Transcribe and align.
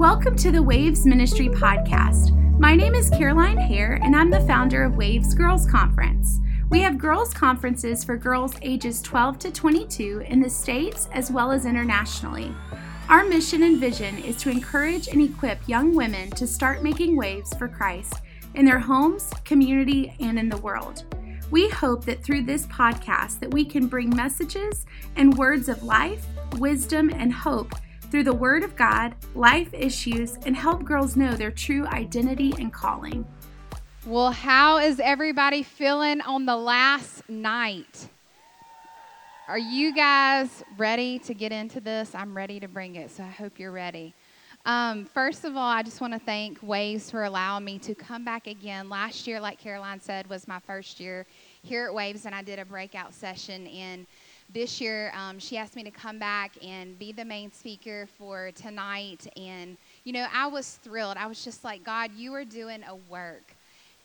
Welcome 0.00 0.34
to 0.36 0.50
the 0.50 0.62
Waves 0.62 1.04
Ministry 1.04 1.50
Podcast. 1.50 2.32
My 2.58 2.74
name 2.74 2.94
is 2.94 3.10
Caroline 3.10 3.58
Hare, 3.58 4.00
and 4.02 4.16
I'm 4.16 4.30
the 4.30 4.40
founder 4.46 4.82
of 4.82 4.96
Waves 4.96 5.34
Girls 5.34 5.66
Conference. 5.66 6.40
We 6.70 6.80
have 6.80 6.96
girls' 6.96 7.34
conferences 7.34 8.02
for 8.02 8.16
girls 8.16 8.54
ages 8.62 9.02
12 9.02 9.38
to 9.40 9.52
22 9.52 10.24
in 10.26 10.40
the 10.40 10.48
States 10.48 11.10
as 11.12 11.30
well 11.30 11.52
as 11.52 11.66
internationally. 11.66 12.50
Our 13.10 13.24
mission 13.24 13.62
and 13.62 13.76
vision 13.76 14.16
is 14.16 14.36
to 14.38 14.48
encourage 14.48 15.08
and 15.08 15.20
equip 15.20 15.68
young 15.68 15.94
women 15.94 16.30
to 16.30 16.46
start 16.46 16.82
making 16.82 17.14
waves 17.14 17.52
for 17.58 17.68
Christ 17.68 18.14
in 18.54 18.64
their 18.64 18.78
homes, 18.78 19.30
community, 19.44 20.16
and 20.18 20.38
in 20.38 20.48
the 20.48 20.56
world. 20.56 21.04
We 21.50 21.68
hope 21.68 22.06
that 22.06 22.24
through 22.24 22.44
this 22.44 22.64
podcast 22.68 23.38
that 23.40 23.52
we 23.52 23.66
can 23.66 23.86
bring 23.86 24.16
messages 24.16 24.86
and 25.16 25.36
words 25.36 25.68
of 25.68 25.82
life, 25.82 26.24
wisdom, 26.56 27.10
and 27.14 27.34
hope 27.34 27.74
through 28.10 28.24
the 28.24 28.34
word 28.34 28.62
of 28.62 28.76
God, 28.76 29.14
life 29.34 29.72
issues, 29.72 30.36
and 30.46 30.56
help 30.56 30.84
girls 30.84 31.16
know 31.16 31.32
their 31.32 31.50
true 31.50 31.86
identity 31.86 32.52
and 32.58 32.72
calling. 32.72 33.24
Well, 34.06 34.32
how 34.32 34.78
is 34.78 34.98
everybody 34.98 35.62
feeling 35.62 36.20
on 36.22 36.46
the 36.46 36.56
last 36.56 37.28
night? 37.28 38.08
Are 39.46 39.58
you 39.58 39.94
guys 39.94 40.62
ready 40.78 41.18
to 41.20 41.34
get 41.34 41.52
into 41.52 41.80
this? 41.80 42.14
I'm 42.14 42.36
ready 42.36 42.60
to 42.60 42.68
bring 42.68 42.96
it, 42.96 43.10
so 43.10 43.24
I 43.24 43.28
hope 43.28 43.58
you're 43.58 43.72
ready. 43.72 44.14
Um, 44.66 45.06
first 45.06 45.44
of 45.44 45.56
all, 45.56 45.68
I 45.68 45.82
just 45.82 46.00
want 46.00 46.12
to 46.12 46.18
thank 46.18 46.62
Waves 46.62 47.10
for 47.10 47.24
allowing 47.24 47.64
me 47.64 47.78
to 47.80 47.94
come 47.94 48.24
back 48.24 48.46
again. 48.46 48.88
Last 48.88 49.26
year, 49.26 49.40
like 49.40 49.58
Caroline 49.58 50.00
said, 50.00 50.28
was 50.28 50.46
my 50.46 50.60
first 50.60 51.00
year 51.00 51.26
here 51.62 51.86
at 51.86 51.94
Waves, 51.94 52.26
and 52.26 52.34
I 52.34 52.42
did 52.42 52.58
a 52.58 52.64
breakout 52.64 53.14
session. 53.14 53.66
And 53.66 54.06
this 54.52 54.80
year, 54.80 55.12
um, 55.16 55.38
she 55.38 55.56
asked 55.56 55.76
me 55.76 55.84
to 55.84 55.90
come 55.90 56.18
back 56.18 56.52
and 56.64 56.98
be 56.98 57.12
the 57.12 57.24
main 57.24 57.52
speaker 57.52 58.08
for 58.18 58.50
tonight. 58.52 59.26
And, 59.36 59.76
you 60.04 60.12
know, 60.12 60.26
I 60.32 60.46
was 60.46 60.78
thrilled. 60.82 61.16
I 61.16 61.26
was 61.26 61.44
just 61.44 61.62
like, 61.62 61.84
God, 61.84 62.10
you 62.16 62.34
are 62.34 62.44
doing 62.44 62.82
a 62.88 62.96
work. 62.96 63.54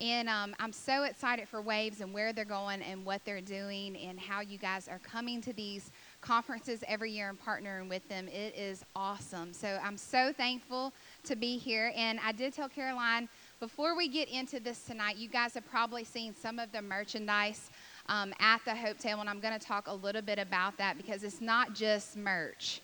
And 0.02 0.28
um, 0.28 0.53
I'm 0.59 0.73
so 0.73 1.03
excited 1.03 1.47
for 1.47 1.61
Waves 1.61 2.02
and 2.02 2.14
where 2.14 2.33
they're 2.33 2.44
going 2.44 2.81
and 2.81 3.05
what 3.05 3.23
they're 3.23 3.39
doing 3.39 3.95
and 3.95 4.20
how 4.20 4.42
you 4.42 4.58
guys 4.58 4.89
are 4.89 5.00
coming 5.00 5.42
to 5.42 5.53
these 5.53 5.89
conferences 6.20 6.83
every 6.86 7.11
year 7.11 7.30
and 7.30 7.39
partnering 7.42 7.88
with 7.88 8.08
them. 8.09 8.27
It 8.27 8.55
is 8.58 8.83
awesome. 8.94 9.53
So 9.53 9.80
I'm 9.81 9.98
so 9.98 10.33
thankful 10.33 10.92
to 11.23 11.38
be 11.38 11.58
here. 11.58 11.94
And 11.95 12.20
I 12.25 12.33
did 12.33 12.53
tell 12.53 12.67
Caroline 12.67 13.30
before 13.61 13.95
we 13.95 14.09
get 14.09 14.27
into 14.27 14.59
this 14.59 14.83
tonight, 14.83 15.16
you 15.16 15.30
guys 15.30 15.53
have 15.53 15.66
probably 15.66 16.03
seen 16.03 16.36
some 16.36 16.59
of 16.59 16.73
the 16.73 16.81
merchandise 16.81 17.70
um, 18.08 18.34
at 18.39 18.64
the 18.66 18.75
Hope 18.75 18.98
Table, 18.98 19.22
and 19.22 19.30
I'm 19.30 19.39
going 19.39 19.58
to 19.58 19.66
talk 19.66 19.88
a 19.88 19.94
little 19.94 20.22
bit 20.22 20.39
about 20.39 20.78
that 20.78 20.98
because 20.98 21.23
it's 21.23 21.42
not 21.42 21.73
just 21.73 22.17
merch. 22.17 22.81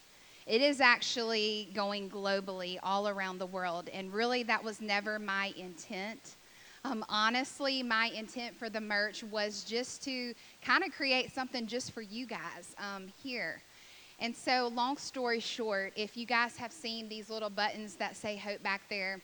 It 0.47 0.61
is 0.61 0.81
actually 0.81 1.69
going 1.73 2.09
globally 2.09 2.77
all 2.81 3.07
around 3.07 3.37
the 3.37 3.45
world, 3.45 3.89
and 3.93 4.13
really 4.13 4.43
that 4.43 4.63
was 4.63 4.81
never 4.81 5.19
my 5.19 5.53
intent. 5.55 6.35
Um, 6.83 7.05
honestly, 7.09 7.83
my 7.83 8.07
intent 8.15 8.55
for 8.55 8.67
the 8.67 8.81
merch 8.81 9.23
was 9.25 9.63
just 9.63 10.03
to 10.05 10.33
kind 10.63 10.83
of 10.83 10.91
create 10.91 11.31
something 11.31 11.67
just 11.67 11.91
for 11.91 12.01
you 12.01 12.25
guys 12.25 12.75
um, 12.79 13.05
here. 13.23 13.61
And 14.19 14.35
so, 14.35 14.71
long 14.73 14.97
story 14.97 15.39
short, 15.39 15.93
if 15.95 16.17
you 16.17 16.25
guys 16.25 16.55
have 16.57 16.71
seen 16.71 17.07
these 17.07 17.29
little 17.29 17.49
buttons 17.49 17.95
that 17.95 18.15
say 18.15 18.35
hope 18.35 18.61
back 18.63 18.81
there, 18.89 19.19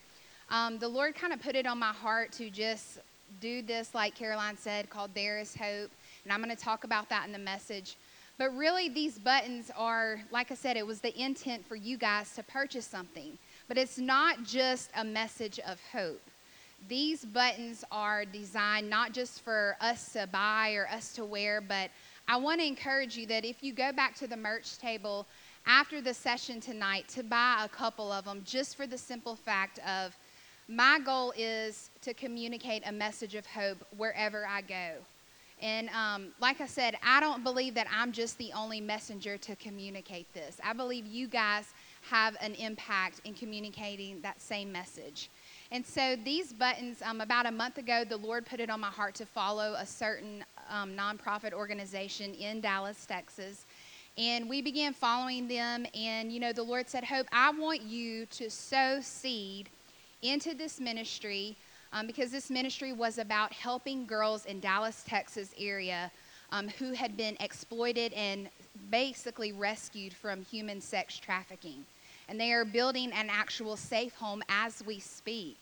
um, 0.50 0.78
the 0.78 0.88
Lord 0.88 1.16
kind 1.16 1.34
of 1.34 1.42
put 1.42 1.56
it 1.56 1.68
on 1.68 1.78
my 1.80 1.92
heart 1.92 2.32
to 2.34 2.50
just 2.50 3.00
do 3.40 3.62
this, 3.62 3.94
like 3.94 4.16
Caroline 4.16 4.58
said, 4.58 4.90
called 4.90 5.12
There 5.14 5.40
is 5.40 5.56
Hope. 5.56 5.92
And 6.24 6.34
I'm 6.34 6.42
going 6.42 6.56
to 6.56 6.62
talk 6.62 6.84
about 6.84 7.10
that 7.10 7.26
in 7.26 7.32
the 7.32 7.40
message. 7.40 7.96
But 8.38 8.56
really, 8.56 8.90
these 8.90 9.18
buttons 9.18 9.72
are, 9.76 10.22
like 10.32 10.52
I 10.52 10.56
said, 10.56 10.78
it 10.78 10.86
was 10.86 11.02
the 11.02 11.20
intent 11.20 11.66
for 11.66 11.76
you 11.76 11.98
guys 11.98 12.34
to 12.36 12.44
purchase 12.44 12.86
something. 12.86 13.38
But 13.68 13.78
it's 13.78 13.98
not 13.98 14.44
just 14.44 14.92
a 14.96 15.04
message 15.04 15.60
of 15.60 15.80
hope. 15.92 16.22
These 16.88 17.26
buttons 17.26 17.84
are 17.92 18.24
designed 18.26 18.90
not 18.90 19.12
just 19.12 19.42
for 19.42 19.76
us 19.82 20.14
to 20.14 20.28
buy 20.28 20.74
or 20.74 20.88
us 20.88 21.14
to 21.14 21.26
wear, 21.26 21.60
but 21.60 21.90
I 22.28 22.38
want 22.38 22.62
to 22.62 22.68
encourage 22.68 23.18
you 23.18 23.26
that 23.28 23.46
if 23.46 23.64
you 23.64 23.74
go 23.74 23.92
back 23.92 24.16
to 24.18 24.28
the 24.28 24.38
merch 24.38 24.78
table 24.78 25.26
after 25.66 26.00
the 26.02 26.14
session 26.14 26.62
tonight, 26.62 27.08
to 27.10 27.24
buy 27.24 27.64
a 27.64 27.70
couple 27.70 28.12
of 28.12 28.26
them 28.26 28.42
just 28.46 28.78
for 28.78 28.86
the 28.86 28.98
simple 28.98 29.36
fact 29.36 29.80
of 29.80 30.16
my 30.68 31.00
goal 31.00 31.34
is 31.38 31.90
to 32.02 32.14
communicate 32.14 32.84
a 32.86 32.92
message 32.92 33.36
of 33.36 33.46
hope 33.46 33.78
wherever 33.96 34.46
I 34.46 34.62
go. 34.62 34.92
And 35.60 35.90
um, 35.90 36.28
like 36.40 36.62
I 36.62 36.68
said, 36.68 36.96
I 37.04 37.20
don't 37.20 37.44
believe 37.44 37.74
that 37.76 37.88
I'm 37.92 38.12
just 38.12 38.38
the 38.38 38.52
only 38.54 38.80
messenger 38.80 39.38
to 39.38 39.56
communicate 39.56 40.32
this. 40.34 40.60
I 40.64 40.74
believe 40.74 41.08
you 41.08 41.28
guys 41.28 41.66
have 42.10 42.38
an 42.42 42.54
impact 42.56 43.22
in 43.26 43.34
communicating 43.34 44.22
that 44.22 44.40
same 44.40 44.72
message. 44.72 45.30
And 45.72 45.86
so 45.86 46.16
these 46.24 46.54
buttons, 46.54 47.02
um, 47.02 47.22
about 47.22 47.48
a 47.48 47.52
month 47.52 47.78
ago, 47.78 48.04
the 48.08 48.18
Lord 48.18 48.46
put 48.46 48.60
it 48.60 48.70
on 48.70 48.80
my 48.80 48.90
heart 48.90 49.16
to 49.16 49.26
follow 49.26 49.74
a 49.74 49.86
certain 49.86 50.46
um, 50.70 50.92
nonprofit 50.96 51.54
organization 51.54 52.34
in 52.36 52.62
Dallas, 52.62 53.06
Texas. 53.06 53.66
And 54.18 54.48
we 54.48 54.62
began 54.62 54.94
following 54.94 55.48
them. 55.48 55.86
And, 55.96 56.32
you 56.32 56.40
know, 56.40 56.54
the 56.54 56.64
Lord 56.64 56.88
said, 56.88 57.04
Hope, 57.04 57.28
I 57.32 57.52
want 57.52 57.82
you 57.82 58.26
to 58.28 58.50
sow 58.50 59.00
seed 59.02 59.70
into 60.22 60.54
this 60.54 60.80
ministry 60.80 61.56
um, 61.94 62.08
because 62.08 62.32
this 62.32 62.50
ministry 62.50 62.94
was 62.94 63.18
about 63.18 63.54
helping 63.54 64.06
girls 64.06 64.46
in 64.46 64.60
Dallas, 64.60 65.04
Texas 65.08 65.54
area 65.58 66.12
um, 66.52 66.68
who 66.68 66.94
had 66.94 67.18
been 67.18 67.38
exploited 67.40 68.14
and 68.14 68.50
basically 68.90 69.52
rescued 69.52 70.14
from 70.14 70.44
human 70.44 70.82
sex 70.82 71.18
trafficking. 71.18 71.86
And 72.30 72.40
they 72.40 72.52
are 72.52 72.66
building 72.66 73.12
an 73.14 73.30
actual 73.30 73.78
safe 73.78 74.14
home 74.16 74.44
as 74.50 74.84
we 74.86 75.00
speak 75.00 75.58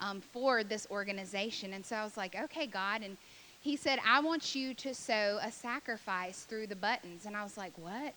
um, 0.00 0.20
for 0.20 0.64
this 0.64 0.86
organization. 0.90 1.74
And 1.74 1.84
so 1.84 1.96
I 1.96 2.04
was 2.04 2.16
like, 2.16 2.34
okay, 2.34 2.66
God. 2.66 3.02
And 3.02 3.16
he 3.60 3.76
said, 3.76 3.98
I 4.06 4.20
want 4.20 4.54
you 4.54 4.72
to 4.74 4.94
sow 4.94 5.38
a 5.42 5.50
sacrifice 5.50 6.44
through 6.44 6.68
the 6.68 6.76
buttons. 6.76 7.26
And 7.26 7.36
I 7.36 7.42
was 7.42 7.56
like, 7.56 7.72
what? 7.76 8.14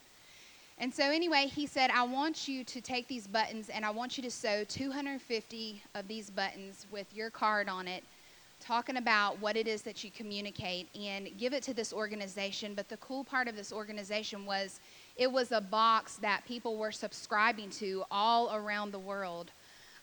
And 0.78 0.94
so, 0.94 1.04
anyway, 1.04 1.46
he 1.46 1.68
said, 1.68 1.92
I 1.92 2.04
want 2.04 2.48
you 2.48 2.64
to 2.64 2.82
take 2.82 3.08
these 3.08 3.28
buttons 3.28 3.70
and 3.70 3.86
I 3.86 3.92
want 3.92 4.18
you 4.18 4.24
to 4.24 4.32
sow 4.32 4.64
250 4.64 5.84
of 5.94 6.08
these 6.08 6.30
buttons 6.30 6.88
with 6.92 7.14
your 7.14 7.30
card 7.30 7.70
on 7.70 7.88
it, 7.88 8.04
talking 8.60 8.98
about 8.98 9.40
what 9.40 9.56
it 9.56 9.68
is 9.68 9.84
that 9.84 10.04
you 10.04 10.10
communicate 10.10 10.88
and 10.96 11.30
give 11.38 11.54
it 11.54 11.62
to 11.64 11.74
this 11.74 11.94
organization. 11.94 12.74
But 12.74 12.90
the 12.90 12.98
cool 12.98 13.24
part 13.24 13.48
of 13.48 13.56
this 13.56 13.72
organization 13.72 14.46
was 14.46 14.80
it 15.18 15.32
was 15.32 15.52
a 15.52 15.62
box 15.62 16.16
that 16.18 16.44
people 16.48 16.78
were 16.78 16.92
subscribing 16.92 17.70
to 17.72 18.04
all 18.10 18.54
around 18.56 18.92
the 18.92 19.00
world. 19.00 19.52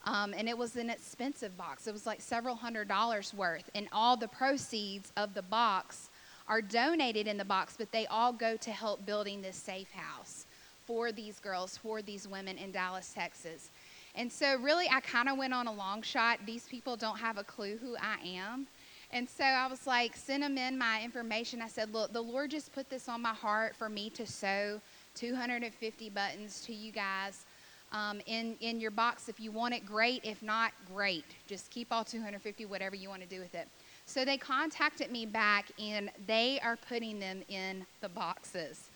Um, 0.05 0.33
and 0.33 0.49
it 0.49 0.57
was 0.57 0.77
an 0.77 0.91
expensive 0.91 1.57
box. 1.57 1.89
It 1.89 1.93
was 1.93 2.07
like 2.07 2.21
several 2.21 2.55
hundred 2.55 2.87
dollars 2.87 3.35
worth. 3.35 3.69
And 3.75 3.89
all 3.93 4.17
the 4.17 4.29
proceeds 4.29 5.13
of 5.17 5.35
the 5.35 5.43
box 5.43 6.09
are 6.47 6.63
donated 6.63 7.27
in 7.27 7.37
the 7.37 7.45
box, 7.45 7.75
but 7.77 7.91
they 7.91 8.07
all 8.07 8.33
go 8.33 8.57
to 8.57 8.71
help 8.71 9.05
building 9.05 9.43
this 9.43 9.57
safe 9.57 9.91
house 9.91 10.47
for 10.89 11.13
these 11.13 11.39
girls, 11.39 11.77
for 11.77 12.01
these 12.01 12.27
women 12.27 12.57
in 12.57 12.73
Dallas, 12.73 13.13
Texas. 13.15 13.69
And 14.15 14.33
so, 14.33 14.57
really, 14.57 14.89
I 14.91 15.01
kind 15.01 15.29
of 15.29 15.37
went 15.37 15.53
on 15.53 15.67
a 15.67 15.73
long 15.73 16.01
shot. 16.01 16.39
These 16.47 16.65
people 16.65 16.97
don't 16.97 17.19
have 17.19 17.37
a 17.37 17.45
clue 17.45 17.77
who 17.77 17.95
I 18.01 18.17
am. 18.27 18.67
And 19.11 19.29
so 19.29 19.45
I 19.45 19.67
was 19.67 19.87
like, 19.87 20.17
send 20.17 20.43
them 20.43 20.57
in 20.57 20.79
my 20.79 21.03
information. 21.03 21.61
I 21.61 21.69
said, 21.69 21.93
look, 21.93 22.15
the 22.15 22.23
Lord 22.23 22.51
just 22.51 22.73
put 22.73 22.89
this 22.89 23.07
on 23.07 23.21
my 23.21 23.35
heart 23.35 23.77
for 23.77 23.91
me 23.91 24.09
to 24.11 24.27
sow 24.27 24.81
250 25.15 26.11
buttons 26.11 26.63
to 26.63 26.73
you 26.73 26.91
guys 26.91 27.45
um, 27.93 28.21
in, 28.27 28.57
in 28.61 28.81
your 28.81 28.91
box. 28.91 29.29
If 29.29 29.41
you 29.41 29.51
want 29.51 29.75
it, 29.75 29.85
great. 29.85 30.25
If 30.25 30.43
not, 30.43 30.73
great. 30.95 31.25
Just 31.47 31.71
keep 31.71 31.93
all 31.93 32.05
250, 32.05 32.65
whatever 32.65 32.97
you 32.97 33.11
want 33.11 33.23
to 33.23 33.29
do 33.29 33.41
with 33.41 33.55
it. 33.55 33.69
So 34.07 34.25
they 34.25 34.39
contacted 34.39 35.11
me 35.11 35.27
back, 35.27 35.71
and 35.79 36.11
they 36.27 36.61
are 36.63 36.77
putting 36.77 37.19
them 37.19 37.43
in 37.49 37.85
the 38.01 38.09
boxes. 38.09 38.88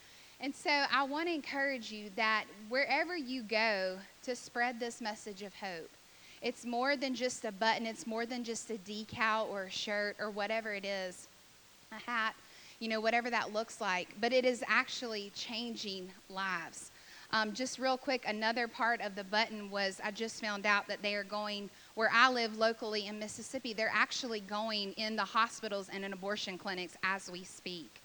And 0.43 0.53
so 0.53 0.71
I 0.93 1.05
want 1.05 1.29
to 1.29 1.35
encourage 1.35 1.93
you 1.93 2.11
that 2.17 2.47
wherever 2.69 3.17
you 3.17 3.45
go 3.45 3.97
to 4.25 4.35
spread 4.35 4.81
this 4.81 5.01
message 5.01 5.43
of 5.43 5.55
hope, 5.55 5.89
it's 6.43 6.65
more 6.65 6.97
than 6.97 7.15
just 7.15 7.45
a 7.45 7.53
button, 7.53 7.87
it's 7.87 8.09
more 8.09 8.27
than 8.27 8.43
just 8.43 8.69
a 8.69 8.75
decal 8.75 9.49
or 9.49 9.65
a 9.65 9.71
shirt 9.71 10.17
or 10.19 10.31
whatever 10.31 10.75
it 10.75 10.85
is, 10.85 11.29
a 11.93 12.11
hat, 12.11 12.35
you 12.81 12.89
know, 12.89 13.01
whatever 13.01 13.31
that 13.31 13.53
looks 13.53 13.81
like, 13.81 14.09
but 14.21 14.33
it 14.33 14.45
is 14.45 14.65
actually 14.67 15.31
changing 15.37 16.11
lives. 16.29 16.91
Um, 17.31 17.53
just 17.53 17.79
real 17.79 17.97
quick, 17.97 18.25
another 18.27 18.67
part 18.67 19.01
of 19.01 19.15
the 19.15 19.23
button 19.23 19.71
was 19.71 20.01
I 20.03 20.11
just 20.11 20.41
found 20.41 20.67
out 20.67 20.89
that 20.89 21.03
they 21.03 21.15
are 21.15 21.23
going 21.23 21.71
where 21.95 22.11
I 22.13 22.29
live 22.29 22.59
locally 22.59 23.07
in 23.07 23.17
Mississippi, 23.21 23.75
they're 23.75 23.93
actually 23.95 24.41
going 24.41 24.93
in 24.95 25.15
the 25.15 25.23
hospitals 25.23 25.89
and 25.89 26.05
in 26.05 26.13
abortion 26.13 26.59
clinics 26.59 26.97
as 27.05 27.31
we 27.31 27.45
speak. 27.45 28.02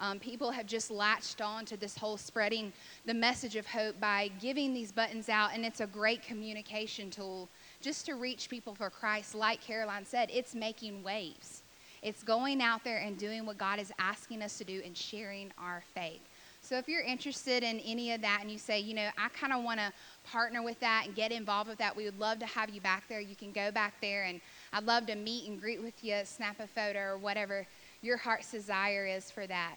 Um, 0.00 0.20
people 0.20 0.50
have 0.50 0.66
just 0.66 0.90
latched 0.90 1.40
on 1.40 1.64
to 1.66 1.76
this 1.76 1.96
whole 1.96 2.16
spreading 2.16 2.72
the 3.04 3.14
message 3.14 3.56
of 3.56 3.66
hope 3.66 3.98
by 3.98 4.30
giving 4.40 4.72
these 4.72 4.92
buttons 4.92 5.28
out, 5.28 5.50
and 5.54 5.64
it's 5.64 5.80
a 5.80 5.86
great 5.86 6.22
communication 6.22 7.10
tool 7.10 7.48
just 7.80 8.06
to 8.06 8.14
reach 8.14 8.48
people 8.48 8.74
for 8.74 8.90
Christ. 8.90 9.34
Like 9.34 9.60
Caroline 9.60 10.04
said, 10.04 10.30
it's 10.32 10.54
making 10.54 11.02
waves. 11.02 11.62
It's 12.00 12.22
going 12.22 12.62
out 12.62 12.84
there 12.84 12.98
and 12.98 13.18
doing 13.18 13.44
what 13.44 13.58
God 13.58 13.80
is 13.80 13.92
asking 13.98 14.42
us 14.42 14.56
to 14.58 14.64
do 14.64 14.80
and 14.84 14.96
sharing 14.96 15.52
our 15.58 15.82
faith. 15.94 16.20
So 16.60 16.76
if 16.76 16.88
you're 16.88 17.02
interested 17.02 17.62
in 17.62 17.80
any 17.80 18.12
of 18.12 18.20
that 18.20 18.38
and 18.40 18.50
you 18.50 18.58
say, 18.58 18.78
you 18.78 18.94
know, 18.94 19.08
I 19.16 19.28
kind 19.30 19.52
of 19.52 19.64
want 19.64 19.80
to 19.80 19.92
partner 20.30 20.62
with 20.62 20.78
that 20.80 21.04
and 21.06 21.14
get 21.14 21.32
involved 21.32 21.68
with 21.70 21.78
that, 21.78 21.96
we 21.96 22.04
would 22.04 22.18
love 22.18 22.38
to 22.40 22.46
have 22.46 22.70
you 22.70 22.80
back 22.80 23.04
there. 23.08 23.20
You 23.20 23.36
can 23.36 23.52
go 23.52 23.70
back 23.70 23.94
there 24.00 24.24
and 24.24 24.40
I'd 24.72 24.84
love 24.84 25.06
to 25.06 25.16
meet 25.16 25.48
and 25.48 25.60
greet 25.60 25.82
with 25.82 26.04
you, 26.04 26.20
snap 26.24 26.60
a 26.60 26.66
photo 26.66 27.00
or 27.00 27.18
whatever 27.18 27.66
your 28.02 28.16
heart's 28.16 28.50
desire 28.50 29.06
is 29.06 29.30
for 29.30 29.46
that. 29.46 29.76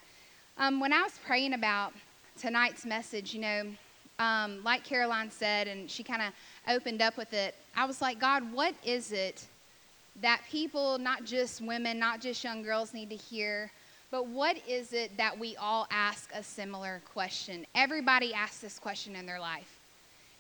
Um, 0.57 0.80
when 0.80 0.94
I 0.94 1.01
was 1.01 1.19
praying 1.25 1.53
about 1.53 1.94
tonight's 2.39 2.86
message, 2.86 3.33
you 3.33 3.42
know, 3.42 3.63
um, 4.19 4.63
like 4.63 4.83
Caroline 4.83 5.31
said, 5.31 5.68
and 5.68 5.89
she 5.89 6.03
kind 6.03 6.21
of 6.21 6.33
opened 6.68 7.01
up 7.01 7.18
with 7.18 7.33
it, 7.33 7.56
I 7.75 7.86
was 7.86 8.01
like, 8.01 8.19
God, 8.19 8.51
what 8.53 8.75
is 8.86 9.12
it 9.12 9.45
that 10.21 10.42
people, 10.50 10.98
not 11.00 11.24
just 11.24 11.62
women, 11.62 11.98
not 11.98 12.21
just 12.21 12.44
young 12.44 12.62
girls, 12.62 12.94
need 12.94 13.09
to 13.09 13.15
hear? 13.15 13.71
But 14.12 14.27
what 14.27 14.57
is 14.68 14.94
it 14.94 15.15
that 15.18 15.39
we 15.39 15.56
all 15.56 15.88
ask 15.89 16.30
a 16.36 16.44
similar 16.44 17.01
question? 17.13 17.65
Everybody 17.74 18.33
asks 18.33 18.59
this 18.59 18.77
question 18.77 19.15
in 19.15 19.25
their 19.25 19.39
life. 19.39 19.80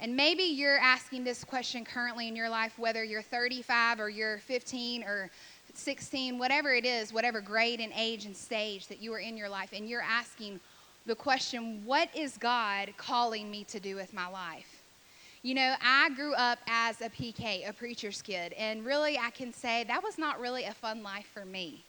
And 0.01 0.15
maybe 0.15 0.43
you're 0.43 0.79
asking 0.79 1.23
this 1.23 1.43
question 1.43 1.85
currently 1.85 2.27
in 2.27 2.35
your 2.35 2.49
life, 2.49 2.77
whether 2.77 3.03
you're 3.03 3.21
35 3.21 3.99
or 3.99 4.09
you're 4.09 4.39
15 4.39 5.03
or 5.03 5.29
16, 5.77 6.37
whatever 6.37 6.73
it 6.73 6.85
is, 6.85 7.13
whatever 7.13 7.41
grade 7.41 7.79
and 7.79 7.91
age 7.95 8.25
and 8.25 8.35
stage 8.35 8.87
that 8.87 9.01
you 9.01 9.13
are 9.13 9.19
in 9.19 9.37
your 9.37 9.49
life, 9.49 9.71
and 9.73 9.87
you're 9.87 10.01
asking 10.01 10.59
the 11.05 11.15
question, 11.15 11.81
What 11.85 12.09
is 12.15 12.37
God 12.37 12.93
calling 12.97 13.49
me 13.49 13.63
to 13.65 13.79
do 13.79 13.95
with 13.95 14.13
my 14.13 14.27
life? 14.27 14.81
You 15.43 15.55
know, 15.55 15.73
I 15.81 16.09
grew 16.15 16.33
up 16.35 16.59
as 16.67 17.01
a 17.01 17.09
PK, 17.09 17.67
a 17.67 17.73
preacher's 17.73 18.21
kid, 18.21 18.53
and 18.53 18.85
really 18.85 19.17
I 19.17 19.31
can 19.31 19.51
say 19.51 19.83
that 19.85 20.03
was 20.03 20.19
not 20.19 20.39
really 20.39 20.65
a 20.65 20.73
fun 20.73 21.01
life 21.01 21.27
for 21.33 21.45
me. 21.45 21.83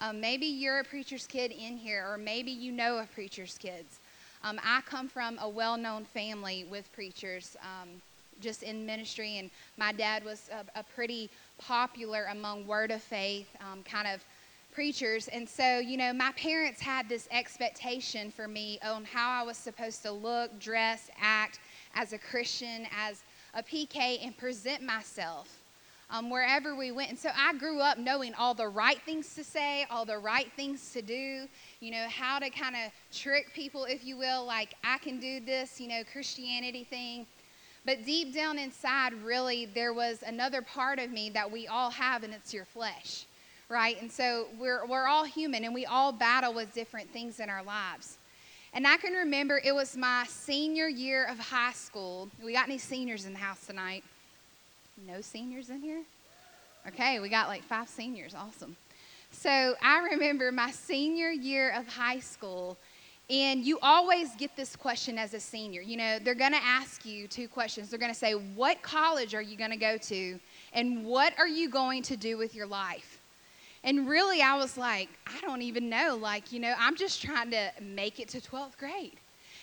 Um, 0.00 0.20
maybe 0.20 0.46
you're 0.46 0.78
a 0.78 0.84
preacher's 0.84 1.26
kid 1.26 1.50
in 1.50 1.76
here, 1.76 2.06
or 2.08 2.16
maybe 2.16 2.52
you 2.52 2.70
know 2.70 2.98
of 2.98 3.12
preacher's 3.12 3.58
kids. 3.58 3.98
Um, 4.44 4.60
I 4.64 4.80
come 4.82 5.08
from 5.08 5.38
a 5.40 5.48
well 5.48 5.76
known 5.76 6.04
family 6.04 6.64
with 6.70 6.92
preachers 6.92 7.56
um, 7.62 7.88
just 8.40 8.62
in 8.62 8.86
ministry, 8.86 9.38
and 9.38 9.50
my 9.76 9.92
dad 9.92 10.24
was 10.24 10.48
a, 10.52 10.78
a 10.78 10.82
pretty 10.82 11.30
popular 11.66 12.26
among 12.30 12.66
Word 12.66 12.90
of 12.90 13.02
Faith 13.02 13.48
um, 13.60 13.82
kind 13.84 14.08
of 14.08 14.24
preachers. 14.72 15.28
And 15.28 15.48
so, 15.48 15.78
you 15.78 15.96
know, 15.96 16.12
my 16.12 16.32
parents 16.32 16.80
had 16.80 17.08
this 17.08 17.28
expectation 17.30 18.30
for 18.30 18.48
me 18.48 18.78
on 18.82 19.04
how 19.04 19.30
I 19.30 19.42
was 19.42 19.56
supposed 19.56 20.02
to 20.02 20.12
look, 20.12 20.58
dress, 20.58 21.10
act 21.20 21.60
as 21.94 22.12
a 22.12 22.18
Christian, 22.18 22.86
as 22.96 23.22
a 23.54 23.62
PK, 23.62 24.24
and 24.24 24.36
present 24.36 24.82
myself 24.82 25.62
um, 26.12 26.28
wherever 26.28 26.76
we 26.76 26.92
went. 26.92 27.10
And 27.10 27.18
so 27.18 27.30
I 27.36 27.54
grew 27.54 27.80
up 27.80 27.98
knowing 27.98 28.34
all 28.34 28.54
the 28.54 28.68
right 28.68 29.00
things 29.04 29.34
to 29.34 29.44
say, 29.44 29.86
all 29.90 30.04
the 30.04 30.18
right 30.18 30.50
things 30.56 30.92
to 30.92 31.02
do, 31.02 31.48
you 31.80 31.90
know, 31.90 32.06
how 32.08 32.38
to 32.38 32.50
kind 32.50 32.76
of 32.76 32.92
trick 33.12 33.52
people, 33.54 33.84
if 33.84 34.04
you 34.04 34.16
will, 34.16 34.44
like 34.44 34.74
I 34.84 34.98
can 34.98 35.18
do 35.18 35.40
this, 35.40 35.80
you 35.80 35.88
know, 35.88 36.02
Christianity 36.12 36.84
thing. 36.84 37.26
But 37.84 38.04
deep 38.06 38.32
down 38.32 38.58
inside, 38.58 39.12
really, 39.24 39.66
there 39.66 39.92
was 39.92 40.22
another 40.24 40.62
part 40.62 40.98
of 40.98 41.10
me 41.10 41.30
that 41.30 41.50
we 41.50 41.66
all 41.66 41.90
have, 41.90 42.22
and 42.22 42.32
it's 42.32 42.54
your 42.54 42.64
flesh, 42.64 43.26
right? 43.68 44.00
And 44.00 44.10
so 44.10 44.46
we're, 44.58 44.86
we're 44.86 45.06
all 45.06 45.24
human, 45.24 45.64
and 45.64 45.74
we 45.74 45.84
all 45.84 46.12
battle 46.12 46.54
with 46.54 46.72
different 46.72 47.10
things 47.10 47.40
in 47.40 47.50
our 47.50 47.62
lives. 47.64 48.18
And 48.72 48.86
I 48.86 48.96
can 48.96 49.12
remember 49.12 49.60
it 49.62 49.74
was 49.74 49.96
my 49.96 50.24
senior 50.28 50.88
year 50.88 51.26
of 51.26 51.38
high 51.38 51.72
school. 51.72 52.30
We 52.42 52.52
got 52.52 52.68
any 52.68 52.78
seniors 52.78 53.26
in 53.26 53.32
the 53.32 53.38
house 53.38 53.66
tonight? 53.66 54.04
No 55.06 55.20
seniors 55.20 55.68
in 55.68 55.80
here? 55.80 56.02
Okay, 56.86 57.20
we 57.20 57.28
got 57.28 57.48
like 57.48 57.62
five 57.62 57.88
seniors. 57.88 58.34
Awesome. 58.34 58.76
So 59.32 59.74
I 59.82 60.00
remember 60.12 60.52
my 60.52 60.70
senior 60.70 61.30
year 61.30 61.72
of 61.76 61.86
high 61.88 62.20
school, 62.20 62.76
and 63.30 63.64
you 63.64 63.78
always 63.80 64.34
get 64.36 64.56
this 64.56 64.76
question 64.76 65.18
as 65.18 65.32
a 65.32 65.40
senior. 65.40 65.80
You 65.80 65.96
know, 65.96 66.18
they're 66.18 66.34
going 66.34 66.52
to 66.52 66.62
ask 66.62 67.06
you 67.06 67.26
two 67.28 67.48
questions. 67.48 67.88
They're 67.88 67.98
going 67.98 68.12
to 68.12 68.18
say, 68.18 68.32
What 68.32 68.82
college 68.82 69.34
are 69.34 69.42
you 69.42 69.56
going 69.56 69.70
to 69.70 69.76
go 69.76 69.96
to? 69.96 70.38
And 70.72 71.04
what 71.04 71.38
are 71.38 71.48
you 71.48 71.68
going 71.68 72.02
to 72.04 72.16
do 72.16 72.36
with 72.36 72.54
your 72.54 72.66
life? 72.66 73.20
And 73.84 74.08
really, 74.08 74.42
I 74.42 74.56
was 74.56 74.76
like, 74.76 75.08
I 75.26 75.40
don't 75.40 75.62
even 75.62 75.88
know. 75.88 76.16
Like, 76.20 76.52
you 76.52 76.60
know, 76.60 76.74
I'm 76.78 76.96
just 76.96 77.22
trying 77.22 77.50
to 77.50 77.70
make 77.80 78.20
it 78.20 78.28
to 78.28 78.40
12th 78.40 78.76
grade 78.76 79.16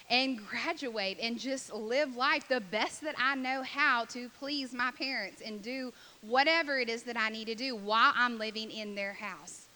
and 0.10 0.40
graduate 0.46 1.18
and 1.22 1.40
just 1.40 1.74
live 1.74 2.16
life 2.16 2.48
the 2.48 2.60
best 2.60 3.02
that 3.02 3.16
I 3.18 3.36
know 3.36 3.64
how 3.64 4.06
to 4.06 4.30
please 4.40 4.74
my 4.74 4.92
parents 4.92 5.42
and 5.46 5.62
do 5.62 5.94
whatever 6.22 6.80
it 6.80 6.90
is 6.90 7.04
that 7.04 7.16
I 7.16 7.30
need 7.30 7.46
to 7.46 7.56
do 7.56 7.76
while 7.76 8.12
I'm 8.16 8.38
living 8.38 8.72
in 8.72 8.96
their 8.96 9.14
house. 9.14 9.69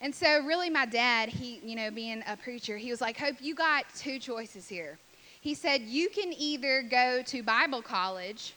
And 0.00 0.14
so, 0.14 0.42
really, 0.44 0.70
my 0.70 0.86
dad, 0.86 1.28
he, 1.28 1.60
you 1.62 1.76
know, 1.76 1.90
being 1.90 2.22
a 2.26 2.36
preacher, 2.36 2.76
he 2.76 2.90
was 2.90 3.00
like, 3.00 3.18
Hope, 3.18 3.36
you 3.40 3.54
got 3.54 3.84
two 3.94 4.18
choices 4.18 4.68
here. 4.68 4.98
He 5.40 5.54
said, 5.54 5.82
You 5.82 6.08
can 6.08 6.32
either 6.32 6.82
go 6.82 7.22
to 7.26 7.42
Bible 7.42 7.82
college 7.82 8.54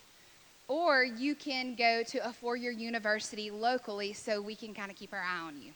or 0.67 1.03
you 1.03 1.35
can 1.35 1.75
go 1.75 2.03
to 2.03 2.27
a 2.27 2.31
four 2.31 2.55
year 2.55 2.71
university 2.71 3.51
locally 3.51 4.13
so 4.13 4.41
we 4.41 4.55
can 4.55 4.73
kind 4.73 4.89
of 4.89 4.97
keep 4.97 5.13
our 5.13 5.19
eye 5.19 5.47
on 5.47 5.61
you. 5.61 5.71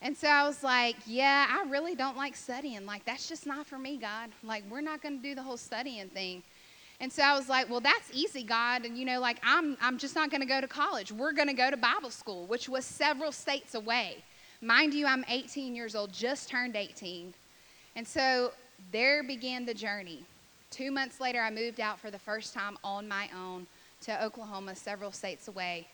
And 0.00 0.16
so 0.16 0.26
I 0.26 0.44
was 0.44 0.64
like, 0.64 0.96
yeah, 1.06 1.46
I 1.48 1.68
really 1.68 1.94
don't 1.94 2.16
like 2.16 2.34
studying. 2.34 2.84
Like, 2.86 3.04
that's 3.04 3.28
just 3.28 3.46
not 3.46 3.66
for 3.66 3.78
me, 3.78 3.96
God. 3.98 4.30
Like, 4.42 4.64
we're 4.68 4.80
not 4.80 5.00
going 5.00 5.18
to 5.18 5.22
do 5.22 5.36
the 5.36 5.42
whole 5.42 5.56
studying 5.56 6.08
thing. 6.08 6.42
And 6.98 7.12
so 7.12 7.22
I 7.22 7.38
was 7.38 7.48
like, 7.48 7.70
well, 7.70 7.80
that's 7.80 8.10
easy, 8.12 8.42
God. 8.42 8.84
And, 8.84 8.98
you 8.98 9.04
know, 9.04 9.20
like, 9.20 9.38
I'm, 9.44 9.76
I'm 9.80 9.98
just 9.98 10.16
not 10.16 10.30
going 10.30 10.40
to 10.40 10.46
go 10.46 10.60
to 10.60 10.66
college. 10.66 11.12
We're 11.12 11.32
going 11.32 11.46
to 11.46 11.54
go 11.54 11.70
to 11.70 11.76
Bible 11.76 12.10
school, 12.10 12.46
which 12.46 12.68
was 12.68 12.84
several 12.84 13.30
states 13.30 13.76
away. 13.76 14.16
Mind 14.64 14.94
you, 14.94 15.06
I'm 15.06 15.24
18 15.28 15.74
years 15.74 15.96
old, 15.96 16.12
just 16.12 16.48
turned 16.48 16.76
18. 16.76 17.34
And 17.96 18.06
so 18.06 18.52
there 18.92 19.24
began 19.24 19.66
the 19.66 19.74
journey. 19.74 20.22
Two 20.70 20.92
months 20.92 21.20
later, 21.20 21.40
I 21.40 21.50
moved 21.50 21.80
out 21.80 21.98
for 21.98 22.12
the 22.12 22.18
first 22.18 22.54
time 22.54 22.78
on 22.84 23.08
my 23.08 23.28
own 23.36 23.66
to 24.02 24.24
Oklahoma, 24.24 24.76
several 24.76 25.10
states 25.10 25.48
away, 25.48 25.88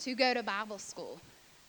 to 0.00 0.14
go 0.14 0.34
to 0.34 0.42
Bible 0.42 0.78
school. 0.78 1.18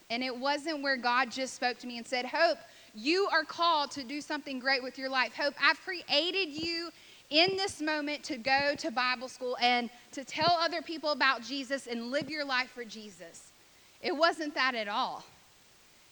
And 0.09 0.21
it 0.21 0.35
wasn't 0.35 0.83
where 0.83 0.97
God 0.97 1.31
just 1.31 1.53
spoke 1.53 1.79
to 1.79 1.87
me 1.87 1.97
and 1.97 2.05
said, 2.05 2.25
Hope, 2.25 2.57
you 2.93 3.29
are 3.31 3.45
called 3.45 3.91
to 3.91 4.03
do 4.03 4.19
something 4.19 4.59
great 4.59 4.83
with 4.83 4.97
your 4.97 5.09
life. 5.09 5.33
Hope, 5.33 5.53
I've 5.63 5.79
created 5.79 6.49
you 6.49 6.89
in 7.29 7.55
this 7.55 7.81
moment 7.81 8.21
to 8.25 8.37
go 8.37 8.75
to 8.79 8.91
Bible 8.91 9.29
school 9.29 9.55
and 9.61 9.89
to 10.11 10.25
tell 10.25 10.57
other 10.59 10.81
people 10.81 11.13
about 11.13 11.41
Jesus 11.41 11.87
and 11.87 12.11
live 12.11 12.29
your 12.29 12.43
life 12.43 12.69
for 12.69 12.83
Jesus. 12.83 13.53
It 14.01 14.15
wasn't 14.15 14.53
that 14.55 14.75
at 14.75 14.89
all. 14.89 15.23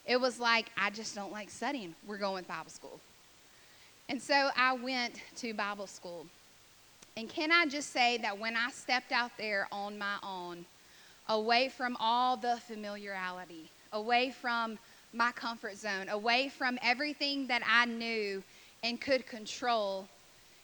It 0.05 0.19
was 0.19 0.39
like, 0.39 0.67
I 0.77 0.89
just 0.89 1.15
don't 1.15 1.31
like 1.31 1.49
studying. 1.49 1.95
We're 2.07 2.17
going 2.17 2.43
Bible 2.43 2.69
school. 2.69 2.99
And 4.09 4.21
so 4.21 4.49
I 4.57 4.73
went 4.73 5.21
to 5.37 5.53
Bible 5.53 5.87
school. 5.87 6.25
And 7.17 7.29
can 7.29 7.51
I 7.51 7.65
just 7.65 7.91
say 7.91 8.17
that 8.19 8.37
when 8.37 8.55
I 8.55 8.69
stepped 8.71 9.11
out 9.11 9.31
there 9.37 9.67
on 9.71 9.97
my 9.97 10.15
own, 10.23 10.65
away 11.29 11.69
from 11.69 11.95
all 11.99 12.35
the 12.35 12.57
familiarity, 12.67 13.69
away 13.93 14.31
from 14.31 14.79
my 15.13 15.31
comfort 15.31 15.77
zone, 15.77 16.09
away 16.09 16.49
from 16.49 16.79
everything 16.81 17.47
that 17.47 17.61
I 17.67 17.85
knew 17.85 18.43
and 18.83 18.99
could 18.99 19.27
control, 19.27 20.07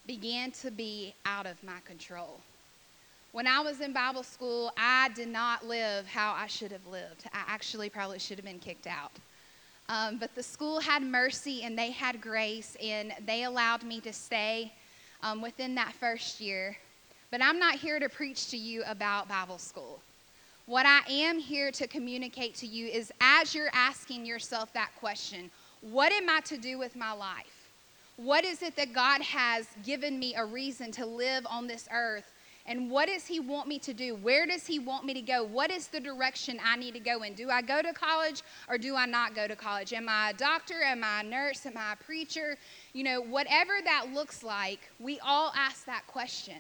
began 0.08 0.52
to 0.52 0.72
be 0.72 1.14
out 1.26 1.46
of 1.46 1.62
my 1.64 1.80
control. 1.86 2.40
When 3.34 3.46
I 3.46 3.60
was 3.60 3.82
in 3.82 3.94
Bible 3.94 4.24
school, 4.24 4.72
I 4.78 5.10
did 5.10 5.28
not 5.28 5.68
live 5.68 6.08
how 6.08 6.34
I 6.34 6.48
should 6.48 6.72
have 6.72 6.86
lived. 6.88 7.26
I 7.34 7.44
actually 7.48 7.90
probably 7.90 8.20
should 8.20 8.38
have 8.38 8.46
been 8.46 8.60
kicked 8.60 8.88
out. 8.88 9.12
Um, 9.90 10.18
but 10.18 10.34
the 10.34 10.44
school 10.44 10.80
had 10.80 11.04
mercy 11.04 11.64
and 11.64 11.78
they 11.78 11.92
had 11.92 12.22
grace, 12.22 12.76
and 12.82 13.14
they 13.26 13.44
allowed 13.44 13.84
me 13.84 14.00
to 14.02 14.14
stay 14.14 14.74
um, 15.24 15.42
within 15.42 15.76
that 15.76 15.94
first 15.94 16.42
year. 16.42 16.78
But 17.30 17.42
I'm 17.42 17.60
not 17.60 17.76
here 17.76 18.00
to 18.00 18.10
preach 18.10 18.50
to 18.52 18.58
you 18.58 18.84
about 18.86 19.28
Bible 19.28 19.58
school. 19.58 20.00
What 20.66 20.86
I 20.86 21.02
am 21.10 21.40
here 21.40 21.72
to 21.72 21.88
communicate 21.88 22.56
to 22.56 22.68
you 22.68 22.88
is 22.88 23.12
as 23.22 23.54
you're 23.54 23.70
asking 23.74 24.26
yourself 24.26 24.74
that 24.74 24.92
question, 25.00 25.52
what 25.82 26.12
am 26.12 26.30
I 26.30 26.42
to 26.42 26.58
do 26.58 26.78
with 26.78 26.96
my 26.96 27.12
life? 27.12 27.70
What 28.18 28.44
is 28.44 28.62
it 28.62 28.76
that 28.78 28.94
God 28.94 29.22
has 29.22 29.68
given 29.86 30.18
me 30.18 30.34
a 30.36 30.44
reason 30.44 30.92
to 30.94 31.06
live 31.06 31.46
on 31.50 31.68
this 31.68 31.88
earth? 31.92 32.34
And 32.68 32.92
what 32.92 33.08
does 33.08 33.26
He 33.26 33.40
want 33.40 33.68
me 33.68 33.80
to 33.80 33.94
do? 33.94 34.16
Where 34.16 34.46
does 34.46 34.68
He 34.68 34.78
want 34.78 35.06
me 35.06 35.14
to 35.14 35.22
go? 35.22 35.44
What 35.44 35.72
is 35.72 35.88
the 35.88 36.00
direction 36.00 36.60
I 36.64 36.76
need 36.76 36.94
to 36.96 37.00
go 37.00 37.24
in? 37.24 37.34
Do 37.34 37.50
I 37.50 37.62
go 37.62 37.82
to 37.82 37.94
college 37.94 38.44
or 38.68 38.78
do 38.78 38.96
I 38.96 39.06
not 39.06 39.36
go 39.36 39.48
to 39.48 39.56
college? 39.56 39.94
Am 39.94 40.10
I 40.10 40.32
a 40.32 40.34
doctor? 40.34 40.84
Am 40.84 41.04
I 41.04 41.22
a 41.22 41.24
nurse? 41.24 41.66
Am 41.66 41.78
I 41.78 41.94
a 41.94 41.96
preacher? 41.96 42.58
You 42.94 43.04
know, 43.04 43.22
whatever 43.22 43.74
that 43.84 44.14
looks 44.14 44.44
like, 44.44 44.80
we 45.00 45.20
all 45.22 45.54
ask 45.56 45.86
that 45.86 46.06
question. 46.08 46.58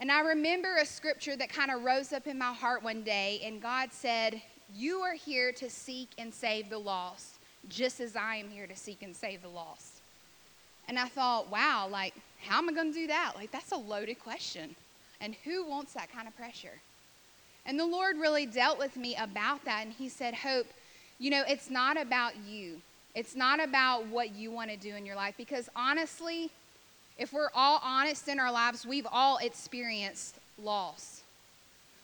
And 0.00 0.10
I 0.10 0.20
remember 0.20 0.76
a 0.76 0.86
scripture 0.86 1.36
that 1.36 1.52
kind 1.52 1.70
of 1.70 1.84
rose 1.84 2.14
up 2.14 2.26
in 2.26 2.38
my 2.38 2.54
heart 2.54 2.82
one 2.82 3.02
day, 3.02 3.42
and 3.44 3.60
God 3.60 3.92
said, 3.92 4.40
You 4.74 5.00
are 5.00 5.12
here 5.12 5.52
to 5.52 5.68
seek 5.68 6.08
and 6.16 6.32
save 6.32 6.70
the 6.70 6.78
lost, 6.78 7.34
just 7.68 8.00
as 8.00 8.16
I 8.16 8.36
am 8.36 8.48
here 8.48 8.66
to 8.66 8.74
seek 8.74 9.02
and 9.02 9.14
save 9.14 9.42
the 9.42 9.50
lost. 9.50 10.00
And 10.88 10.98
I 10.98 11.04
thought, 11.04 11.50
wow, 11.50 11.86
like, 11.90 12.14
how 12.42 12.58
am 12.58 12.68
I 12.68 12.72
going 12.72 12.92
to 12.92 12.98
do 12.98 13.06
that? 13.08 13.32
Like, 13.36 13.50
that's 13.50 13.72
a 13.72 13.76
loaded 13.76 14.18
question. 14.18 14.74
And 15.20 15.34
who 15.44 15.64
wants 15.64 15.92
that 15.94 16.12
kind 16.12 16.26
of 16.26 16.36
pressure? 16.36 16.80
And 17.66 17.78
the 17.78 17.86
Lord 17.86 18.16
really 18.16 18.46
dealt 18.46 18.78
with 18.78 18.96
me 18.96 19.14
about 19.16 19.64
that, 19.64 19.82
and 19.84 19.92
He 19.92 20.08
said, 20.08 20.34
Hope, 20.34 20.66
you 21.18 21.30
know, 21.30 21.42
it's 21.46 21.70
not 21.70 22.00
about 22.00 22.32
you. 22.48 22.80
It's 23.14 23.34
not 23.34 23.62
about 23.62 24.06
what 24.06 24.34
you 24.34 24.50
want 24.50 24.70
to 24.70 24.76
do 24.76 24.94
in 24.94 25.04
your 25.04 25.16
life 25.16 25.34
because 25.36 25.68
honestly, 25.74 26.50
if 27.18 27.32
we're 27.32 27.50
all 27.54 27.80
honest 27.84 28.28
in 28.28 28.38
our 28.38 28.52
lives, 28.52 28.86
we've 28.86 29.06
all 29.10 29.38
experienced 29.38 30.36
loss. 30.62 31.22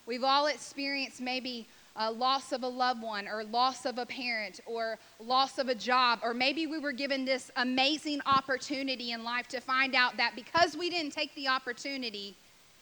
We've 0.05 0.25
all 0.25 0.47
experienced 0.47 1.21
maybe 1.21 1.66
a 1.99 2.11
loss 2.11 2.53
of 2.53 2.62
a 2.62 2.69
loved 2.69 3.03
one 3.03 3.26
or 3.26 3.45
loss 3.45 3.87
of 3.87 3.99
a 3.99 4.07
parent 4.07 4.61
or 4.67 4.99
loss 5.21 5.59
of 5.59 5.69
a 5.69 5.75
job 5.75 6.19
or 6.23 6.35
maybe 6.35 6.67
we 6.67 6.79
were 6.79 6.93
given 6.93 7.25
this 7.25 7.50
amazing 7.57 8.21
opportunity 8.26 9.12
in 9.12 9.25
life 9.25 9.49
to 9.49 9.61
find 9.61 9.95
out 9.95 10.17
that 10.17 10.35
because 10.37 10.76
we 10.76 10.91
didn't 10.91 11.12
take 11.12 11.35
the 11.35 11.49
opportunity 11.49 12.35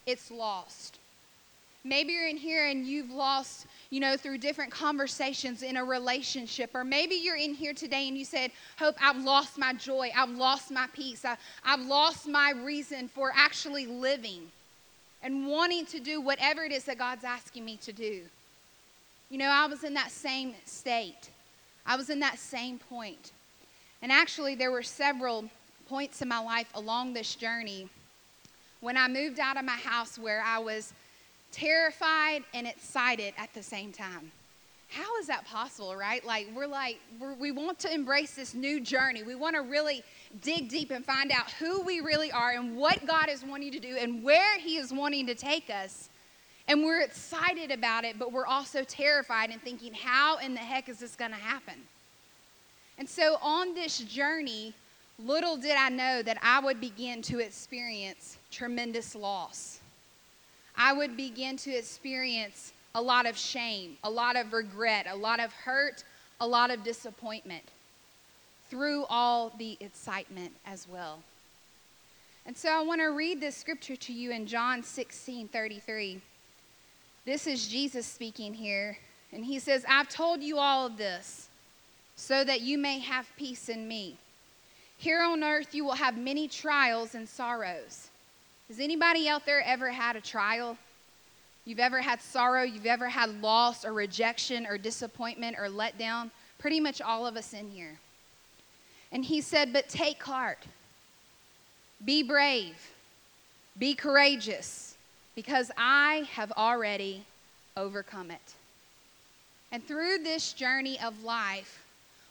it's 0.06 0.30
lost. 0.30 0.98
Maybe 1.82 2.12
you're 2.12 2.28
in 2.28 2.36
here 2.36 2.66
and 2.66 2.86
you've 2.86 3.10
lost 3.10 3.66
you 3.90 4.00
know 4.00 4.16
through 4.16 4.38
different 4.38 4.72
conversations 4.72 5.62
in 5.62 5.76
a 5.76 5.84
relationship 5.84 6.70
or 6.74 6.82
maybe 6.82 7.14
you're 7.14 7.36
in 7.36 7.54
here 7.54 7.74
today 7.74 8.08
and 8.08 8.18
you 8.18 8.24
said 8.24 8.50
hope 8.78 8.96
i've 9.00 9.22
lost 9.22 9.58
my 9.58 9.72
joy. 9.74 10.10
I've 10.16 10.30
lost 10.30 10.70
my 10.70 10.86
peace. 10.92 11.24
I, 11.24 11.36
i've 11.64 11.86
lost 11.86 12.26
my 12.26 12.52
reason 12.64 13.08
for 13.08 13.32
actually 13.36 13.86
living 13.86 14.50
and 15.22 15.46
wanting 15.46 15.86
to 15.86 16.00
do 16.00 16.20
whatever 16.20 16.64
it 16.64 16.72
is 16.72 16.84
that 16.84 16.98
god's 16.98 17.24
asking 17.24 17.64
me 17.64 17.76
to 17.82 17.92
do 17.92 18.22
you 19.30 19.38
know, 19.38 19.48
I 19.48 19.66
was 19.66 19.84
in 19.84 19.94
that 19.94 20.10
same 20.10 20.54
state. 20.64 21.30
I 21.86 21.96
was 21.96 22.10
in 22.10 22.20
that 22.20 22.38
same 22.38 22.78
point. 22.78 23.32
And 24.02 24.12
actually, 24.12 24.54
there 24.54 24.70
were 24.70 24.82
several 24.82 25.44
points 25.88 26.22
in 26.22 26.28
my 26.28 26.38
life 26.38 26.68
along 26.74 27.12
this 27.12 27.34
journey 27.34 27.88
when 28.80 28.96
I 28.96 29.08
moved 29.08 29.40
out 29.40 29.56
of 29.56 29.64
my 29.64 29.72
house 29.72 30.18
where 30.18 30.42
I 30.44 30.58
was 30.58 30.92
terrified 31.52 32.42
and 32.52 32.66
excited 32.66 33.32
at 33.38 33.52
the 33.54 33.62
same 33.62 33.92
time. 33.92 34.30
How 34.88 35.18
is 35.18 35.26
that 35.26 35.44
possible, 35.46 35.96
right? 35.96 36.24
Like, 36.24 36.48
we're 36.54 36.66
like, 36.66 37.00
we're, 37.18 37.34
we 37.34 37.50
want 37.50 37.78
to 37.80 37.92
embrace 37.92 38.34
this 38.34 38.54
new 38.54 38.80
journey. 38.80 39.22
We 39.22 39.34
want 39.34 39.56
to 39.56 39.62
really 39.62 40.04
dig 40.42 40.68
deep 40.68 40.90
and 40.90 41.04
find 41.04 41.32
out 41.32 41.50
who 41.52 41.80
we 41.80 42.00
really 42.00 42.30
are 42.30 42.50
and 42.50 42.76
what 42.76 43.06
God 43.06 43.28
is 43.28 43.44
wanting 43.44 43.72
to 43.72 43.80
do 43.80 43.96
and 43.98 44.22
where 44.22 44.58
He 44.58 44.76
is 44.76 44.92
wanting 44.92 45.26
to 45.26 45.34
take 45.34 45.70
us. 45.70 46.10
And 46.66 46.84
we're 46.84 47.02
excited 47.02 47.70
about 47.70 48.04
it, 48.04 48.18
but 48.18 48.32
we're 48.32 48.46
also 48.46 48.84
terrified 48.84 49.50
and 49.50 49.60
thinking, 49.60 49.92
how 49.92 50.38
in 50.38 50.54
the 50.54 50.60
heck 50.60 50.88
is 50.88 50.98
this 50.98 51.14
going 51.14 51.30
to 51.30 51.36
happen? 51.36 51.74
And 52.98 53.08
so 53.08 53.38
on 53.42 53.74
this 53.74 53.98
journey, 53.98 54.72
little 55.18 55.56
did 55.56 55.76
I 55.76 55.90
know 55.90 56.22
that 56.22 56.38
I 56.42 56.60
would 56.60 56.80
begin 56.80 57.22
to 57.22 57.40
experience 57.40 58.38
tremendous 58.50 59.14
loss. 59.14 59.80
I 60.76 60.92
would 60.92 61.16
begin 61.16 61.56
to 61.58 61.70
experience 61.70 62.72
a 62.94 63.02
lot 63.02 63.26
of 63.26 63.36
shame, 63.36 63.96
a 64.02 64.10
lot 64.10 64.36
of 64.36 64.52
regret, 64.52 65.06
a 65.08 65.16
lot 65.16 65.40
of 65.40 65.52
hurt, 65.52 66.04
a 66.40 66.46
lot 66.46 66.70
of 66.70 66.82
disappointment 66.82 67.64
through 68.70 69.04
all 69.08 69.52
the 69.58 69.76
excitement 69.80 70.52
as 70.66 70.88
well. 70.88 71.20
And 72.46 72.56
so 72.56 72.70
I 72.70 72.82
want 72.82 73.00
to 73.00 73.06
read 73.06 73.40
this 73.40 73.56
scripture 73.56 73.96
to 73.96 74.12
you 74.12 74.30
in 74.30 74.46
John 74.46 74.82
16 74.82 75.48
33. 75.48 76.20
This 77.24 77.46
is 77.46 77.66
Jesus 77.66 78.06
speaking 78.06 78.52
here. 78.52 78.98
And 79.32 79.44
he 79.44 79.58
says, 79.58 79.84
I've 79.88 80.08
told 80.08 80.42
you 80.42 80.58
all 80.58 80.86
of 80.86 80.96
this 80.96 81.48
so 82.16 82.44
that 82.44 82.60
you 82.60 82.78
may 82.78 82.98
have 83.00 83.26
peace 83.36 83.68
in 83.68 83.88
me. 83.88 84.16
Here 84.98 85.22
on 85.22 85.42
earth, 85.42 85.74
you 85.74 85.84
will 85.84 85.94
have 85.94 86.16
many 86.16 86.46
trials 86.46 87.14
and 87.14 87.28
sorrows. 87.28 88.08
Has 88.68 88.78
anybody 88.78 89.28
out 89.28 89.44
there 89.44 89.62
ever 89.62 89.90
had 89.90 90.16
a 90.16 90.20
trial? 90.20 90.78
You've 91.64 91.80
ever 91.80 92.00
had 92.00 92.20
sorrow, 92.20 92.62
you've 92.62 92.86
ever 92.86 93.08
had 93.08 93.40
loss 93.40 93.84
or 93.84 93.92
rejection 93.92 94.66
or 94.66 94.78
disappointment 94.78 95.56
or 95.58 95.68
letdown? 95.68 96.30
Pretty 96.58 96.78
much 96.78 97.00
all 97.00 97.26
of 97.26 97.36
us 97.36 97.52
in 97.54 97.70
here. 97.70 97.98
And 99.10 99.24
he 99.24 99.40
said, 99.40 99.72
But 99.72 99.88
take 99.88 100.22
heart, 100.22 100.64
be 102.04 102.22
brave, 102.22 102.76
be 103.78 103.94
courageous 103.94 104.93
because 105.34 105.70
I 105.76 106.28
have 106.32 106.52
already 106.52 107.24
overcome 107.76 108.30
it. 108.30 108.54
And 109.72 109.86
through 109.86 110.18
this 110.18 110.52
journey 110.52 110.98
of 111.00 111.24
life, 111.24 111.84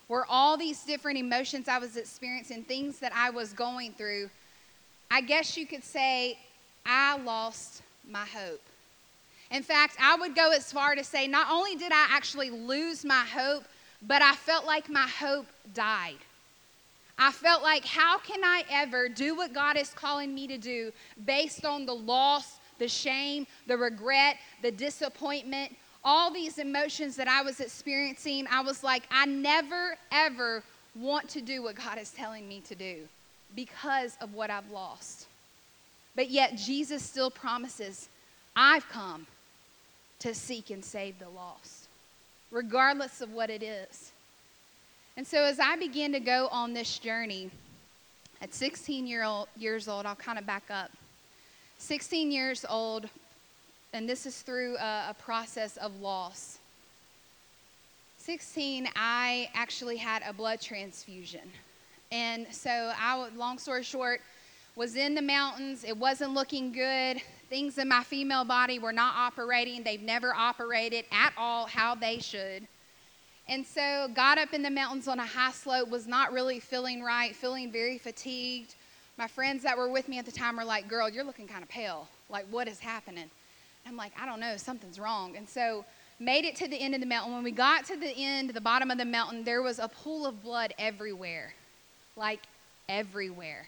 where 0.07 0.25
all 0.29 0.57
these 0.57 0.83
different 0.83 1.17
emotions 1.17 1.67
I 1.67 1.79
was 1.79 1.98
experiencing, 1.98 2.63
things 2.63 3.00
that 3.00 3.12
I 3.15 3.29
was 3.29 3.53
going 3.53 3.93
through, 3.93 4.29
I 5.12 5.22
guess 5.22 5.57
you 5.57 5.65
could 5.65 5.83
say 5.83 6.38
I 6.86 7.17
lost 7.17 7.81
my 8.10 8.25
hope. 8.25 8.62
In 9.51 9.63
fact, 9.63 9.98
I 10.01 10.15
would 10.15 10.36
go 10.36 10.51
as 10.51 10.72
far 10.72 10.95
to 10.95 11.03
say 11.03 11.27
not 11.27 11.48
only 11.51 11.75
did 11.75 11.91
I 11.91 12.07
actually 12.10 12.50
lose 12.50 13.05
my 13.05 13.24
hope, 13.25 13.63
but 14.01 14.22
I 14.22 14.33
felt 14.33 14.65
like 14.65 14.89
my 14.89 15.07
hope 15.07 15.45
died. 15.74 16.17
I 17.17 17.31
felt 17.31 17.62
like, 17.62 17.86
how 17.86 18.17
can 18.17 18.43
I 18.43 18.63
ever 18.72 19.07
do 19.07 19.36
what 19.36 19.53
God 19.53 19.77
is 19.77 19.91
calling 19.91 20.33
me 20.33 20.48
to 20.48 20.57
do 20.57 20.91
based 21.25 21.63
on 21.63 21.86
the 21.86 21.93
loss 21.93 22.57
the 22.84 22.90
shame, 22.90 23.48
the 23.66 23.78
regret, 23.78 24.36
the 24.62 24.70
disappointment, 24.70 25.74
all 26.04 26.30
these 26.30 26.58
emotions 26.58 27.16
that 27.16 27.30
I 27.30 27.42
was 27.42 27.62
experiencing, 27.62 28.46
I 28.52 28.60
was 28.60 28.84
like, 28.84 29.04
I 29.10 29.25
never, 29.25 29.96
ever 30.12 30.62
want 30.94 31.30
to 31.30 31.42
do 31.42 31.63
what 31.63 31.75
God 31.75 31.98
is 31.98 32.10
telling 32.10 32.46
me 32.46 32.60
to 32.68 32.75
do 32.75 32.98
because 33.56 34.18
of 34.20 34.34
what 34.34 34.50
I've 34.50 34.70
lost. 34.70 35.28
But 36.13 36.30
yet, 36.30 36.58
Jesus 36.58 37.02
still 37.02 37.32
promises, 37.32 38.10
I've 38.54 38.88
come 38.90 39.28
to 40.20 40.36
seek 40.36 40.70
and 40.70 40.84
save 40.84 41.20
the 41.20 41.30
lost, 41.30 41.88
regardless 42.52 43.22
of 43.22 43.32
what 43.32 43.50
it 43.50 43.63
is. 43.63 44.12
And 45.16 45.25
so, 45.25 45.42
as 45.46 45.58
I 45.58 45.78
began 45.78 46.12
to 46.12 46.20
go 46.20 46.50
on 46.52 46.74
this 46.74 47.00
journey, 47.00 47.50
at 48.42 48.54
16 48.54 49.08
year 49.08 49.24
old, 49.24 49.48
years 49.56 49.88
old, 49.88 50.06
I'll 50.06 50.16
kind 50.16 50.38
of 50.38 50.46
back 50.46 50.63
up. 50.70 50.92
16 51.84 52.32
years 52.32 52.66
old, 52.70 53.10
and 53.92 54.08
this 54.08 54.25
is 54.25 54.42
through 54.42 54.78
a, 54.78 55.10
a 55.10 55.16
process 55.20 55.75
of 55.75 56.00
loss. 56.00 56.60
16, 58.20 58.88
I 58.96 59.50
actually 59.54 59.98
had 59.98 60.24
a 60.25 60.32
blood 60.32 60.62
transfusion. 60.62 61.42
And 62.10 62.48
so, 62.52 62.94
I, 62.98 63.28
long 63.36 63.58
story 63.58 63.84
short, 63.84 64.22
was 64.78 64.96
in 64.96 65.13
the 65.13 65.22
mountains. 65.22 65.84
It 65.84 65.98
wasn't 65.98 66.34
looking 66.34 66.72
good. 66.72 67.22
Things 67.50 67.78
in 67.78 67.90
my 67.90 68.04
female 68.04 68.46
body 68.46 68.80
were 68.80 68.94
not 68.94 69.16
operating. 69.18 69.84
They've 69.84 70.02
never 70.02 70.34
operated 70.34 71.04
at 71.12 71.34
all 71.38 71.66
how 71.66 71.96
they 71.96 72.20
should. 72.20 72.66
And 73.50 73.66
so, 73.66 74.08
got 74.16 74.38
up 74.38 74.54
in 74.54 74.62
the 74.62 74.72
mountains 74.72 75.10
on 75.10 75.20
a 75.20 75.25
high 75.25 75.52
slope, 75.52 75.90
was 75.90 76.08
not 76.08 76.32
really 76.32 76.62
feeling 76.62 77.04
right, 77.04 77.36
feeling 77.36 77.74
very 77.74 77.98
fatigued 77.98 78.75
my 79.17 79.27
friends 79.27 79.63
that 79.63 79.77
were 79.77 79.89
with 79.89 80.10
me 80.10 80.17
at 80.17 80.25
the 80.25 80.32
time 80.32 80.58
were 80.58 80.65
like, 80.65 80.88
Girl, 80.88 81.10
you're 81.10 81.24
looking 81.24 81.48
kind 81.48 81.63
of 81.63 81.70
pale. 81.70 82.08
Like, 82.29 82.46
what 82.50 82.67
is 82.67 82.79
happening? 82.79 83.29
I'm 83.86 83.98
like, 83.98 84.13
I 84.20 84.25
don't 84.25 84.39
know, 84.39 84.58
something's 84.58 85.00
wrong. 85.00 85.36
And 85.36 85.48
so, 85.48 85.86
made 86.20 86.46
it 86.46 86.55
to 86.58 86.67
the 86.67 86.77
end 86.79 86.93
of 86.96 87.01
the 87.01 87.05
mountain. 87.05 87.34
When 87.34 87.43
we 87.43 87.51
got 87.51 87.86
to 87.86 87.98
the 87.98 88.15
end, 88.15 88.51
the 88.51 88.62
bottom 88.62 88.91
of 88.91 88.98
the 88.98 89.05
mountain, 89.05 89.43
there 89.43 89.62
was 89.62 89.79
a 89.79 89.88
pool 89.88 90.25
of 90.25 90.41
blood 90.41 90.74
everywhere. 90.79 91.53
Like, 92.15 92.41
everywhere. 92.88 93.67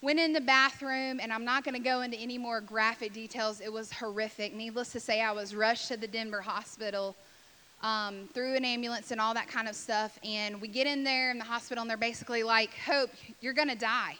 Went 0.00 0.18
in 0.18 0.32
the 0.32 0.40
bathroom, 0.40 1.20
and 1.20 1.32
I'm 1.32 1.44
not 1.44 1.64
going 1.64 1.74
to 1.76 1.80
go 1.80 2.00
into 2.00 2.16
any 2.16 2.36
more 2.36 2.60
graphic 2.60 3.12
details. 3.12 3.60
It 3.60 3.72
was 3.72 3.92
horrific. 3.92 4.54
Needless 4.54 4.90
to 4.92 5.00
say, 5.00 5.20
I 5.20 5.30
was 5.30 5.54
rushed 5.54 5.88
to 5.88 5.96
the 5.96 6.08
Denver 6.08 6.40
hospital 6.40 7.14
um, 7.82 8.28
through 8.34 8.56
an 8.56 8.64
ambulance 8.64 9.12
and 9.12 9.20
all 9.20 9.32
that 9.34 9.48
kind 9.48 9.68
of 9.68 9.76
stuff. 9.76 10.18
And 10.24 10.60
we 10.60 10.66
get 10.66 10.88
in 10.88 11.04
there 11.04 11.30
in 11.30 11.38
the 11.38 11.44
hospital, 11.44 11.82
and 11.82 11.90
they're 11.90 11.96
basically 11.96 12.42
like, 12.42 12.70
Hope, 12.84 13.10
you're 13.40 13.52
going 13.52 13.68
to 13.68 13.76
die 13.76 14.16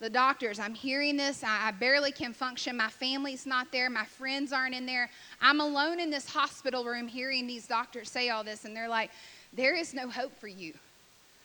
the 0.00 0.10
doctors. 0.10 0.58
I'm 0.58 0.74
hearing 0.74 1.16
this. 1.16 1.42
I, 1.42 1.68
I, 1.68 1.70
barely 1.70 2.12
can 2.12 2.32
function. 2.32 2.76
My 2.76 2.88
family's 2.88 3.46
not 3.46 3.72
there. 3.72 3.88
My 3.88 4.04
friends 4.04 4.52
aren't 4.52 4.74
in 4.74 4.84
there. 4.84 5.10
I'm 5.40 5.60
alone 5.60 6.00
in 6.00 6.10
this 6.10 6.28
hospital 6.28 6.84
room 6.84 7.08
hearing 7.08 7.46
these 7.46 7.66
doctors 7.66 8.10
say 8.10 8.28
all 8.28 8.44
this, 8.44 8.64
and 8.64 8.76
they're 8.76 8.88
like, 8.88 9.10
there 9.54 9.74
is 9.74 9.94
no 9.94 10.08
hope 10.08 10.38
for 10.38 10.48
you. 10.48 10.74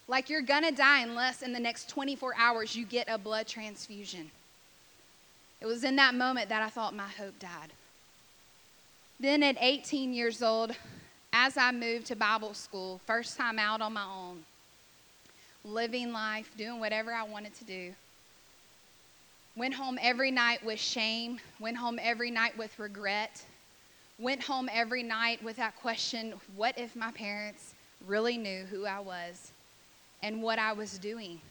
Like 0.07 0.29
you're 0.29 0.41
going 0.41 0.63
to 0.63 0.71
die 0.71 1.01
unless 1.01 1.41
in 1.41 1.53
the 1.53 1.59
next 1.59 1.87
24 1.87 2.33
hours 2.37 2.75
you 2.75 2.85
get 2.85 3.07
a 3.09 3.17
blood 3.17 3.47
transfusion. 3.47 4.29
It 5.61 5.65
was 5.65 5.83
in 5.83 5.95
that 5.97 6.15
moment 6.15 6.49
that 6.49 6.61
I 6.61 6.69
thought 6.69 6.93
my 6.93 7.07
hope 7.07 7.39
died. 7.39 7.71
Then 9.19 9.43
at 9.43 9.55
18 9.59 10.13
years 10.13 10.41
old, 10.41 10.75
as 11.31 11.55
I 11.55 11.71
moved 11.71 12.07
to 12.07 12.15
Bible 12.15 12.53
school, 12.53 12.99
first 13.05 13.37
time 13.37 13.59
out 13.59 13.79
on 13.79 13.93
my 13.93 14.03
own, 14.03 14.43
living 15.63 16.11
life, 16.11 16.51
doing 16.57 16.79
whatever 16.79 17.13
I 17.13 17.23
wanted 17.23 17.53
to 17.55 17.63
do 17.63 17.93
Went 19.55 19.73
home 19.73 19.99
every 20.01 20.31
night 20.31 20.63
with 20.63 20.79
shame, 20.79 21.39
went 21.59 21.75
home 21.75 21.99
every 22.01 22.31
night 22.31 22.57
with 22.57 22.77
regret, 22.79 23.43
went 24.17 24.41
home 24.41 24.69
every 24.71 25.03
night 25.03 25.43
with 25.43 25.57
that 25.57 25.75
question 25.75 26.33
what 26.55 26.77
if 26.77 26.95
my 26.95 27.11
parents 27.11 27.73
really 28.07 28.37
knew 28.37 28.63
who 28.65 28.85
I 28.85 28.99
was 28.99 29.51
and 30.23 30.41
what 30.41 30.57
I 30.57 30.71
was 30.71 30.97
doing? 30.97 31.41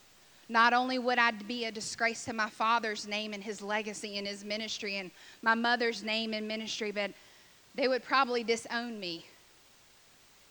Not 0.48 0.72
only 0.72 0.98
would 0.98 1.18
I 1.18 1.30
be 1.30 1.66
a 1.66 1.72
disgrace 1.72 2.24
to 2.24 2.32
my 2.32 2.48
father's 2.48 3.06
name 3.06 3.34
and 3.34 3.44
his 3.44 3.60
legacy 3.60 4.18
and 4.18 4.26
his 4.26 4.44
ministry 4.44 4.96
and 4.96 5.10
my 5.42 5.54
mother's 5.54 6.02
name 6.02 6.32
and 6.32 6.48
ministry, 6.48 6.90
but 6.90 7.12
they 7.74 7.86
would 7.86 8.02
probably 8.02 8.42
disown 8.42 8.98
me. 8.98 9.26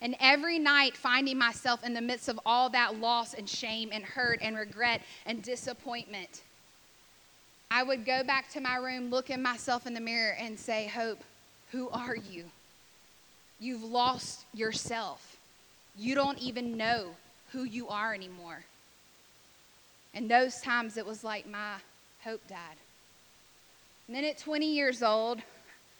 And 0.01 0.15
every 0.21 0.59
night, 0.59 0.95
finding 0.95 1.37
myself 1.37 1.83
in 1.83 1.93
the 1.93 2.01
midst 2.01 2.29
of 2.29 2.39
all 2.45 2.69
that 2.69 2.99
loss 2.99 3.33
and 3.33 3.49
shame 3.49 3.89
and 3.91 4.03
hurt 4.03 4.39
and 4.41 4.55
regret 4.55 5.01
and 5.25 5.43
disappointment, 5.43 6.43
I 7.71 7.83
would 7.83 8.05
go 8.05 8.23
back 8.23 8.49
to 8.51 8.61
my 8.61 8.77
room, 8.77 9.09
look 9.09 9.29
at 9.29 9.39
myself 9.39 9.85
in 9.85 9.93
the 9.93 9.99
mirror, 9.99 10.35
and 10.39 10.57
say, 10.57 10.87
Hope, 10.87 11.23
who 11.71 11.89
are 11.89 12.15
you? 12.15 12.45
You've 13.59 13.83
lost 13.83 14.45
yourself. 14.53 15.37
You 15.97 16.15
don't 16.15 16.39
even 16.39 16.77
know 16.77 17.15
who 17.51 17.63
you 17.63 17.89
are 17.89 18.13
anymore. 18.13 18.63
And 20.13 20.29
those 20.29 20.61
times 20.61 20.97
it 20.97 21.05
was 21.05 21.23
like 21.23 21.47
my 21.47 21.75
hope 22.23 22.45
died. 22.47 22.77
And 24.07 24.15
then 24.15 24.23
at 24.23 24.39
20 24.39 24.65
years 24.65 25.03
old, 25.03 25.39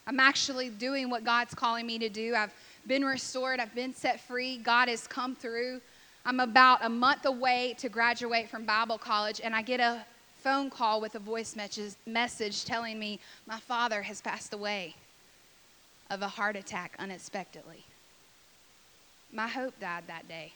I'm 0.07 0.19
actually 0.19 0.69
doing 0.69 1.09
what 1.09 1.23
God's 1.23 1.53
calling 1.53 1.85
me 1.85 1.99
to 1.99 2.09
do. 2.09 2.33
I've 2.33 2.53
been 2.87 3.05
restored, 3.05 3.59
I've 3.59 3.75
been 3.75 3.93
set 3.93 4.19
free. 4.21 4.57
God 4.57 4.87
has 4.87 5.05
come 5.05 5.35
through. 5.35 5.81
I'm 6.25 6.39
about 6.39 6.83
a 6.83 6.89
month 6.89 7.25
away 7.25 7.75
to 7.77 7.89
graduate 7.89 8.49
from 8.49 8.65
Bible 8.65 8.97
college, 8.97 9.39
and 9.43 9.55
I 9.55 9.61
get 9.61 9.79
a 9.79 10.03
phone 10.49 10.71
call 10.71 10.99
with 10.99 11.13
a 11.13 11.19
voice 11.19 11.55
message 12.07 12.65
telling 12.65 12.97
me 12.97 13.19
my 13.45 13.59
father 13.59 14.01
has 14.01 14.19
passed 14.19 14.51
away 14.51 14.95
of 16.09 16.23
a 16.23 16.27
heart 16.27 16.55
attack 16.55 16.95
unexpectedly. 16.97 17.85
My 19.31 19.47
hope 19.47 19.79
died 19.79 20.05
that 20.07 20.27
day. 20.27 20.51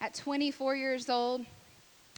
At 0.00 0.14
24 0.14 0.74
years 0.74 1.08
old, 1.08 1.46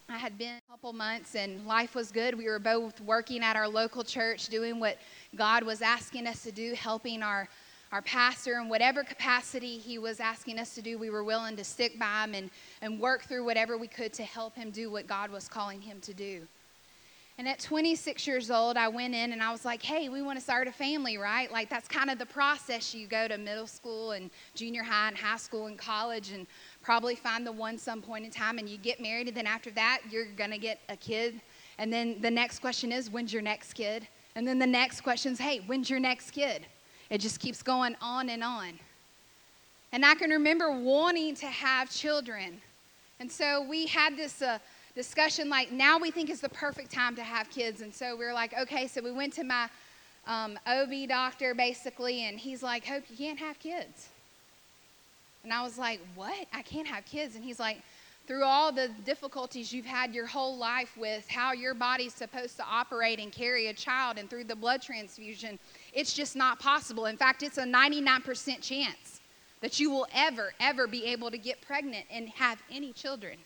I 0.09 0.17
had 0.17 0.39
been 0.39 0.55
a 0.57 0.71
couple 0.71 0.95
months 0.95 1.35
and 1.35 1.67
life 1.67 1.95
was 1.95 2.11
good. 2.11 2.35
We 2.35 2.47
were 2.47 2.59
both 2.59 2.99
working 3.03 3.45
at 3.45 3.55
our 3.55 3.69
local 3.69 4.03
church, 4.03 4.49
doing 4.49 4.81
what 4.81 4.97
God 5.37 5.65
was 5.65 5.83
asking 5.83 6.27
us 6.27 6.43
to 6.45 6.51
do, 6.51 6.73
helping 6.73 7.23
our, 7.23 7.47
our 7.93 8.03
pastor 8.03 8.61
in 8.61 8.69
whatever 8.69 9.03
capacity 9.03 9.79
he 9.79 9.99
was 9.99 10.21
asking 10.21 10.59
us 10.59 10.75
to 10.75 10.83
do. 10.83 10.97
We 10.97 11.11
were 11.11 11.25
willing 11.25 11.57
to 11.57 11.65
stick 11.65 11.99
by 11.99 12.25
him 12.25 12.35
and, 12.35 12.51
and 12.83 13.01
work 13.01 13.25
through 13.25 13.45
whatever 13.45 13.77
we 13.77 13.89
could 13.89 14.13
to 14.15 14.23
help 14.23 14.55
him 14.55 14.71
do 14.71 14.91
what 14.91 15.07
God 15.07 15.31
was 15.31 15.49
calling 15.49 15.81
him 15.81 16.01
to 16.03 16.15
do. 16.15 16.47
And 17.41 17.49
at 17.49 17.59
26 17.59 18.27
years 18.27 18.51
old, 18.51 18.77
I 18.77 18.89
went 18.89 19.15
in 19.15 19.33
and 19.33 19.43
I 19.43 19.51
was 19.51 19.65
like, 19.65 19.83
hey, 19.83 20.11
we 20.11 20.21
want 20.21 20.39
to 20.39 20.45
start 20.45 20.69
a 20.69 20.73
family, 20.73 21.17
right? 21.17 21.51
Like, 21.51 21.71
that's 21.71 21.89
kind 21.89 22.11
of 22.11 22.19
the 22.19 22.27
process. 22.27 22.95
You 22.95 23.07
go 23.07 23.27
to 23.29 23.39
middle 23.39 23.67
school 23.67 24.11
and 24.11 24.31
junior 24.55 24.83
high 24.83 25.09
and 25.09 25.17
high 25.17 25.39
school 25.39 25.67
and 25.67 25.79
college 25.79 26.33
and 26.33 26.47
probably 26.83 27.15
find 27.15 27.47
the 27.47 27.53
one 27.53 27.79
some 27.79 28.03
point 28.03 28.27
in 28.27 28.31
time 28.31 28.59
and 28.59 28.69
you 28.69 28.77
get 28.77 29.01
married. 29.01 29.29
And 29.29 29.37
then 29.37 29.47
after 29.47 29.71
that, 29.71 30.03
you're 30.11 30.27
going 30.37 30.51
to 30.51 30.59
get 30.59 30.81
a 30.91 30.97
kid. 30.97 31.41
And 31.79 31.91
then 31.91 32.21
the 32.21 32.31
next 32.31 32.59
question 32.59 32.93
is, 32.93 33.09
when's 33.09 33.33
your 33.33 33.43
next 33.43 33.73
kid? 33.73 34.07
And 34.35 34.47
then 34.47 34.59
the 34.59 34.67
next 34.67 35.01
question 35.01 35.33
is, 35.33 35.39
hey, 35.39 35.61
when's 35.67 35.89
your 35.89 35.99
next 35.99 36.33
kid? 36.33 36.67
It 37.11 37.19
just 37.19 37.41
keeps 37.41 37.63
going 37.63 37.97
on 38.01 38.29
and 38.29 38.43
on. 38.43 38.79
And 39.93 40.07
I 40.07 40.15
can 40.15 40.31
remember 40.31 40.71
wanting 40.71 41.35
to 41.37 41.47
have 41.47 41.91
children. 41.91 42.61
And 43.19 43.31
so 43.31 43.67
we 43.69 43.87
had 43.87 44.17
this. 44.17 44.41
Uh, 44.41 44.59
discussion 44.95 45.49
like 45.49 45.71
now 45.71 45.99
we 45.99 46.11
think 46.11 46.31
is 46.31 46.41
the 46.41 46.49
perfect 46.49 46.91
time 46.91 47.15
to 47.17 47.23
have 47.23 47.49
kids. 47.51 47.81
And 47.81 47.95
so 47.95 48.17
we 48.17 48.25
are 48.25 48.35
like, 48.35 48.53
okay, 48.59 48.87
so 48.87 49.01
we 49.03 49.13
went 49.13 49.33
to 49.35 49.45
my 49.45 49.69
um, 50.27 50.59
OB 50.67 51.09
doctor 51.09 51.55
basically, 51.55 52.25
and 52.25 52.39
he's 52.39 52.63
like, 52.63 52.85
Hope, 52.85 53.05
you 53.09 53.17
can't 53.17 53.39
have 53.39 53.59
kids. 53.59 54.09
And 55.43 55.53
I 55.53 55.63
was 55.63 55.79
like, 55.79 56.01
What? 56.15 56.47
I 56.53 56.63
can't 56.63 56.87
have 56.87 57.05
kids. 57.05 57.35
And 57.35 57.45
he's 57.45 57.61
like, 57.61 57.79
through 58.27 58.45
all 58.45 58.71
the 58.71 58.91
difficulties 59.05 59.73
you've 59.73 59.87
had 59.87 60.15
your 60.15 60.27
whole 60.27 60.57
life 60.57 60.97
with 60.97 61.29
how 61.29 61.53
your 61.53 61.75
body's 61.75 62.15
supposed 62.15 62.57
to 62.59 62.65
operate 62.65 63.19
and 63.19 63.33
carry 63.33 63.69
a 63.69 63.73
child 63.73 64.19
and 64.19 64.31
through 64.31 64.45
the 64.45 64.55
blood 64.55 64.83
transfusion, 64.83 65.59
it's 65.93 66.13
just 66.13 66.37
not 66.37 66.59
possible. 66.59 67.07
In 67.07 67.17
fact, 67.17 67.43
it's 67.43 67.59
a 67.59 67.65
99% 67.65 68.61
chance 68.61 69.21
that 69.61 69.79
you 69.79 69.91
will 69.91 70.07
ever, 70.15 70.53
ever 70.61 70.87
be 70.87 71.05
able 71.07 71.31
to 71.31 71.39
get 71.39 71.61
pregnant 71.61 72.07
and 72.11 72.29
have 72.31 72.59
any 72.71 72.93
children. 72.93 73.37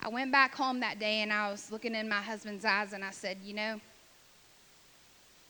I 0.00 0.08
went 0.08 0.30
back 0.30 0.54
home 0.54 0.80
that 0.80 0.98
day 0.98 1.22
and 1.22 1.32
I 1.32 1.50
was 1.50 1.72
looking 1.72 1.94
in 1.94 2.08
my 2.08 2.20
husband's 2.20 2.64
eyes 2.64 2.92
and 2.92 3.04
I 3.04 3.10
said, 3.10 3.38
You 3.42 3.54
know, 3.54 3.80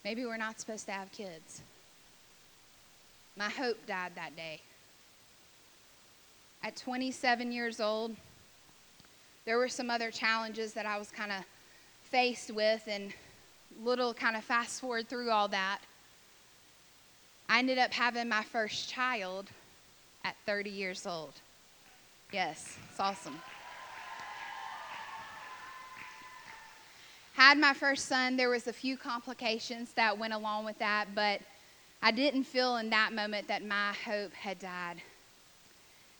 maybe 0.03 0.25
we're 0.25 0.37
not 0.37 0.59
supposed 0.59 0.85
to 0.85 0.91
have 0.91 1.11
kids. 1.11 1.61
My 3.37 3.49
hope 3.49 3.77
died 3.85 4.13
that 4.15 4.35
day. 4.35 4.59
At 6.63 6.75
27 6.75 7.51
years 7.51 7.79
old, 7.79 8.15
there 9.45 9.57
were 9.57 9.69
some 9.69 9.89
other 9.89 10.11
challenges 10.11 10.73
that 10.73 10.85
I 10.85 10.97
was 10.97 11.09
kind 11.09 11.31
of 11.31 11.43
faced 12.03 12.51
with, 12.51 12.83
and 12.87 13.13
little 13.83 14.13
kind 14.13 14.35
of 14.35 14.43
fast 14.43 14.81
forward 14.81 15.07
through 15.07 15.31
all 15.31 15.47
that. 15.49 15.79
I 17.47 17.59
ended 17.59 17.77
up 17.77 17.93
having 17.93 18.29
my 18.29 18.43
first 18.43 18.89
child 18.89 19.49
at 20.23 20.35
30 20.45 20.69
years 20.69 21.07
old. 21.07 21.33
Yes, 22.31 22.77
it's 22.89 22.99
awesome. 22.99 23.39
had 27.49 27.57
my 27.57 27.73
first 27.73 28.05
son, 28.05 28.35
there 28.35 28.49
was 28.49 28.67
a 28.67 28.73
few 28.73 28.97
complications 28.97 29.93
that 29.93 30.15
went 30.15 30.33
along 30.33 30.65
with 30.65 30.77
that, 30.77 31.07
but 31.15 31.39
I 32.03 32.11
didn't 32.11 32.43
feel 32.43 32.77
in 32.77 32.89
that 32.91 33.13
moment 33.13 33.47
that 33.47 33.65
my 33.65 33.93
hope 34.05 34.33
had 34.33 34.59
died. 34.59 35.01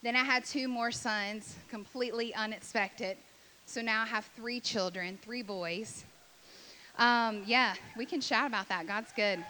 Then 0.02 0.16
I 0.16 0.24
had 0.24 0.46
two 0.46 0.66
more 0.66 0.90
sons, 0.90 1.56
completely 1.68 2.34
unexpected. 2.34 3.18
So 3.66 3.82
now 3.82 4.02
I 4.02 4.06
have 4.06 4.28
three 4.34 4.60
children, 4.60 5.18
three 5.22 5.42
boys. 5.42 6.04
Um, 7.00 7.42
yeah, 7.46 7.74
we 7.96 8.06
can 8.06 8.20
shout 8.20 8.46
about 8.46 8.68
that. 8.68 8.86
God's 8.86 9.10
good. 9.16 9.44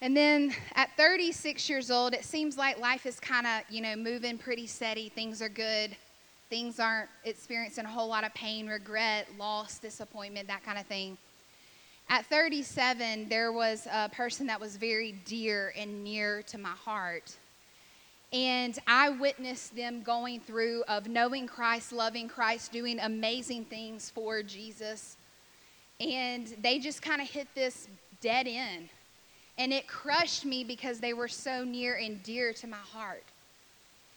And 0.00 0.16
then 0.16 0.54
at 0.74 0.96
36 0.96 1.68
years 1.68 1.90
old, 1.90 2.14
it 2.14 2.24
seems 2.24 2.56
like 2.56 2.78
life 2.78 3.04
is 3.04 3.20
kind 3.20 3.46
of, 3.46 3.64
you 3.68 3.82
know, 3.82 3.94
moving 3.96 4.38
pretty 4.38 4.66
steady. 4.66 5.10
Things 5.10 5.42
are 5.42 5.50
good 5.50 5.94
things 6.50 6.80
aren't 6.80 7.08
experiencing 7.24 7.84
a 7.84 7.88
whole 7.88 8.08
lot 8.08 8.24
of 8.24 8.34
pain, 8.34 8.66
regret, 8.66 9.28
loss, 9.38 9.78
disappointment, 9.78 10.48
that 10.48 10.64
kind 10.64 10.78
of 10.78 10.86
thing. 10.86 11.16
At 12.08 12.26
37, 12.26 13.28
there 13.28 13.52
was 13.52 13.86
a 13.90 14.08
person 14.08 14.48
that 14.48 14.60
was 14.60 14.76
very 14.76 15.12
dear 15.24 15.72
and 15.76 16.02
near 16.02 16.42
to 16.42 16.58
my 16.58 16.70
heart. 16.70 17.36
And 18.32 18.78
I 18.86 19.10
witnessed 19.10 19.74
them 19.74 20.02
going 20.02 20.40
through 20.40 20.84
of 20.88 21.08
knowing 21.08 21.46
Christ, 21.46 21.92
loving 21.92 22.28
Christ, 22.28 22.70
doing 22.70 23.00
amazing 23.00 23.64
things 23.64 24.08
for 24.08 24.42
Jesus. 24.42 25.16
And 25.98 26.46
they 26.62 26.78
just 26.78 27.02
kind 27.02 27.20
of 27.20 27.28
hit 27.28 27.48
this 27.54 27.88
dead 28.20 28.46
end. 28.46 28.88
And 29.58 29.72
it 29.72 29.88
crushed 29.88 30.44
me 30.44 30.62
because 30.62 31.00
they 31.00 31.12
were 31.12 31.28
so 31.28 31.64
near 31.64 31.96
and 31.96 32.22
dear 32.22 32.52
to 32.54 32.66
my 32.66 32.76
heart. 32.76 33.24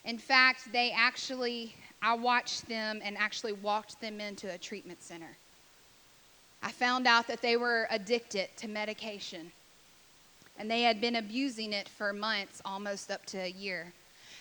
In 0.05 0.17
fact, 0.17 0.71
they 0.71 0.91
actually 0.95 1.73
I 2.03 2.15
watched 2.15 2.67
them 2.67 2.99
and 3.01 3.17
actually 3.17 3.53
walked 3.53 4.01
them 4.01 4.19
into 4.19 4.53
a 4.53 4.57
treatment 4.57 5.01
center. 5.01 5.37
I 6.61 6.69
found 6.69 7.07
out 7.07 7.27
that 7.27 7.41
they 7.41 7.55
were 7.55 7.87
addicted 7.89 8.49
to 8.57 8.67
medication 8.67 9.53
and 10.59 10.69
they 10.69 10.81
had 10.81 10.99
been 10.99 11.15
abusing 11.15 11.71
it 11.71 11.87
for 11.87 12.11
months, 12.11 12.61
almost 12.65 13.09
up 13.09 13.25
to 13.27 13.37
a 13.37 13.49
year. 13.49 13.93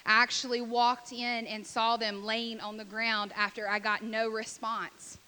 I 0.04 0.22
actually 0.22 0.60
walked 0.60 1.12
in 1.12 1.46
and 1.46 1.66
saw 1.66 1.96
them 1.96 2.24
laying 2.24 2.60
on 2.60 2.76
the 2.76 2.84
ground 2.84 3.32
after 3.36 3.68
I 3.68 3.78
got 3.78 4.02
no 4.02 4.28
response. 4.28 5.18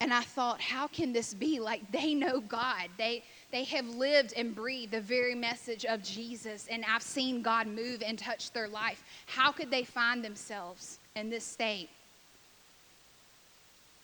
And 0.00 0.14
I 0.14 0.20
thought, 0.20 0.60
how 0.60 0.86
can 0.86 1.12
this 1.12 1.34
be? 1.34 1.58
Like 1.58 1.90
they 1.90 2.14
know 2.14 2.40
God. 2.40 2.88
They 2.96 3.24
they 3.50 3.64
have 3.64 3.86
lived 3.86 4.34
and 4.36 4.54
breathed 4.54 4.92
the 4.92 5.00
very 5.00 5.34
message 5.34 5.86
of 5.86 6.02
Jesus, 6.02 6.66
and 6.70 6.84
I've 6.84 7.02
seen 7.02 7.40
God 7.40 7.66
move 7.66 8.02
and 8.04 8.18
touch 8.18 8.52
their 8.52 8.68
life. 8.68 9.02
How 9.26 9.52
could 9.52 9.70
they 9.70 9.84
find 9.84 10.22
themselves 10.22 10.98
in 11.16 11.30
this 11.30 11.44
state? 11.44 11.88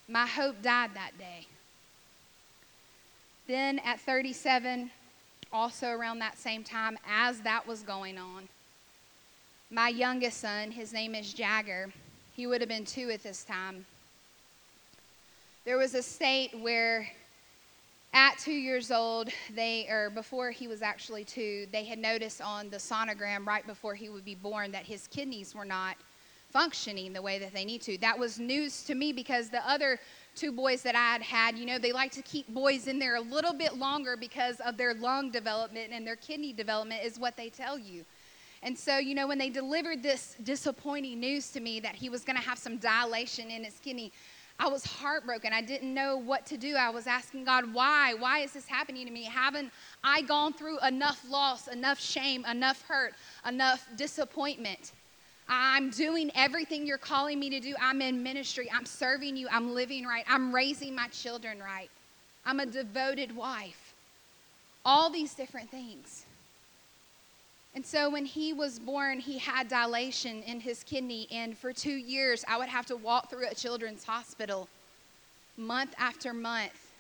My 0.08 0.26
hope 0.26 0.62
died 0.62 0.90
that 0.94 1.18
day. 1.18 1.46
Then 3.46 3.78
at 3.80 4.00
37, 4.00 4.90
also 5.52 5.88
around 5.88 6.20
that 6.20 6.38
same 6.38 6.64
time, 6.64 6.98
as 7.06 7.40
that 7.40 7.66
was 7.66 7.82
going 7.82 8.16
on, 8.16 8.48
my 9.74 9.88
youngest 9.88 10.40
son, 10.40 10.70
his 10.70 10.92
name 10.92 11.16
is 11.16 11.34
Jagger, 11.34 11.92
he 12.36 12.46
would 12.46 12.60
have 12.60 12.68
been 12.68 12.84
two 12.84 13.10
at 13.10 13.24
this 13.24 13.42
time. 13.42 13.84
There 15.64 15.76
was 15.76 15.94
a 15.94 16.02
state 16.02 16.56
where 16.60 17.08
at 18.12 18.38
two 18.38 18.52
years 18.52 18.92
old, 18.92 19.30
they, 19.52 19.88
or 19.90 20.10
before 20.10 20.52
he 20.52 20.68
was 20.68 20.80
actually 20.80 21.24
two, 21.24 21.66
they 21.72 21.82
had 21.82 21.98
noticed 21.98 22.40
on 22.40 22.70
the 22.70 22.76
sonogram 22.76 23.44
right 23.44 23.66
before 23.66 23.96
he 23.96 24.08
would 24.08 24.24
be 24.24 24.36
born 24.36 24.70
that 24.70 24.84
his 24.84 25.08
kidneys 25.08 25.56
were 25.56 25.64
not 25.64 25.96
functioning 26.50 27.12
the 27.12 27.20
way 27.20 27.40
that 27.40 27.52
they 27.52 27.64
need 27.64 27.82
to. 27.82 27.98
That 27.98 28.16
was 28.16 28.38
news 28.38 28.84
to 28.84 28.94
me 28.94 29.12
because 29.12 29.48
the 29.48 29.68
other 29.68 29.98
two 30.36 30.52
boys 30.52 30.82
that 30.82 30.94
I 30.94 31.14
had 31.14 31.22
had, 31.22 31.58
you 31.58 31.66
know, 31.66 31.78
they 31.80 31.92
like 31.92 32.12
to 32.12 32.22
keep 32.22 32.46
boys 32.54 32.86
in 32.86 33.00
there 33.00 33.16
a 33.16 33.20
little 33.20 33.52
bit 33.52 33.76
longer 33.76 34.16
because 34.16 34.60
of 34.60 34.76
their 34.76 34.94
lung 34.94 35.32
development 35.32 35.90
and 35.92 36.06
their 36.06 36.14
kidney 36.14 36.52
development, 36.52 37.04
is 37.04 37.18
what 37.18 37.36
they 37.36 37.48
tell 37.48 37.76
you. 37.76 38.04
And 38.64 38.76
so, 38.76 38.96
you 38.96 39.14
know, 39.14 39.28
when 39.28 39.36
they 39.36 39.50
delivered 39.50 40.02
this 40.02 40.36
disappointing 40.42 41.20
news 41.20 41.50
to 41.50 41.60
me 41.60 41.80
that 41.80 41.94
he 41.94 42.08
was 42.08 42.24
going 42.24 42.36
to 42.36 42.42
have 42.42 42.58
some 42.58 42.78
dilation 42.78 43.50
in 43.50 43.62
his 43.62 43.78
kidney, 43.84 44.10
I 44.58 44.68
was 44.68 44.84
heartbroken. 44.84 45.52
I 45.52 45.60
didn't 45.60 45.92
know 45.92 46.16
what 46.16 46.46
to 46.46 46.56
do. 46.56 46.74
I 46.74 46.88
was 46.88 47.06
asking 47.06 47.44
God, 47.44 47.74
why? 47.74 48.14
Why 48.14 48.38
is 48.38 48.52
this 48.52 48.66
happening 48.66 49.06
to 49.06 49.12
me? 49.12 49.24
Haven't 49.24 49.70
I 50.02 50.22
gone 50.22 50.54
through 50.54 50.78
enough 50.80 51.22
loss, 51.28 51.68
enough 51.68 52.00
shame, 52.00 52.46
enough 52.46 52.80
hurt, 52.88 53.12
enough 53.46 53.86
disappointment? 53.96 54.92
I'm 55.46 55.90
doing 55.90 56.30
everything 56.34 56.86
you're 56.86 56.96
calling 56.96 57.38
me 57.38 57.50
to 57.50 57.60
do. 57.60 57.74
I'm 57.78 58.00
in 58.00 58.22
ministry. 58.22 58.70
I'm 58.72 58.86
serving 58.86 59.36
you. 59.36 59.46
I'm 59.50 59.74
living 59.74 60.06
right. 60.06 60.24
I'm 60.26 60.54
raising 60.54 60.94
my 60.94 61.08
children 61.08 61.58
right. 61.58 61.90
I'm 62.46 62.60
a 62.60 62.66
devoted 62.66 63.36
wife. 63.36 63.94
All 64.86 65.10
these 65.10 65.34
different 65.34 65.70
things. 65.70 66.24
And 67.74 67.84
so 67.84 68.08
when 68.08 68.24
he 68.24 68.52
was 68.52 68.78
born, 68.78 69.18
he 69.18 69.38
had 69.38 69.68
dilation 69.68 70.42
in 70.44 70.60
his 70.60 70.84
kidney. 70.84 71.26
And 71.32 71.58
for 71.58 71.72
two 71.72 71.94
years, 71.94 72.44
I 72.48 72.56
would 72.56 72.68
have 72.68 72.86
to 72.86 72.96
walk 72.96 73.30
through 73.30 73.48
a 73.48 73.54
children's 73.54 74.04
hospital 74.04 74.68
month 75.56 75.92
after 75.98 76.32
month, 76.32 76.92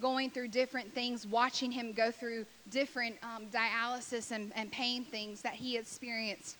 going 0.00 0.30
through 0.30 0.48
different 0.48 0.92
things, 0.94 1.26
watching 1.26 1.70
him 1.70 1.92
go 1.92 2.10
through 2.10 2.46
different 2.70 3.16
um, 3.22 3.46
dialysis 3.52 4.30
and, 4.30 4.50
and 4.56 4.72
pain 4.72 5.04
things 5.04 5.42
that 5.42 5.54
he 5.54 5.76
experienced. 5.76 6.56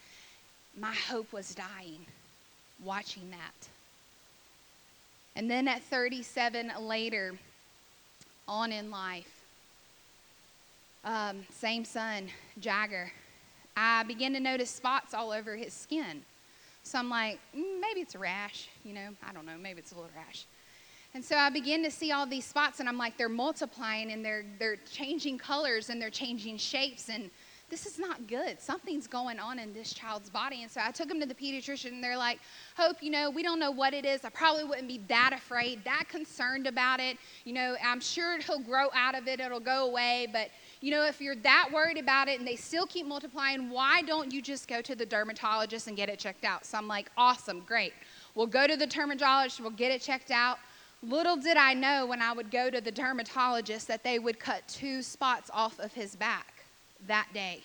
My 0.79 0.93
hope 0.93 1.33
was 1.33 1.55
dying 1.55 2.05
watching 2.83 3.31
that. 3.31 3.69
And 5.37 5.51
then 5.51 5.69
at 5.69 5.83
37 5.85 6.73
later, 6.81 7.35
on 8.47 8.73
in 8.73 8.91
life, 8.91 9.43
um, 11.05 11.45
same 11.51 11.85
son, 11.85 12.29
Jagger 12.61 13.11
I 13.77 14.05
began 14.05 14.33
to 14.35 14.41
notice 14.41 14.71
spots 14.71 15.15
all 15.15 15.31
over 15.31 15.57
his 15.57 15.73
skin. 15.73 16.23
So 16.83 16.99
I'm 16.99 17.09
like, 17.09 17.39
mm, 17.57 17.81
maybe 17.81 18.01
it's 18.01 18.15
a 18.15 18.19
rash, 18.19 18.69
you 18.85 18.93
know, 18.93 19.09
I 19.27 19.33
don't 19.33 19.47
know, 19.47 19.57
maybe 19.61 19.79
it's 19.79 19.93
a 19.93 19.95
little 19.95 20.11
rash. 20.15 20.45
And 21.15 21.25
so 21.25 21.37
I 21.37 21.49
begin 21.49 21.83
to 21.85 21.91
see 21.91 22.11
all 22.11 22.27
these 22.27 22.45
spots, 22.45 22.81
and 22.81 22.89
I'm 22.89 22.99
like, 22.99 23.17
they're 23.17 23.29
multiplying 23.29 24.11
and 24.11 24.25
they're, 24.25 24.45
they're 24.59 24.79
changing 24.91 25.39
colors 25.39 25.89
and 25.89 26.03
they're 26.03 26.11
changing 26.11 26.59
shapes. 26.59 27.09
And 27.09 27.31
this 27.71 27.87
is 27.87 28.01
not 28.01 28.27
good. 28.27 28.61
Something's 28.61 29.07
going 29.07 29.39
on 29.39 29.61
in 29.61 29.73
this 29.73 29.95
child's 29.95 30.29
body. 30.29 30.63
And 30.63 30.71
so 30.71 30.81
I 30.85 30.91
took 30.91 31.09
him 31.09 31.21
to 31.21 31.27
the 31.27 31.35
pediatrician, 31.35 31.93
and 31.93 32.05
they're 32.05 32.19
like, 32.19 32.41
Hope, 32.77 32.97
you 33.01 33.11
know, 33.11 33.31
we 33.31 33.45
don't 33.45 33.61
know 33.61 33.71
what 33.71 33.95
it 33.95 34.05
is. 34.05 34.25
I 34.25 34.29
probably 34.31 34.65
wouldn't 34.65 34.89
be 34.89 34.99
that 35.09 35.31
afraid, 35.33 35.85
that 35.85 36.05
concerned 36.09 36.67
about 36.67 36.99
it. 36.99 37.17
You 37.45 37.53
know, 37.53 37.77
I'm 37.83 38.01
sure 38.01 38.39
he'll 38.39 38.59
grow 38.59 38.89
out 38.93 39.15
of 39.15 39.29
it, 39.29 39.41
it'll 39.41 39.61
go 39.61 39.87
away, 39.87 40.27
but 40.33 40.51
you 40.85 40.91
know, 40.91 41.07
if 41.07 41.19
you're 41.19 41.37
that 41.37 41.71
worried 41.73 41.97
about 41.97 42.29
it 42.29 42.39
and 42.39 42.47
they 42.47 42.57
still 42.57 42.85
keep 42.85 43.07
multiplying, 43.07 43.71
why 43.71 44.03
don't 44.03 44.31
you 44.31 44.43
just 44.43 44.69
go 44.69 44.83
to 44.83 44.95
the 44.95 45.07
dermatologist 45.07 45.87
and 45.87 45.97
get 45.97 46.11
it 46.11 46.19
checked 46.19 46.45
out? 46.45 46.67
So 46.67 46.77
I'm 46.77 46.87
like, 46.87 47.11
awesome, 47.17 47.61
great. 47.61 47.95
We'll 48.35 48.47
go 48.47 48.67
to 48.67 48.77
the 48.77 48.87
dermatologist, 48.87 49.63
we'll 49.63 49.71
get 49.71 49.93
it 49.93 50.03
checked 50.03 50.31
out. 50.31 50.59
Little 51.03 51.37
did 51.37 51.57
I 51.57 51.73
know 51.73 52.05
when 52.05 52.21
I 52.21 52.35
would 52.35 52.51
go 52.51 52.69
to 52.69 52.83
the 52.83 52.91
dermatologist 52.91 53.89
that 53.89 54.05
they 54.05 54.19
would 54.19 54.39
cut 54.39 54.69
two 54.69 55.01
spots 55.01 55.51
off 55.55 55.79
of 55.79 55.95
his 55.95 56.17
back 56.17 56.53
that 57.07 57.29
day. 57.33 57.63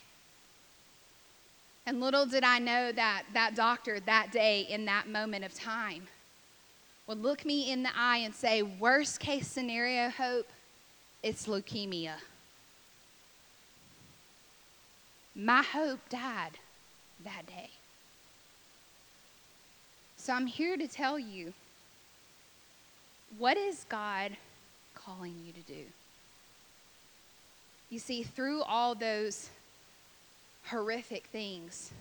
And 1.85 1.99
little 1.99 2.25
did 2.25 2.45
I 2.45 2.59
know 2.59 2.93
that 2.93 3.23
that 3.33 3.53
doctor 3.53 3.99
that 3.99 4.31
day 4.31 4.61
in 4.69 4.85
that 4.85 5.09
moment 5.09 5.43
of 5.43 5.53
time 5.53 6.03
would 7.05 7.21
look 7.21 7.43
me 7.43 7.69
in 7.69 7.83
the 7.83 7.91
eye 7.97 8.19
and 8.19 8.33
say, 8.33 8.63
Worst 8.63 9.19
case 9.19 9.45
scenario, 9.45 10.07
Hope, 10.07 10.47
it's 11.21 11.47
leukemia. 11.47 12.13
My 15.41 15.63
hope 15.63 16.01
died 16.09 16.57
that 17.23 17.45
day. 17.47 17.69
So 20.17 20.33
I'm 20.33 20.47
here 20.47 20.75
to 20.75 20.85
tell 20.85 21.17
you 21.17 21.53
what 23.37 23.55
is 23.55 23.85
God 23.87 24.35
calling 24.93 25.35
you 25.45 25.53
to 25.53 25.61
do? 25.61 25.85
You 27.89 27.99
see, 27.99 28.23
through 28.23 28.63
all 28.63 28.95
those 28.95 29.49
horrific 30.65 31.27
things, 31.27 31.91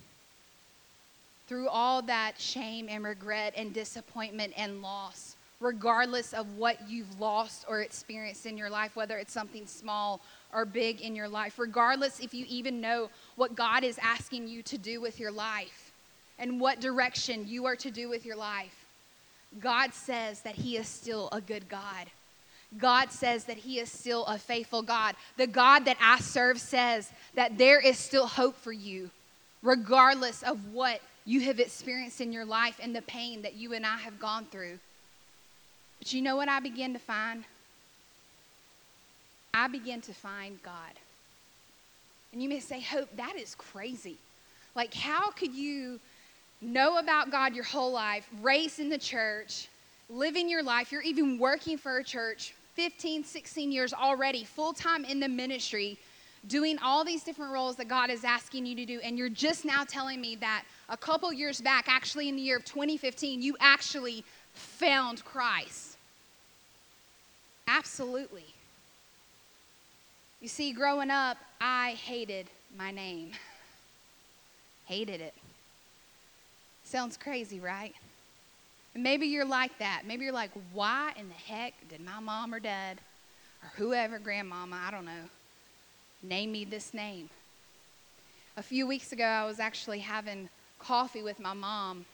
through 1.46 1.68
all 1.68 2.03
that 2.03 2.40
shame 2.40 2.88
and 2.90 3.05
regret 3.05 3.55
and 3.57 3.72
disappointment 3.72 4.53
and 4.57 4.83
loss, 4.83 5.37
regardless 5.61 6.35
of 6.35 6.57
what 6.57 6.88
you've 6.88 7.20
lost 7.20 7.66
or 7.68 7.83
experienced 7.83 8.46
in 8.46 8.59
your 8.59 8.68
life, 8.68 8.96
whether 8.96 9.16
it's 9.16 9.33
something 9.33 9.66
small 9.66 10.20
or 10.52 10.64
big 10.64 11.00
in 11.00 11.14
your 11.14 11.28
life, 11.28 11.58
regardless 11.58 12.20
if 12.20 12.32
you 12.32 12.44
even 12.48 12.80
know 12.80 13.11
what 13.37 13.54
God 13.54 13.84
is 13.84 13.98
asking 14.02 14.48
you 14.48 14.62
to 14.62 14.78
do 14.78 15.00
with 15.00 15.20
your 15.20 15.30
life 15.30 15.92
and 16.38 16.61
what 16.61 16.80
direction 16.80 17.46
you 17.46 17.66
are 17.66 17.76
to 17.76 17.90
do 17.90 18.08
with 18.08 18.24
your 18.24 18.37
life. 18.37 18.87
God 19.61 19.92
says 19.94 20.40
that 20.42 20.54
He 20.54 20.76
is 20.76 20.87
still 20.87 21.28
a 21.32 21.40
good 21.40 21.68
God. 21.68 22.06
God 22.76 23.11
says 23.11 23.44
that 23.44 23.56
He 23.56 23.78
is 23.78 23.90
still 23.90 24.24
a 24.26 24.38
faithful 24.38 24.82
God. 24.82 25.16
The 25.37 25.46
God 25.46 25.87
that 25.87 25.96
I 26.00 26.20
serve 26.20 26.61
says 26.61 27.11
that 27.34 27.56
there 27.56 27.80
is 27.80 27.98
still 27.98 28.26
hope 28.26 28.56
for 28.56 28.72
you, 28.72 29.11
regardless 29.62 30.42
of 30.42 30.72
what 30.72 31.00
you 31.24 31.40
have 31.42 31.61
experienced 31.61 32.20
in 32.20 32.32
your 32.32 32.44
life 32.44 32.78
and 32.82 32.94
the 32.94 33.02
pain 33.02 33.42
that 33.42 33.54
you 33.54 33.74
and 33.74 33.84
I 33.87 33.96
have 33.98 34.18
gone 34.18 34.46
through. 34.50 34.78
But 35.98 36.12
you 36.12 36.22
know 36.22 36.37
what 36.37 36.48
I 36.48 36.61
begin 36.61 36.92
to 36.92 36.98
find? 36.98 37.44
I 39.54 39.68
began 39.68 40.00
to 40.02 40.12
find 40.12 40.62
God. 40.62 40.92
And 42.32 42.42
you 42.42 42.48
may 42.48 42.61
say, 42.61 42.80
Hope, 42.80 43.08
that 43.16 43.37
is 43.37 43.54
crazy. 43.54 44.16
Like, 44.74 44.94
how 44.94 45.30
could 45.30 45.52
you 45.52 45.98
know 46.61 46.98
about 46.98 47.30
God 47.30 47.54
your 47.54 47.64
whole 47.64 47.92
life, 47.92 48.28
raised 48.42 48.78
in 48.78 48.88
the 48.88 48.98
church, 48.98 49.68
living 50.08 50.48
your 50.48 50.62
life? 50.62 50.92
You're 50.92 51.02
even 51.02 51.38
working 51.38 51.78
for 51.78 51.98
a 51.98 52.04
church 52.04 52.54
15, 52.74 53.24
16 53.24 53.72
years 53.72 53.92
already, 53.92 54.44
full 54.44 54.72
time 54.72 55.04
in 55.04 55.18
the 55.18 55.28
ministry, 55.28 55.98
doing 56.46 56.78
all 56.78 57.04
these 57.04 57.24
different 57.24 57.52
roles 57.52 57.76
that 57.76 57.88
God 57.88 58.11
is 58.11 58.22
asking 58.22 58.66
you 58.66 58.76
to 58.76 58.84
do. 58.84 59.00
And 59.00 59.18
you're 59.18 59.28
just 59.28 59.64
now 59.64 59.84
telling 59.84 60.20
me 60.20 60.37
that 60.37 60.64
a 60.88 60.96
couple 60.96 61.32
years 61.32 61.61
back, 61.61 61.87
actually 61.88 62.28
in 62.28 62.37
the 62.37 62.42
year 62.42 62.58
of 62.58 62.64
2015, 62.64 63.42
you 63.42 63.56
actually 63.58 64.24
found 64.54 65.24
Christ. 65.24 65.96
Absolutely. 67.66 68.46
You 70.40 70.48
see, 70.48 70.72
growing 70.72 71.11
up, 71.11 71.37
I 71.61 71.92
hated 71.92 72.46
my 72.77 72.92
name. 72.92 73.33
hated 74.87 75.20
it. 75.20 75.35
Sounds 76.85 77.16
crazy, 77.16 77.59
right? 77.59 77.94
And 78.94 79.03
maybe 79.03 79.27
you're 79.27 79.44
like 79.44 79.77
that. 79.79 80.03
Maybe 80.07 80.24
you're 80.24 80.33
like, 80.33 80.51
why 80.72 81.12
in 81.16 81.29
the 81.29 81.35
heck 81.35 81.74
did 81.88 82.01
my 82.01 82.20
mom 82.20 82.55
or 82.55 82.61
dad 82.61 82.98
or 83.62 83.70
whoever, 83.77 84.18
grandmama, 84.18 84.81
I 84.87 84.90
don't 84.92 85.05
know, 85.05 85.24
name 86.22 86.53
me 86.53 86.64
this 86.64 86.94
name? 86.94 87.29
A 88.57 88.62
few 88.62 88.87
weeks 88.87 89.12
ago, 89.12 89.24
I 89.24 89.44
was 89.44 89.59
actually 89.59 89.98
having 89.98 90.48
coffee 90.79 91.22
with 91.22 91.40
my 91.40 91.53
mom. 91.53 92.07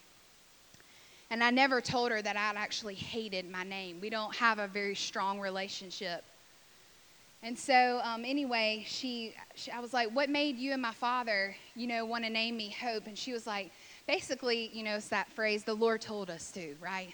And 1.29 1.43
I 1.43 1.51
never 1.51 1.79
told 1.79 2.11
her 2.11 2.21
that 2.21 2.35
I'd 2.35 2.57
actually 2.57 2.95
hated 2.95 3.49
my 3.49 3.63
name. 3.63 3.99
We 4.01 4.09
don't 4.09 4.35
have 4.35 4.59
a 4.59 4.67
very 4.67 4.95
strong 4.95 5.39
relationship. 5.39 6.23
And 7.43 7.57
so, 7.57 8.01
um, 8.03 8.25
anyway, 8.25 8.83
she, 8.87 9.33
she, 9.53 9.69
I 9.69 9.79
was 9.79 9.93
like, 9.93 10.09
"What 10.09 10.29
made 10.29 10.57
you 10.57 10.73
and 10.73 10.81
my 10.81 10.91
father, 10.91 11.55
you 11.75 11.85
know, 11.85 12.03
want 12.03 12.23
to 12.23 12.29
name 12.29 12.57
me 12.57 12.69
Hope?" 12.81 13.05
And 13.05 13.17
she 13.17 13.33
was 13.33 13.45
like, 13.45 13.71
basically, 14.07 14.71
you 14.73 14.83
know, 14.83 14.95
it's 14.95 15.09
that 15.09 15.31
phrase, 15.31 15.63
"The 15.63 15.73
Lord 15.73 16.01
told 16.01 16.29
us 16.29 16.51
to," 16.51 16.75
right? 16.81 17.13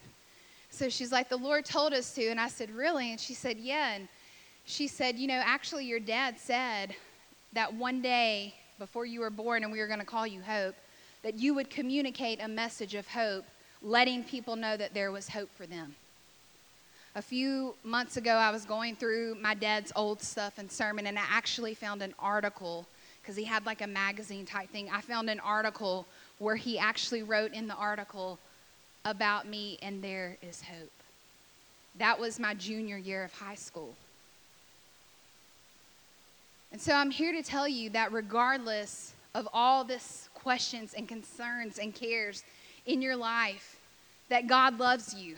So 0.69 0.87
she's 0.87 1.11
like, 1.11 1.27
"The 1.27 1.37
Lord 1.37 1.65
told 1.65 1.93
us 1.93 2.13
to," 2.15 2.27
and 2.29 2.39
I 2.39 2.47
said, 2.47 2.71
"Really?" 2.71 3.11
And 3.11 3.19
she 3.19 3.33
said, 3.33 3.57
"Yeah." 3.57 3.93
And 3.93 4.07
she 4.63 4.87
said, 4.87 5.19
"You 5.19 5.27
know, 5.27 5.41
actually, 5.43 5.85
your 5.85 5.99
dad 5.99 6.39
said 6.39 6.95
that 7.51 7.73
one 7.73 8.01
day 8.01 8.55
before 8.79 9.05
you 9.05 9.19
were 9.19 9.29
born, 9.29 9.63
and 9.63 9.71
we 9.71 9.79
were 9.79 9.87
going 9.87 9.99
to 9.99 10.05
call 10.05 10.25
you 10.25 10.41
Hope, 10.41 10.75
that 11.23 11.35
you 11.35 11.53
would 11.53 11.69
communicate 11.69 12.39
a 12.41 12.47
message 12.47 12.95
of 12.95 13.07
hope, 13.07 13.45
letting 13.81 14.23
people 14.23 14.55
know 14.55 14.77
that 14.77 14.93
there 14.93 15.11
was 15.11 15.27
hope 15.27 15.53
for 15.53 15.67
them." 15.67 15.95
A 17.13 17.21
few 17.21 17.75
months 17.83 18.15
ago, 18.15 18.31
I 18.31 18.51
was 18.51 18.63
going 18.63 18.95
through 18.95 19.35
my 19.41 19.53
dad's 19.53 19.91
old 19.97 20.21
stuff 20.21 20.57
and 20.57 20.71
sermon, 20.71 21.07
and 21.07 21.19
I 21.19 21.23
actually 21.29 21.73
found 21.73 22.01
an 22.01 22.15
article 22.17 22.87
because 23.21 23.35
he 23.35 23.43
had 23.43 23.65
like 23.65 23.81
a 23.81 23.87
magazine 23.87 24.45
type 24.45 24.69
thing. 24.69 24.89
I 24.89 25.01
found 25.01 25.29
an 25.29 25.41
article 25.41 26.07
where 26.39 26.55
he 26.55 26.79
actually 26.79 27.21
wrote 27.21 27.53
in 27.53 27.67
the 27.67 27.75
article 27.75 28.39
about 29.03 29.45
me, 29.45 29.77
and 29.81 30.01
there 30.01 30.37
is 30.41 30.61
hope. 30.61 30.91
That 31.97 32.17
was 32.17 32.39
my 32.39 32.53
junior 32.53 32.97
year 32.97 33.25
of 33.25 33.33
high 33.33 33.55
school. 33.55 33.93
And 36.71 36.79
so 36.79 36.93
I'm 36.93 37.11
here 37.11 37.33
to 37.33 37.43
tell 37.43 37.67
you 37.67 37.89
that 37.89 38.13
regardless 38.13 39.13
of 39.35 39.49
all 39.51 39.83
this 39.83 40.29
questions 40.33 40.93
and 40.93 41.09
concerns 41.09 41.77
and 41.77 41.93
cares 41.93 42.45
in 42.85 43.01
your 43.01 43.17
life, 43.17 43.81
that 44.29 44.47
God 44.47 44.79
loves 44.79 45.13
you 45.13 45.35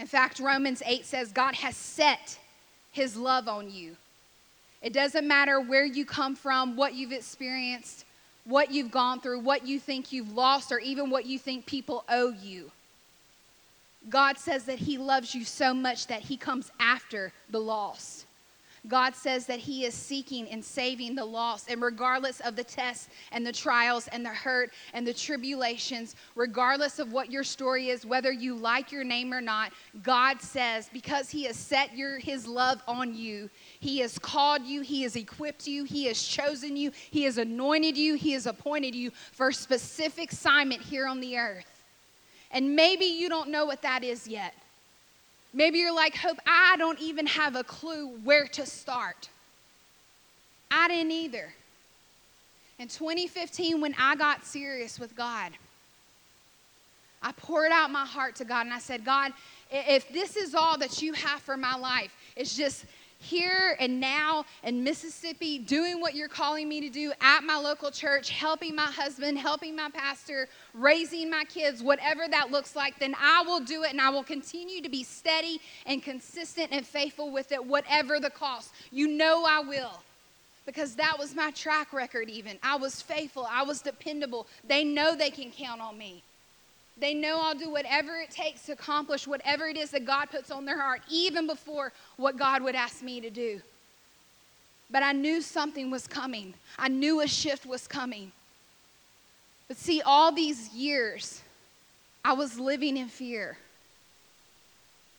in 0.00 0.06
fact, 0.06 0.40
Romans 0.40 0.82
8 0.84 1.04
says 1.04 1.30
God 1.30 1.54
has 1.56 1.76
set 1.76 2.38
his 2.90 3.16
love 3.16 3.48
on 3.48 3.70
you. 3.70 3.96
It 4.80 4.94
doesn't 4.94 5.28
matter 5.28 5.60
where 5.60 5.84
you 5.84 6.06
come 6.06 6.34
from, 6.34 6.74
what 6.74 6.94
you've 6.94 7.12
experienced, 7.12 8.06
what 8.44 8.70
you've 8.70 8.90
gone 8.90 9.20
through, 9.20 9.40
what 9.40 9.66
you 9.66 9.78
think 9.78 10.10
you've 10.10 10.32
lost, 10.32 10.72
or 10.72 10.78
even 10.78 11.10
what 11.10 11.26
you 11.26 11.38
think 11.38 11.66
people 11.66 12.04
owe 12.08 12.32
you. 12.32 12.72
God 14.08 14.38
says 14.38 14.64
that 14.64 14.78
He 14.78 14.96
loves 14.96 15.34
you 15.34 15.44
so 15.44 15.74
much 15.74 16.06
that 16.06 16.22
He 16.22 16.38
comes 16.38 16.72
after 16.80 17.30
the 17.50 17.60
lost. 17.60 18.24
God 18.88 19.14
says 19.14 19.46
that 19.46 19.58
He 19.58 19.84
is 19.84 19.94
seeking 19.94 20.48
and 20.48 20.64
saving 20.64 21.14
the 21.14 21.24
lost. 21.24 21.70
And 21.70 21.82
regardless 21.82 22.40
of 22.40 22.56
the 22.56 22.64
tests 22.64 23.08
and 23.32 23.46
the 23.46 23.52
trials 23.52 24.08
and 24.08 24.24
the 24.24 24.30
hurt 24.30 24.72
and 24.94 25.06
the 25.06 25.12
tribulations, 25.12 26.16
regardless 26.34 26.98
of 26.98 27.12
what 27.12 27.30
your 27.30 27.44
story 27.44 27.90
is, 27.90 28.06
whether 28.06 28.32
you 28.32 28.54
like 28.54 28.90
your 28.90 29.04
name 29.04 29.32
or 29.32 29.40
not, 29.40 29.72
God 30.02 30.40
says, 30.40 30.88
because 30.92 31.28
He 31.28 31.44
has 31.44 31.56
set 31.56 31.96
your, 31.96 32.18
His 32.18 32.46
love 32.46 32.82
on 32.88 33.14
you, 33.14 33.50
He 33.80 33.98
has 33.98 34.18
called 34.18 34.64
you, 34.64 34.80
He 34.80 35.02
has 35.02 35.16
equipped 35.16 35.66
you, 35.66 35.84
He 35.84 36.06
has 36.06 36.22
chosen 36.22 36.76
you, 36.76 36.90
He 37.10 37.24
has 37.24 37.38
anointed 37.38 37.96
you, 37.96 38.14
He 38.14 38.32
has 38.32 38.46
appointed 38.46 38.94
you 38.94 39.10
for 39.32 39.48
a 39.48 39.54
specific 39.54 40.32
assignment 40.32 40.80
here 40.82 41.06
on 41.06 41.20
the 41.20 41.36
earth. 41.36 41.84
And 42.50 42.74
maybe 42.74 43.04
you 43.04 43.28
don't 43.28 43.50
know 43.50 43.64
what 43.64 43.82
that 43.82 44.02
is 44.02 44.26
yet. 44.26 44.54
Maybe 45.52 45.78
you're 45.78 45.94
like, 45.94 46.16
Hope, 46.16 46.38
I 46.46 46.76
don't 46.78 47.00
even 47.00 47.26
have 47.26 47.56
a 47.56 47.64
clue 47.64 48.08
where 48.22 48.46
to 48.48 48.66
start. 48.66 49.28
I 50.70 50.88
didn't 50.88 51.12
either. 51.12 51.52
In 52.78 52.88
2015, 52.88 53.80
when 53.80 53.94
I 53.98 54.16
got 54.16 54.44
serious 54.46 54.98
with 54.98 55.14
God, 55.14 55.52
I 57.22 57.32
poured 57.32 57.72
out 57.72 57.90
my 57.90 58.06
heart 58.06 58.36
to 58.36 58.44
God 58.44 58.64
and 58.66 58.72
I 58.72 58.78
said, 58.78 59.04
God, 59.04 59.32
if 59.70 60.10
this 60.10 60.36
is 60.36 60.54
all 60.54 60.78
that 60.78 61.02
you 61.02 61.12
have 61.12 61.42
for 61.42 61.56
my 61.56 61.76
life, 61.76 62.16
it's 62.36 62.56
just 62.56 62.86
here 63.20 63.76
and 63.78 64.00
now 64.00 64.44
in 64.64 64.82
Mississippi, 64.82 65.58
doing 65.58 66.00
what 66.00 66.14
you're 66.14 66.28
calling 66.28 66.68
me 66.68 66.80
to 66.80 66.88
do 66.88 67.12
at 67.20 67.44
my 67.44 67.56
local 67.56 67.90
church, 67.90 68.30
helping 68.30 68.74
my 68.74 68.86
husband, 68.86 69.38
helping 69.38 69.76
my 69.76 69.90
pastor, 69.90 70.48
raising 70.74 71.30
my 71.30 71.44
kids, 71.44 71.82
whatever 71.82 72.26
that 72.28 72.50
looks 72.50 72.74
like, 72.74 72.98
then 72.98 73.14
I 73.20 73.42
will 73.42 73.60
do 73.60 73.84
it 73.84 73.90
and 73.90 74.00
I 74.00 74.08
will 74.08 74.24
continue 74.24 74.80
to 74.82 74.88
be 74.88 75.04
steady 75.04 75.60
and 75.86 76.02
consistent 76.02 76.68
and 76.72 76.86
faithful 76.86 77.30
with 77.30 77.52
it, 77.52 77.64
whatever 77.64 78.18
the 78.18 78.30
cost. 78.30 78.72
You 78.90 79.06
know 79.06 79.44
I 79.46 79.60
will. 79.60 80.02
Because 80.66 80.94
that 80.96 81.18
was 81.18 81.34
my 81.34 81.50
track 81.50 81.92
record, 81.92 82.28
even. 82.28 82.58
I 82.62 82.76
was 82.76 83.02
faithful, 83.02 83.46
I 83.50 83.62
was 83.62 83.80
dependable. 83.80 84.46
They 84.66 84.84
know 84.84 85.16
they 85.16 85.30
can 85.30 85.50
count 85.50 85.80
on 85.80 85.98
me. 85.98 86.22
They 87.00 87.14
know 87.14 87.40
I'll 87.40 87.54
do 87.54 87.70
whatever 87.70 88.16
it 88.16 88.30
takes 88.30 88.66
to 88.66 88.72
accomplish 88.72 89.26
whatever 89.26 89.66
it 89.66 89.78
is 89.78 89.90
that 89.90 90.04
God 90.04 90.26
puts 90.30 90.50
on 90.50 90.66
their 90.66 90.78
heart, 90.78 91.00
even 91.08 91.46
before 91.46 91.92
what 92.16 92.36
God 92.36 92.62
would 92.62 92.74
ask 92.74 93.02
me 93.02 93.20
to 93.22 93.30
do. 93.30 93.60
But 94.90 95.02
I 95.02 95.12
knew 95.12 95.40
something 95.40 95.90
was 95.90 96.06
coming, 96.06 96.54
I 96.78 96.88
knew 96.88 97.20
a 97.20 97.26
shift 97.26 97.64
was 97.64 97.88
coming. 97.88 98.32
But 99.66 99.76
see, 99.76 100.02
all 100.02 100.32
these 100.32 100.72
years, 100.74 101.42
I 102.24 102.32
was 102.32 102.58
living 102.58 102.96
in 102.96 103.08
fear. 103.08 103.56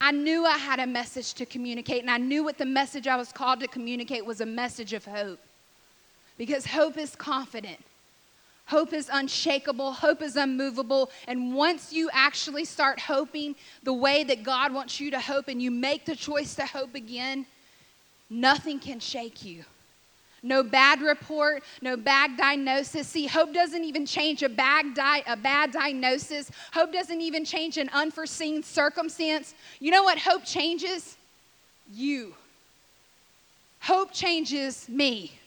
I 0.02 0.12
knew 0.12 0.46
I 0.46 0.58
had 0.58 0.80
a 0.80 0.88
message 0.88 1.34
to 1.36 1.46
communicate, 1.46 2.02
and 2.02 2.12
I 2.12 2.18
knew 2.18 2.44
what 2.44 2.58
the 2.58 2.66
message 2.66 3.08
I 3.08 3.16
was 3.16 3.32
called 3.32 3.60
to 3.62 3.68
communicate 3.68 4.26
was 4.26 4.42
a 4.42 4.46
message 4.46 4.94
of 4.94 5.06
hope. 5.06 5.40
Because 6.38 6.66
hope 6.66 6.98
is 6.98 7.16
confident. 7.16 7.80
Hope 8.72 8.94
is 8.94 9.10
unshakable, 9.12 9.92
hope 9.92 10.22
is 10.22 10.38
unmovable. 10.38 11.12
And 11.28 11.54
once 11.54 11.92
you 11.92 12.10
actually 12.14 12.64
start 12.64 13.02
hoping 13.02 13.54
the 13.84 13.92
way 13.92 14.24
that 14.24 14.44
God 14.44 14.74
wants 14.74 14.98
you 14.98 15.12
to 15.12 15.20
hope 15.20 15.50
and 15.50 15.62
you 15.62 15.70
make 15.70 16.06
the 16.06 16.16
choice 16.16 16.56
to 16.56 16.66
hope 16.66 16.96
again, 16.96 17.46
nothing 18.30 18.80
can 18.80 19.02
shake 19.02 19.44
you. 19.44 19.66
No 20.42 20.64
bad 20.64 21.02
report, 21.02 21.64
no 21.82 21.98
bad 21.98 22.38
diagnosis. 22.38 23.10
See, 23.10 23.28
hope 23.28 23.54
doesn't 23.54 23.84
even 23.84 24.06
change 24.06 24.42
a 24.42 24.48
bad, 24.48 24.94
di- 24.94 25.24
a 25.28 25.36
bad 25.36 25.74
diagnosis. 25.74 26.50
Hope 26.74 26.94
doesn't 26.94 27.20
even 27.20 27.44
change 27.44 27.78
an 27.78 27.90
unforeseen 27.92 28.64
circumstance. 28.64 29.54
You 29.82 29.92
know 29.92 30.04
what 30.04 30.18
hope 30.18 30.46
changes? 30.46 31.18
You. 31.92 32.36
Hope 33.82 34.14
changes 34.14 34.88
me. 34.88 35.41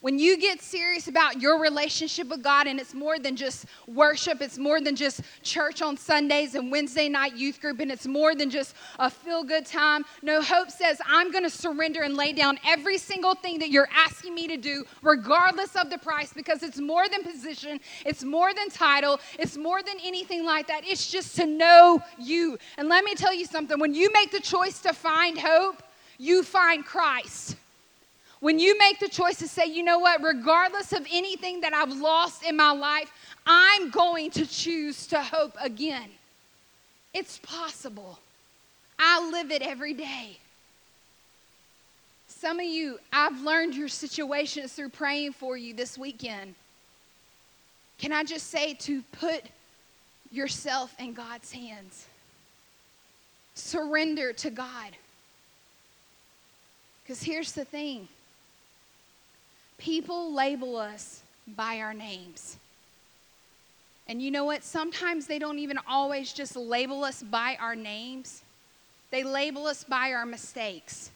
When 0.00 0.20
you 0.20 0.36
get 0.36 0.62
serious 0.62 1.08
about 1.08 1.40
your 1.40 1.60
relationship 1.60 2.28
with 2.28 2.40
God, 2.40 2.68
and 2.68 2.78
it's 2.78 2.94
more 2.94 3.18
than 3.18 3.34
just 3.34 3.66
worship, 3.88 4.40
it's 4.40 4.56
more 4.56 4.80
than 4.80 4.94
just 4.94 5.22
church 5.42 5.82
on 5.82 5.96
Sundays 5.96 6.54
and 6.54 6.70
Wednesday 6.70 7.08
night 7.08 7.36
youth 7.36 7.60
group, 7.60 7.80
and 7.80 7.90
it's 7.90 8.06
more 8.06 8.36
than 8.36 8.48
just 8.48 8.76
a 9.00 9.10
feel 9.10 9.42
good 9.42 9.66
time. 9.66 10.04
No, 10.22 10.40
Hope 10.40 10.70
says, 10.70 11.00
I'm 11.04 11.32
going 11.32 11.42
to 11.42 11.50
surrender 11.50 12.02
and 12.02 12.16
lay 12.16 12.32
down 12.32 12.60
every 12.64 12.96
single 12.96 13.34
thing 13.34 13.58
that 13.58 13.70
you're 13.70 13.88
asking 13.92 14.36
me 14.36 14.46
to 14.46 14.56
do, 14.56 14.84
regardless 15.02 15.74
of 15.74 15.90
the 15.90 15.98
price, 15.98 16.32
because 16.32 16.62
it's 16.62 16.78
more 16.78 17.08
than 17.08 17.24
position, 17.24 17.80
it's 18.06 18.22
more 18.22 18.54
than 18.54 18.70
title, 18.70 19.18
it's 19.36 19.56
more 19.56 19.82
than 19.82 19.96
anything 20.04 20.44
like 20.44 20.68
that. 20.68 20.82
It's 20.84 21.10
just 21.10 21.34
to 21.36 21.46
know 21.46 22.00
you. 22.18 22.56
And 22.76 22.88
let 22.88 23.04
me 23.04 23.16
tell 23.16 23.34
you 23.34 23.46
something 23.46 23.80
when 23.80 23.94
you 23.94 24.10
make 24.12 24.30
the 24.30 24.40
choice 24.40 24.78
to 24.82 24.92
find 24.92 25.36
hope, 25.36 25.82
you 26.18 26.44
find 26.44 26.84
Christ. 26.84 27.56
When 28.40 28.58
you 28.58 28.78
make 28.78 29.00
the 29.00 29.08
choice 29.08 29.38
to 29.38 29.48
say, 29.48 29.66
you 29.66 29.82
know 29.82 29.98
what, 29.98 30.22
regardless 30.22 30.92
of 30.92 31.06
anything 31.10 31.60
that 31.62 31.72
I've 31.72 31.92
lost 31.92 32.44
in 32.44 32.56
my 32.56 32.70
life, 32.70 33.10
I'm 33.46 33.90
going 33.90 34.30
to 34.32 34.46
choose 34.46 35.06
to 35.08 35.20
hope 35.20 35.54
again. 35.60 36.08
It's 37.14 37.38
possible. 37.38 38.18
I 38.98 39.28
live 39.30 39.50
it 39.50 39.62
every 39.62 39.92
day. 39.92 40.38
Some 42.28 42.60
of 42.60 42.66
you, 42.66 43.00
I've 43.12 43.40
learned 43.40 43.74
your 43.74 43.88
situations 43.88 44.72
through 44.72 44.90
praying 44.90 45.32
for 45.32 45.56
you 45.56 45.74
this 45.74 45.98
weekend. 45.98 46.54
Can 47.98 48.12
I 48.12 48.22
just 48.22 48.48
say 48.48 48.74
to 48.74 49.02
put 49.10 49.42
yourself 50.30 50.94
in 51.00 51.14
God's 51.14 51.50
hands? 51.50 52.06
Surrender 53.54 54.32
to 54.34 54.50
God. 54.50 54.96
Because 57.02 57.22
here's 57.22 57.52
the 57.52 57.64
thing 57.64 58.06
People 59.78 60.32
label 60.32 60.76
us 60.76 61.22
by 61.46 61.80
our 61.80 61.94
names. 61.94 62.58
And 64.08 64.22
you 64.22 64.30
know 64.30 64.44
what? 64.44 64.64
Sometimes 64.64 65.26
they 65.26 65.38
don't 65.38 65.58
even 65.58 65.78
always 65.86 66.32
just 66.32 66.56
label 66.56 67.04
us 67.04 67.22
by 67.22 67.56
our 67.60 67.76
names, 67.76 68.42
they 69.10 69.22
label 69.22 69.66
us 69.66 69.84
by 69.84 70.12
our 70.12 70.26
mistakes. 70.26 71.10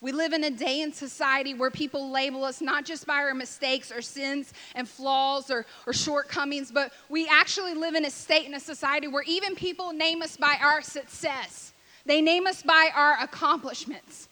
We 0.00 0.12
live 0.12 0.32
in 0.32 0.44
a 0.44 0.50
day 0.50 0.82
in 0.82 0.92
society 0.92 1.54
where 1.54 1.72
people 1.72 2.12
label 2.12 2.44
us 2.44 2.60
not 2.60 2.84
just 2.84 3.04
by 3.04 3.16
our 3.16 3.34
mistakes 3.34 3.90
or 3.90 4.00
sins 4.00 4.52
and 4.76 4.88
flaws 4.88 5.50
or, 5.50 5.66
or 5.88 5.92
shortcomings, 5.92 6.70
but 6.70 6.92
we 7.08 7.26
actually 7.28 7.74
live 7.74 7.96
in 7.96 8.04
a 8.04 8.10
state 8.10 8.46
in 8.46 8.54
a 8.54 8.60
society 8.60 9.08
where 9.08 9.24
even 9.26 9.56
people 9.56 9.92
name 9.92 10.22
us 10.22 10.36
by 10.36 10.56
our 10.62 10.82
success. 10.82 11.72
They 12.06 12.20
name 12.20 12.46
us 12.46 12.62
by 12.62 12.90
our 12.94 13.20
accomplishments. 13.20 14.28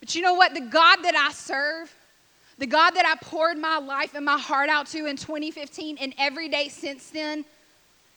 But 0.00 0.14
you 0.14 0.22
know 0.22 0.32
what? 0.32 0.54
The 0.54 0.62
God 0.62 1.02
that 1.02 1.14
I 1.14 1.30
serve, 1.32 1.94
the 2.62 2.68
God 2.68 2.92
that 2.92 3.04
I 3.04 3.16
poured 3.24 3.58
my 3.58 3.78
life 3.78 4.14
and 4.14 4.24
my 4.24 4.38
heart 4.38 4.68
out 4.68 4.86
to 4.90 5.06
in 5.06 5.16
2015 5.16 5.98
and 6.00 6.14
every 6.16 6.48
day 6.48 6.68
since 6.68 7.10
then, 7.10 7.44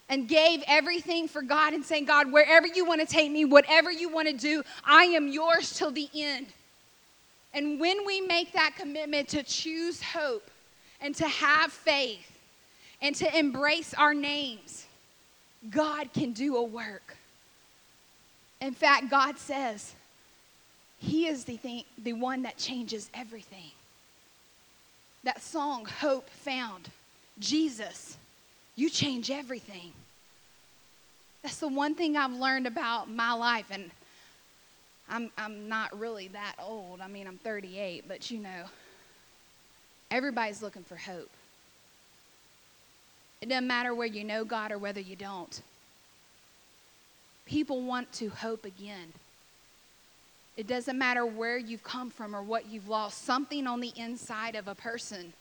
and 0.08 0.27
gave 0.27 0.63
everything 0.67 1.27
for 1.27 1.41
God 1.41 1.73
and 1.73 1.84
saying, 1.84 2.05
God, 2.05 2.31
wherever 2.31 2.67
you 2.67 2.86
want 2.86 3.01
to 3.01 3.08
take 3.08 3.31
me, 3.31 3.43
whatever 3.43 3.91
you 3.91 4.08
want 4.08 4.27
to 4.27 4.38
do, 4.38 4.62
I 4.84 5.05
am 5.05 5.27
yours 5.27 5.75
till 5.75 5.89
the 5.89 6.08
end. 6.13 6.45
And 7.55 7.79
when 7.79 8.05
we 8.05 8.21
make 8.21 8.51
that 8.51 8.75
commitment 8.77 9.29
to 9.29 9.41
choose 9.41 9.99
hope 9.99 10.51
and 11.01 11.15
to 11.15 11.27
have 11.27 11.71
faith 11.71 12.31
and 13.01 13.15
to 13.15 13.39
embrace 13.39 13.95
our 13.95 14.13
names, 14.13 14.86
God 15.71 16.13
can 16.13 16.34
do 16.34 16.58
a 16.58 16.63
work. 16.63 17.17
In 18.62 18.75
fact, 18.75 19.10
God 19.10 19.39
says 19.39 19.95
He 20.99 21.25
is 21.25 21.45
the, 21.45 21.58
thing, 21.58 21.84
the 21.97 22.13
one 22.13 22.43
that 22.43 22.58
changes 22.58 23.10
everything 23.15 23.71
that 25.26 25.42
song, 25.42 25.86
Hope 25.86 26.30
Found. 26.30 26.90
Jesus, 27.38 28.18
you 28.76 28.90
change 28.90 29.30
everything. 29.30 29.92
That's 31.44 31.60
the 31.60 31.68
one 31.68 31.94
thing 31.94 32.16
I've 32.16 32.34
learned 32.34 32.66
about 32.66 33.10
my 33.10 33.34
life. 33.34 33.66
And 33.70 33.92
I'm, 35.10 35.30
I'm 35.38 35.68
not 35.68 35.98
really 36.00 36.30
that 36.30 36.56
old. 36.64 37.02
I 37.02 37.08
mean, 37.08 37.28
I'm 37.28 37.38
38, 37.38 38.06
but 38.08 38.32
you 38.32 38.40
know, 38.40 38.64
everybody's 40.10 40.62
looking 40.62 40.84
for 40.84 40.96
hope. 40.96 41.30
It 43.42 43.50
doesn't 43.50 43.68
matter 43.68 43.94
whether 43.94 44.14
you 44.14 44.24
know 44.24 44.46
God 44.46 44.72
or 44.72 44.78
whether 44.78 45.02
you 45.02 45.16
don't. 45.16 45.62
People 47.46 47.82
want 47.82 48.12
to 48.14 48.30
hope 48.30 48.66
again. 48.66 49.14
It 50.58 50.68
doesn't 50.68 50.98
matter 50.98 51.26
where 51.26 51.58
you've 51.58 51.84
come 51.84 52.10
from 52.10 52.36
or 52.36 52.41
what 52.41 52.70
you've 52.70 52.88
lost. 52.88 53.26
Something 53.26 53.68
on 53.68 53.82
the 53.82 53.91
inside 53.98 54.56
of 54.56 54.68
a 54.68 54.76
person 54.76 55.34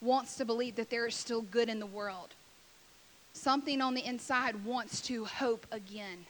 wants 0.00 0.36
to 0.36 0.44
believe 0.44 0.76
that 0.76 0.90
there 0.90 1.06
is 1.06 1.14
still 1.14 1.42
good 1.42 1.68
in 1.68 1.80
the 1.80 1.86
world. 1.86 2.28
Something 3.34 3.80
on 3.80 3.94
the 3.94 4.06
inside 4.06 4.64
wants 4.64 5.00
to 5.02 5.24
hope 5.24 5.66
again. 5.72 6.24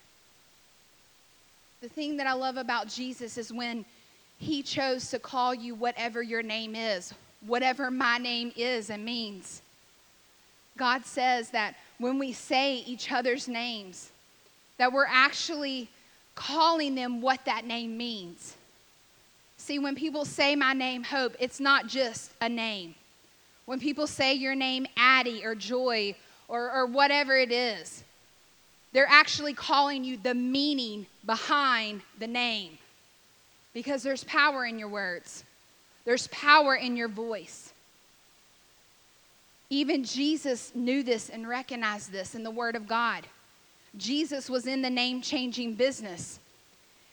The 1.81 1.89
thing 1.89 2.17
that 2.17 2.27
I 2.27 2.33
love 2.33 2.57
about 2.57 2.89
Jesus 2.89 3.37
is 3.37 3.53
when 3.53 3.85
he 4.39 4.63
chose 4.63 5.11
to 5.11 5.19
call 5.19 5.55
you 5.55 5.75
whatever 5.75 6.23
your 6.23 6.43
name 6.43 6.75
is, 6.75 7.13
whatever 7.47 7.91
my 7.91 8.19
name 8.19 8.53
is 8.57 8.91
and 8.91 9.05
means. 9.05 9.63
God 10.77 11.05
says 11.05 11.51
that 11.51 11.77
when 11.99 12.19
we 12.19 12.33
say 12.33 12.77
each 12.77 13.13
other's 13.13 13.47
names, 13.47 14.11
that 14.79 14.93
we're 14.93 15.07
actually 15.07 15.89
calling 16.35 16.95
them 16.95 17.21
what 17.21 17.45
that 17.45 17.65
name 17.65 17.97
means. 17.97 18.55
See, 19.57 19.79
when 19.79 19.95
people 19.95 20.25
say 20.25 20.57
my 20.57 20.73
name, 20.73 21.05
Hope, 21.05 21.35
it's 21.39 21.61
not 21.61 21.87
just 21.87 22.31
a 22.41 22.49
name. 22.49 22.95
When 23.67 23.81
people 23.81 24.07
say 24.07 24.35
your 24.35 24.55
name, 24.55 24.87
Addie 24.97 25.45
or 25.45 25.55
Joy 25.55 26.15
or, 26.49 26.71
or 26.71 26.87
whatever 26.87 27.37
it 27.37 27.51
is, 27.51 28.05
they're 28.93 29.09
actually 29.09 29.55
calling 29.55 30.05
you 30.05 30.17
the 30.17 30.35
meaning 30.35 31.07
behind 31.25 32.03
the 32.19 32.27
name 32.27 32.79
because 33.73 34.03
there's 34.03 34.25
power 34.25 34.65
in 34.67 34.79
your 34.79 34.89
words, 34.89 35.45
there's 36.05 36.29
power 36.29 36.77
in 36.77 36.97
your 36.97 37.09
voice. 37.09 37.73
Even 39.71 40.05
Jesus 40.05 40.73
knew 40.75 41.03
this 41.03 41.31
and 41.31 41.49
recognized 41.49 42.13
this 42.13 42.35
in 42.35 42.45
the 42.45 42.51
Word 42.51 42.77
of 42.77 42.87
God. 42.87 43.27
Jesus 43.97 44.51
was 44.51 44.67
in 44.67 44.83
the 44.83 44.91
name 44.91 45.21
changing 45.21 45.75
business. 45.75 46.41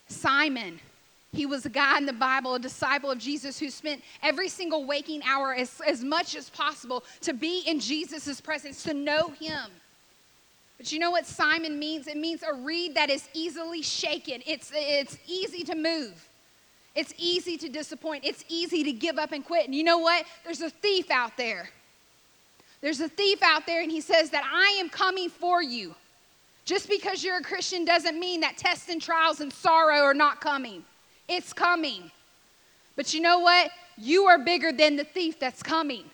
Simon, 0.08 0.80
he 1.34 1.46
was 1.46 1.66
a 1.66 1.70
guy 1.70 1.98
in 1.98 2.06
the 2.06 2.14
Bible, 2.14 2.56
a 2.56 2.60
disciple 2.60 3.10
of 3.10 3.18
Jesus, 3.18 3.58
who 3.58 3.70
spent 3.70 4.02
every 4.22 4.50
single 4.50 4.86
waking 4.86 5.22
hour 5.26 5.54
as, 5.54 5.82
as 5.88 6.04
much 6.04 6.36
as 6.36 6.50
possible 6.50 7.04
to 7.22 7.34
be 7.34 7.64
in 7.66 7.80
Jesus' 7.80 8.42
presence, 8.42 8.84
to 8.84 8.94
know 8.94 9.30
him. 9.40 9.70
But 10.78 10.92
you 10.92 11.00
know 11.00 11.12
what 11.12 11.26
Simon 11.26 11.78
means? 11.78 12.08
It 12.08 12.18
means 12.18 12.44
a 12.44 12.54
reed 12.54 12.96
that 12.96 13.10
is 13.10 13.30
easily 13.34 13.82
shaken. 13.82 14.42
It's, 14.46 14.72
it's 14.74 15.18
easy 15.28 15.64
to 15.66 15.76
move. 15.76 16.28
It's 16.96 17.14
easy 17.18 17.56
to 17.58 17.70
disappoint. 17.70 18.26
It's 18.26 18.44
easy 18.50 18.84
to 18.84 18.92
give 18.92 19.18
up 19.18 19.32
and 19.32 19.46
quit. 19.46 19.66
And 19.66 19.76
you 19.76 19.84
know 19.84 20.00
what? 20.00 20.26
There's 20.44 20.62
a 20.62 20.70
thief 20.70 21.10
out 21.10 21.38
there. 21.38 21.70
There's 22.82 23.00
a 23.00 23.08
thief 23.08 23.42
out 23.44 23.68
there, 23.68 23.82
and 23.82 23.92
he 23.92 24.02
says 24.02 24.32
that 24.32 24.44
I 24.52 24.80
am 24.80 24.90
coming 24.90 25.30
for 25.30 25.62
you. 25.62 25.96
Just 26.72 26.88
because 26.88 27.22
you're 27.22 27.36
a 27.36 27.44
Christian 27.44 27.84
doesn't 27.84 28.18
mean 28.18 28.40
that 28.40 28.56
tests 28.56 28.88
and 28.88 29.02
trials 29.02 29.42
and 29.42 29.52
sorrow 29.52 30.04
are 30.04 30.14
not 30.14 30.40
coming. 30.40 30.86
It's 31.28 31.52
coming. 31.52 32.10
But 32.96 33.14
you 33.14 33.20
know 33.20 33.40
what? 33.40 33.72
You 33.98 34.24
are 34.28 34.38
bigger 34.38 34.72
than 34.72 34.96
the 34.96 35.04
thief 35.04 35.38
that's 35.38 35.62
coming. 35.62 36.06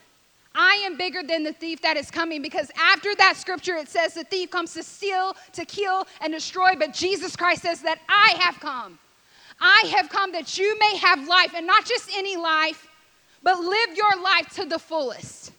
I 0.56 0.82
am 0.84 0.98
bigger 0.98 1.22
than 1.22 1.44
the 1.44 1.52
thief 1.52 1.80
that 1.82 1.96
is 1.96 2.10
coming 2.10 2.42
because 2.42 2.72
after 2.76 3.14
that 3.14 3.36
scripture, 3.36 3.76
it 3.76 3.88
says 3.88 4.14
the 4.14 4.24
thief 4.24 4.50
comes 4.50 4.74
to 4.74 4.82
steal, 4.82 5.36
to 5.52 5.64
kill, 5.64 6.08
and 6.22 6.32
destroy. 6.32 6.74
But 6.76 6.92
Jesus 6.92 7.36
Christ 7.36 7.62
says 7.62 7.80
that 7.82 8.00
I 8.08 8.34
have 8.40 8.58
come. 8.58 8.98
I 9.60 9.84
have 9.96 10.08
come 10.08 10.32
that 10.32 10.58
you 10.58 10.76
may 10.80 10.96
have 10.96 11.28
life, 11.28 11.52
and 11.54 11.68
not 11.68 11.84
just 11.84 12.10
any 12.16 12.36
life, 12.36 12.88
but 13.44 13.60
live 13.60 13.90
your 13.94 14.24
life 14.24 14.48
to 14.56 14.64
the 14.64 14.80
fullest. 14.80 15.52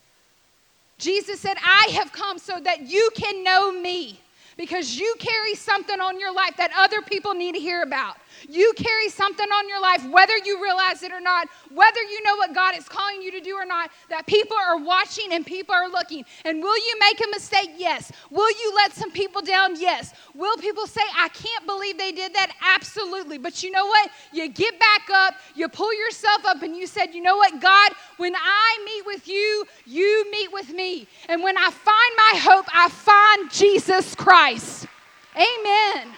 Jesus 0.97 1.39
said, 1.39 1.55
I 1.63 1.87
have 1.93 2.11
come 2.11 2.37
so 2.37 2.59
that 2.59 2.81
you 2.81 3.09
can 3.15 3.45
know 3.45 3.71
me 3.71 4.19
because 4.59 4.99
you 4.99 5.15
carry 5.19 5.55
something 5.55 6.01
on 6.01 6.19
your 6.19 6.33
life 6.33 6.53
that 6.57 6.69
other 6.77 7.01
people 7.01 7.33
need 7.33 7.55
to 7.55 7.61
hear 7.61 7.81
about. 7.81 8.17
You 8.47 8.73
carry 8.75 9.09
something 9.09 9.47
on 9.47 9.67
your 9.67 9.81
life, 9.81 10.05
whether 10.09 10.37
you 10.45 10.61
realize 10.61 11.03
it 11.03 11.11
or 11.11 11.19
not, 11.19 11.47
whether 11.73 12.01
you 12.01 12.23
know 12.23 12.35
what 12.35 12.53
God 12.53 12.77
is 12.77 12.87
calling 12.87 13.21
you 13.21 13.31
to 13.31 13.39
do 13.39 13.55
or 13.55 13.65
not, 13.65 13.91
that 14.09 14.25
people 14.25 14.57
are 14.57 14.77
watching 14.77 15.33
and 15.33 15.45
people 15.45 15.73
are 15.73 15.89
looking. 15.89 16.25
And 16.45 16.61
will 16.61 16.77
you 16.77 16.95
make 16.99 17.19
a 17.19 17.29
mistake? 17.31 17.71
Yes. 17.77 18.11
Will 18.29 18.49
you 18.49 18.73
let 18.75 18.93
some 18.93 19.11
people 19.11 19.41
down? 19.41 19.79
Yes. 19.79 20.13
Will 20.35 20.57
people 20.57 20.87
say, 20.87 21.01
I 21.15 21.29
can't 21.29 21.65
believe 21.65 21.97
they 21.97 22.11
did 22.11 22.33
that? 22.33 22.51
Absolutely. 22.75 23.37
But 23.37 23.63
you 23.63 23.71
know 23.71 23.85
what? 23.85 24.09
You 24.31 24.47
get 24.49 24.79
back 24.79 25.09
up, 25.13 25.35
you 25.55 25.67
pull 25.67 25.93
yourself 25.93 26.45
up, 26.45 26.61
and 26.61 26.75
you 26.75 26.87
said, 26.87 27.13
You 27.13 27.21
know 27.21 27.37
what, 27.37 27.59
God, 27.59 27.91
when 28.17 28.35
I 28.35 28.83
meet 28.85 29.05
with 29.05 29.27
you, 29.27 29.65
you 29.85 30.25
meet 30.31 30.51
with 30.51 30.69
me. 30.69 31.07
And 31.27 31.43
when 31.43 31.57
I 31.57 31.69
find 31.69 32.13
my 32.17 32.39
hope, 32.39 32.65
I 32.73 32.89
find 32.89 33.51
Jesus 33.51 34.15
Christ. 34.15 34.87
Amen. 35.35 36.13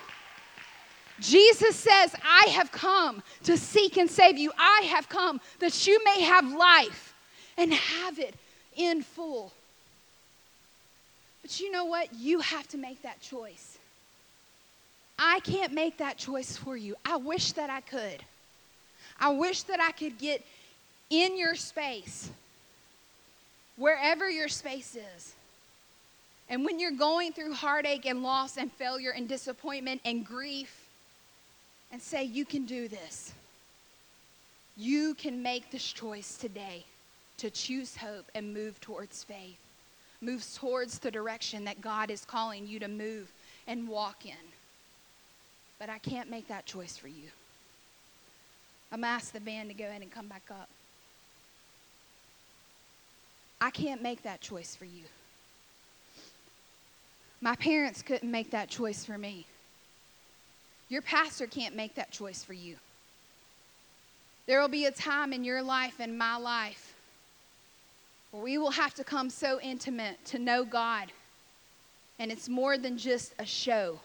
Jesus 1.22 1.76
says, 1.76 2.14
I 2.26 2.50
have 2.50 2.72
come 2.72 3.22
to 3.44 3.56
seek 3.56 3.98
and 3.98 4.10
save 4.10 4.38
you. 4.38 4.52
I 4.58 4.82
have 4.90 5.08
come 5.08 5.40
that 5.60 5.86
you 5.88 6.04
may 6.04 6.22
have 6.22 6.52
life 6.52 7.14
and 7.58 7.72
have 7.74 8.20
it 8.20 8.34
in 8.76 9.04
full. 9.04 9.54
But 11.44 11.60
you 11.60 11.72
know 11.72 11.86
what? 11.86 12.14
You 12.16 12.40
have 12.40 12.68
to 12.70 12.78
make 12.78 13.04
that 13.04 13.22
choice. 13.22 13.78
I 15.20 15.40
can't 15.42 15.74
make 15.74 15.98
that 15.98 16.18
choice 16.18 16.58
for 16.58 16.76
you. 16.76 16.96
I 17.06 17.18
wish 17.18 17.52
that 17.54 17.70
I 17.70 17.82
could. 17.82 18.24
I 19.20 19.30
wish 19.30 19.62
that 19.64 19.80
I 19.80 19.92
could 19.92 20.18
get 20.18 20.44
in 21.12 21.38
your 21.38 21.54
space, 21.54 22.32
wherever 23.76 24.28
your 24.28 24.48
space 24.48 24.96
is. 24.96 25.36
And 26.50 26.66
when 26.66 26.80
you're 26.80 26.92
going 26.92 27.32
through 27.34 27.54
heartache 27.54 28.08
and 28.08 28.24
loss 28.24 28.58
and 28.58 28.72
failure 28.72 29.12
and 29.12 29.28
disappointment 29.30 30.02
and 30.04 30.26
grief, 30.26 30.81
and 31.92 32.02
say, 32.02 32.24
You 32.24 32.46
can 32.46 32.66
do 32.66 32.88
this. 32.88 33.34
You 34.78 35.14
can 35.16 35.44
make 35.44 35.70
this 35.70 35.92
choice 35.92 36.38
today 36.38 36.86
to 37.38 37.50
choose 37.50 37.98
hope 37.98 38.26
and 38.36 38.54
move 38.54 38.80
towards 38.80 39.24
faith, 39.24 39.58
move 40.22 40.46
towards 40.56 41.00
the 41.00 41.12
direction 41.12 41.66
that 41.66 41.82
God 41.82 42.10
is 42.10 42.24
calling 42.24 42.66
you 42.66 42.80
to 42.80 42.88
move 42.88 43.32
and 43.68 43.88
walk 43.88 44.26
in. 44.26 44.46
But 45.80 45.90
I 45.90 45.98
can't 45.98 46.30
make 46.30 46.48
that 46.48 46.66
choice 46.66 46.96
for 46.96 47.08
you. 47.08 47.30
I'm 48.92 49.04
ask 49.04 49.32
the 49.32 49.40
band 49.40 49.70
to 49.70 49.74
go 49.76 49.86
ahead 49.86 50.02
and 50.02 50.12
come 50.12 50.28
back 50.28 50.44
up. 50.52 50.70
I 53.60 53.70
can't 53.72 54.02
make 54.02 54.24
that 54.24 54.42
choice 54.42 54.76
for 54.76 54.86
you. 54.86 55.04
My 57.42 57.56
parents 57.56 58.02
couldn't 58.02 58.30
make 58.30 58.52
that 58.52 58.70
choice 58.70 59.06
for 59.06 59.18
me. 59.18 59.46
Your 60.92 61.02
pastor 61.02 61.48
can't 61.48 61.74
make 61.74 61.96
that 61.96 62.12
choice 62.12 62.44
for 62.44 62.52
you. 62.52 62.76
There 64.46 64.60
will 64.60 64.68
be 64.68 64.88
a 64.88 64.92
time 64.92 65.32
in 65.32 65.46
your 65.46 65.64
life 65.64 65.96
and 66.02 66.18
my 66.18 66.36
life 66.36 66.94
where 68.32 68.44
we 68.44 68.58
will 68.58 68.72
have 68.72 68.94
to 68.96 69.06
come 69.06 69.30
so 69.30 69.62
intimate 69.62 70.18
to 70.26 70.38
know 70.38 70.66
God. 70.66 71.10
And 72.20 72.30
it's 72.30 72.50
more 72.50 72.78
than 72.78 72.98
just 72.98 73.34
a 73.40 73.46
show. 73.46 74.02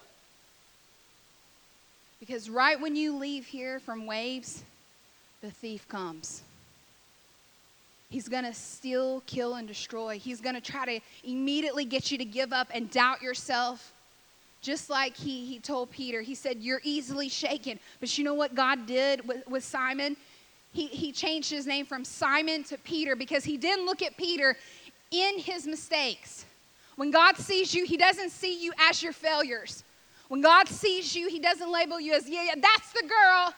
Because 2.21 2.49
right 2.49 2.81
when 2.81 2.95
you 2.95 3.17
leave 3.17 3.47
here 3.47 3.81
from 3.81 4.07
waves, 4.07 4.63
the 5.43 5.51
thief 5.51 5.89
comes. 5.89 6.43
He's 8.11 8.29
going 8.29 8.45
to 8.45 8.55
steal, 8.55 9.25
kill, 9.27 9.57
and 9.57 9.67
destroy. 9.67 10.21
He's 10.21 10.41
going 10.41 10.55
to 10.55 10.61
try 10.61 10.87
to 10.87 11.01
immediately 11.25 11.85
get 11.85 12.13
you 12.13 12.19
to 12.19 12.25
give 12.25 12.53
up 12.53 12.69
and 12.73 12.89
doubt 12.93 13.23
yourself 13.23 13.93
just 14.61 14.91
like 14.91 15.17
he, 15.17 15.45
he 15.45 15.59
told 15.59 15.91
Peter, 15.91 16.23
he 16.23 16.35
said, 16.35 16.59
You're 16.61 16.81
easily 16.83 17.29
shaken. 17.29 17.79
But 18.01 18.17
you 18.17 18.25
know 18.25 18.35
what 18.35 18.55
God 18.55 18.87
did 18.87 19.27
with, 19.27 19.47
with 19.47 19.65
Simon? 19.65 20.17
He, 20.73 20.87
he 20.87 21.13
changed 21.13 21.51
his 21.51 21.67
name 21.67 21.87
from 21.87 22.05
Simon 22.05 22.65
to 22.65 22.77
Peter 22.79 23.17
because 23.17 23.45
he 23.45 23.57
didn't 23.57 23.87
look 23.87 24.03
at 24.03 24.17
Peter 24.17 24.57
in 25.11 25.39
his 25.39 25.67
mistakes. 25.67 26.45
When 26.97 27.11
God 27.11 27.37
sees 27.37 27.75
you, 27.75 27.85
he 27.87 27.97
doesn't 27.97 28.31
see 28.31 28.63
you 28.63 28.73
as 28.79 29.03
your 29.03 29.13
failures. 29.13 29.85
When 30.29 30.41
God 30.41 30.69
sees 30.69 31.15
you, 31.15 31.29
he 31.29 31.39
doesn't 31.39 31.71
label 31.71 32.01
you 32.01 32.15
as, 32.15 32.29
yeah, 32.29 32.45
yeah, 32.45 32.55
that's 32.61 32.93
the 32.93 33.07
girl. 33.07 33.55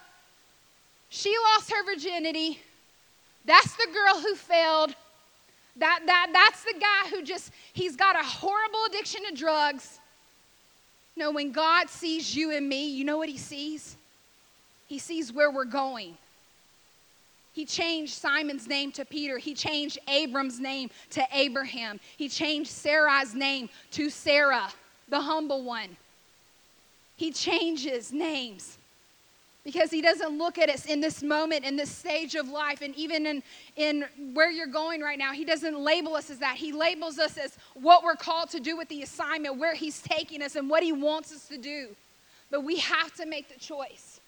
She 1.09 1.35
lost 1.55 1.71
her 1.71 1.85
virginity. 1.85 2.61
That's 3.45 3.75
the 3.77 3.87
girl 3.93 4.21
who 4.21 4.35
failed. 4.35 4.95
That, 5.77 6.01
that, 6.07 6.31
that's 6.33 6.65
the 6.65 6.75
guy 6.79 7.11
who 7.11 7.23
just, 7.23 7.53
he's 7.73 7.97
got 7.97 8.17
a 8.17 8.23
horrible 8.23 8.81
addiction 8.89 9.23
to 9.29 9.35
drugs. 9.35 10.01
No, 11.19 11.33
when 11.33 11.51
God 11.51 11.91
sees 11.91 12.37
you 12.37 12.53
and 12.53 12.69
me, 12.69 12.89
you 12.89 13.05
know 13.05 13.19
what 13.19 13.29
he 13.29 13.37
sees? 13.37 13.97
He 14.87 15.01
sees 15.01 15.33
where 15.33 15.51
we're 15.51 15.65
going. 15.65 16.17
He 17.53 17.65
changed 17.65 18.15
Simon's 18.15 18.69
name 18.69 18.93
to 18.93 19.05
Peter. 19.05 19.37
He 19.37 19.53
changed 19.53 19.99
Abram's 20.07 20.61
name 20.61 20.91
to 21.11 21.27
Abraham. 21.33 21.99
He 22.17 22.29
changed 22.29 22.71
Sarai's 22.71 23.35
name 23.35 23.69
to 23.91 24.11
Sarah, 24.11 24.69
the 25.09 25.21
humble 25.21 25.65
one. 25.65 25.97
He 27.17 27.33
changes 27.33 28.13
names 28.13 28.78
because 29.69 29.91
he 29.91 30.01
doesn't 30.01 30.39
look 30.39 30.57
at 30.57 30.71
us 30.71 30.87
in 30.87 30.99
this 30.99 31.23
moment, 31.23 31.63
in 31.63 31.77
this 31.77 31.91
stage 31.91 32.35
of 32.37 32.49
life, 32.49 32.81
and 32.81 32.97
even 32.97 33.27
in, 33.27 33.43
in 33.77 34.07
where 34.33 34.51
you're 34.51 34.67
going 34.67 35.03
right 35.03 35.19
now. 35.19 35.35
He 35.35 35.45
doesn't 35.45 35.79
label 35.79 36.15
us 36.15 36.31
as 36.31 36.39
that. 36.39 36.57
He 36.57 36.73
labels 36.73 37.19
us 37.19 37.37
as 37.37 37.55
what 37.75 38.03
we're 38.03 38.17
called 38.17 38.49
to 38.49 38.61
do 38.61 38.79
with 38.79 38.89
the 38.89 39.03
assignment, 39.03 39.59
where 39.59 39.75
he's 39.75 40.01
taking 40.01 40.41
us, 40.43 40.57
and 40.57 40.71
what 40.71 40.83
he 40.83 40.93
wants 40.93 41.35
us 41.35 41.49
to 41.49 41.59
do. 41.59 41.89
But 42.51 42.65
we 42.65 42.79
have 42.79 43.13
to 43.17 43.27
make 43.27 43.53
the 43.53 43.61
choice. 43.61 44.21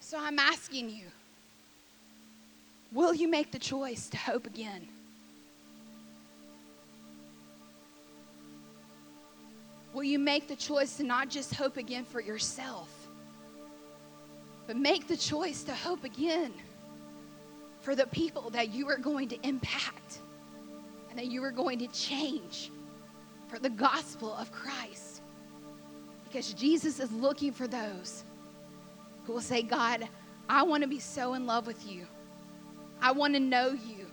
So 0.00 0.16
I'm 0.18 0.38
asking 0.38 0.88
you 0.88 1.04
will 2.94 3.12
you 3.12 3.28
make 3.28 3.52
the 3.52 3.58
choice 3.58 4.08
to 4.08 4.16
hope 4.16 4.46
again? 4.46 4.88
Will 9.92 10.04
you 10.04 10.18
make 10.18 10.48
the 10.48 10.56
choice 10.56 10.96
to 10.96 11.02
not 11.02 11.28
just 11.28 11.54
hope 11.54 11.76
again 11.76 12.06
for 12.06 12.22
yourself? 12.22 12.99
But 14.70 14.76
make 14.76 15.08
the 15.08 15.16
choice 15.16 15.64
to 15.64 15.74
hope 15.74 16.04
again 16.04 16.52
for 17.80 17.96
the 17.96 18.06
people 18.06 18.50
that 18.50 18.68
you 18.68 18.88
are 18.88 18.98
going 18.98 19.26
to 19.30 19.36
impact 19.42 20.20
and 21.10 21.18
that 21.18 21.26
you 21.26 21.42
are 21.42 21.50
going 21.50 21.80
to 21.80 21.88
change 21.88 22.70
for 23.48 23.58
the 23.58 23.68
gospel 23.68 24.32
of 24.32 24.52
Christ. 24.52 25.22
Because 26.22 26.52
Jesus 26.52 27.00
is 27.00 27.10
looking 27.10 27.50
for 27.50 27.66
those 27.66 28.22
who 29.24 29.32
will 29.32 29.40
say, 29.40 29.60
God, 29.60 30.08
I 30.48 30.62
want 30.62 30.84
to 30.84 30.88
be 30.88 31.00
so 31.00 31.34
in 31.34 31.46
love 31.46 31.66
with 31.66 31.84
you. 31.84 32.06
I 33.02 33.10
want 33.10 33.34
to 33.34 33.40
know 33.40 33.70
you 33.70 34.06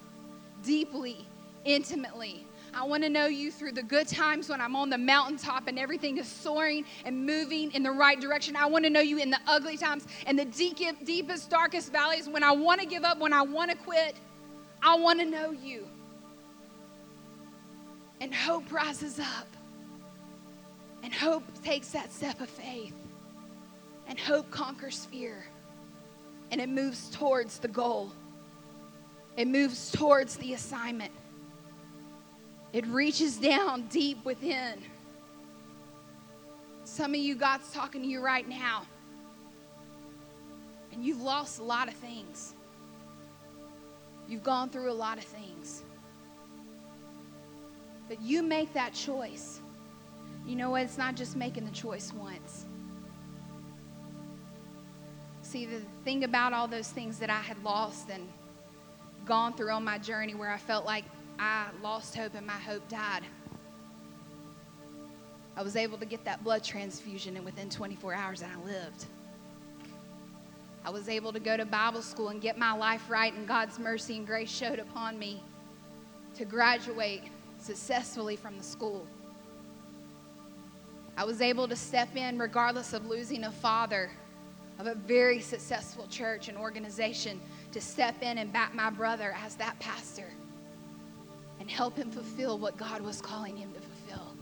deeply, 0.63 1.27
intimately. 1.65 2.47
I 2.77 2.83
want 2.83 3.01
to 3.01 3.09
know 3.09 3.25
you 3.25 3.49
through 3.49 3.71
the 3.71 3.81
good 3.81 4.07
times 4.07 4.49
when 4.49 4.61
I'm 4.61 4.75
on 4.75 4.91
the 4.91 4.99
mountaintop 4.99 5.67
and 5.67 5.79
everything 5.79 6.19
is 6.19 6.27
soaring 6.27 6.85
and 7.05 7.25
moving 7.25 7.71
in 7.71 7.81
the 7.81 7.89
right 7.89 8.21
direction. 8.21 8.55
I 8.55 8.67
want 8.67 8.85
to 8.85 8.91
know 8.91 8.99
you 8.99 9.17
in 9.17 9.31
the 9.31 9.39
ugly 9.47 9.77
times 9.77 10.05
and 10.27 10.37
the 10.37 10.45
deep, 10.45 10.77
deepest, 11.03 11.49
darkest 11.49 11.91
valleys 11.91 12.29
when 12.29 12.43
I 12.43 12.51
want 12.51 12.79
to 12.79 12.85
give 12.85 13.03
up, 13.03 13.17
when 13.17 13.33
I 13.33 13.41
want 13.41 13.71
to 13.71 13.77
quit. 13.77 14.15
I 14.83 14.95
want 14.95 15.19
to 15.19 15.25
know 15.25 15.49
you. 15.49 15.87
And 18.21 18.31
hope 18.31 18.71
rises 18.71 19.19
up. 19.19 19.47
And 21.01 21.11
hope 21.11 21.43
takes 21.63 21.89
that 21.89 22.13
step 22.13 22.39
of 22.41 22.49
faith. 22.49 22.93
And 24.07 24.19
hope 24.19 24.51
conquers 24.51 25.05
fear. 25.05 25.47
And 26.51 26.61
it 26.61 26.69
moves 26.69 27.09
towards 27.09 27.57
the 27.57 27.69
goal, 27.69 28.11
it 29.35 29.47
moves 29.47 29.91
towards 29.91 30.37
the 30.37 30.53
assignment. 30.53 31.11
It 32.73 32.85
reaches 32.87 33.37
down 33.37 33.87
deep 33.87 34.23
within. 34.25 34.81
Some 36.83 37.13
of 37.13 37.19
you, 37.19 37.35
God's 37.35 37.71
talking 37.71 38.01
to 38.01 38.07
you 38.07 38.21
right 38.21 38.47
now. 38.47 38.83
And 40.91 41.03
you've 41.03 41.21
lost 41.21 41.59
a 41.59 41.63
lot 41.63 41.87
of 41.87 41.93
things. 41.95 42.55
You've 44.27 44.43
gone 44.43 44.69
through 44.69 44.91
a 44.91 44.93
lot 44.93 45.17
of 45.17 45.23
things. 45.23 45.83
But 48.07 48.21
you 48.21 48.41
make 48.41 48.73
that 48.73 48.93
choice. 48.93 49.59
You 50.45 50.55
know 50.55 50.69
what? 50.71 50.83
It's 50.83 50.97
not 50.97 51.15
just 51.15 51.35
making 51.35 51.65
the 51.65 51.71
choice 51.71 52.13
once. 52.13 52.65
See, 55.41 55.65
the 55.65 55.81
thing 56.03 56.23
about 56.23 56.53
all 56.53 56.67
those 56.67 56.89
things 56.89 57.19
that 57.19 57.29
I 57.29 57.41
had 57.41 57.61
lost 57.63 58.09
and 58.09 58.27
gone 59.25 59.53
through 59.53 59.71
on 59.71 59.83
my 59.83 59.97
journey 59.97 60.35
where 60.35 60.49
I 60.49 60.57
felt 60.57 60.85
like 60.85 61.03
I 61.39 61.67
lost 61.83 62.15
hope 62.15 62.33
and 62.35 62.47
my 62.47 62.53
hope 62.53 62.87
died. 62.89 63.23
I 65.55 65.63
was 65.63 65.75
able 65.75 65.97
to 65.97 66.05
get 66.05 66.23
that 66.25 66.43
blood 66.43 66.63
transfusion, 66.63 67.35
and 67.35 67.43
within 67.43 67.69
24 67.69 68.13
hours, 68.13 68.43
I 68.43 68.63
lived. 68.63 69.05
I 70.85 70.91
was 70.91 71.09
able 71.09 71.33
to 71.33 71.39
go 71.39 71.57
to 71.57 71.65
Bible 71.65 72.03
school 72.03 72.29
and 72.29 72.39
get 72.39 72.57
my 72.57 72.73
life 72.73 73.09
right, 73.09 73.33
and 73.33 73.47
God's 73.47 73.79
mercy 73.79 74.17
and 74.17 74.27
grace 74.27 74.51
showed 74.51 74.77
upon 74.79 75.17
me 75.17 75.43
to 76.35 76.45
graduate 76.45 77.23
successfully 77.59 78.35
from 78.35 78.57
the 78.57 78.63
school. 78.63 79.07
I 81.17 81.23
was 81.23 81.41
able 81.41 81.67
to 81.67 81.75
step 81.75 82.15
in, 82.15 82.37
regardless 82.37 82.93
of 82.93 83.07
losing 83.07 83.45
a 83.45 83.51
father 83.51 84.11
of 84.77 84.85
a 84.85 84.93
very 84.93 85.39
successful 85.39 86.05
church 86.07 86.49
and 86.49 86.57
organization, 86.57 87.41
to 87.71 87.81
step 87.81 88.21
in 88.21 88.37
and 88.37 88.53
back 88.53 88.75
my 88.75 88.91
brother 88.91 89.35
as 89.43 89.55
that 89.55 89.79
pastor 89.79 90.31
and 91.67 91.75
help 91.75 91.97
him 91.97 92.09
fulfill 92.09 92.57
what 92.57 92.77
God 92.77 93.01
was 93.01 93.19
calling 93.19 93.57
him 93.57 93.73
to 93.73 93.81
fulfill. 93.81 94.33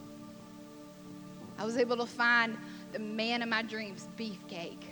I 1.57 1.65
was 1.65 1.75
able 1.75 1.97
to 1.97 2.05
find 2.05 2.55
the 2.91 2.99
man 2.99 3.41
of 3.41 3.49
my 3.49 3.63
dreams, 3.63 4.07
Beefcake. 4.15 4.83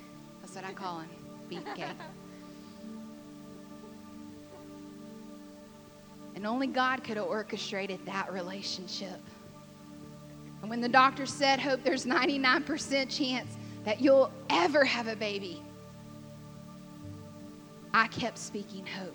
That's 0.41 0.55
what 0.55 0.65
I 0.65 0.73
call 0.73 1.01
him, 1.01 1.09
Beefcake. 1.51 1.93
and 6.33 6.47
only 6.47 6.65
God 6.65 7.03
could 7.03 7.17
have 7.17 7.27
orchestrated 7.27 8.03
that 8.07 8.33
relationship. 8.33 9.19
And 10.61 10.71
when 10.71 10.81
the 10.81 10.89
doctor 10.89 11.27
said, 11.27 11.59
Hope 11.59 11.83
there's 11.83 12.07
99% 12.07 13.15
chance 13.15 13.55
that 13.85 14.01
you'll 14.01 14.31
ever 14.49 14.83
have 14.83 15.07
a 15.07 15.15
baby, 15.15 15.61
I 17.93 18.07
kept 18.07 18.39
speaking 18.39 18.87
hope. 18.87 19.13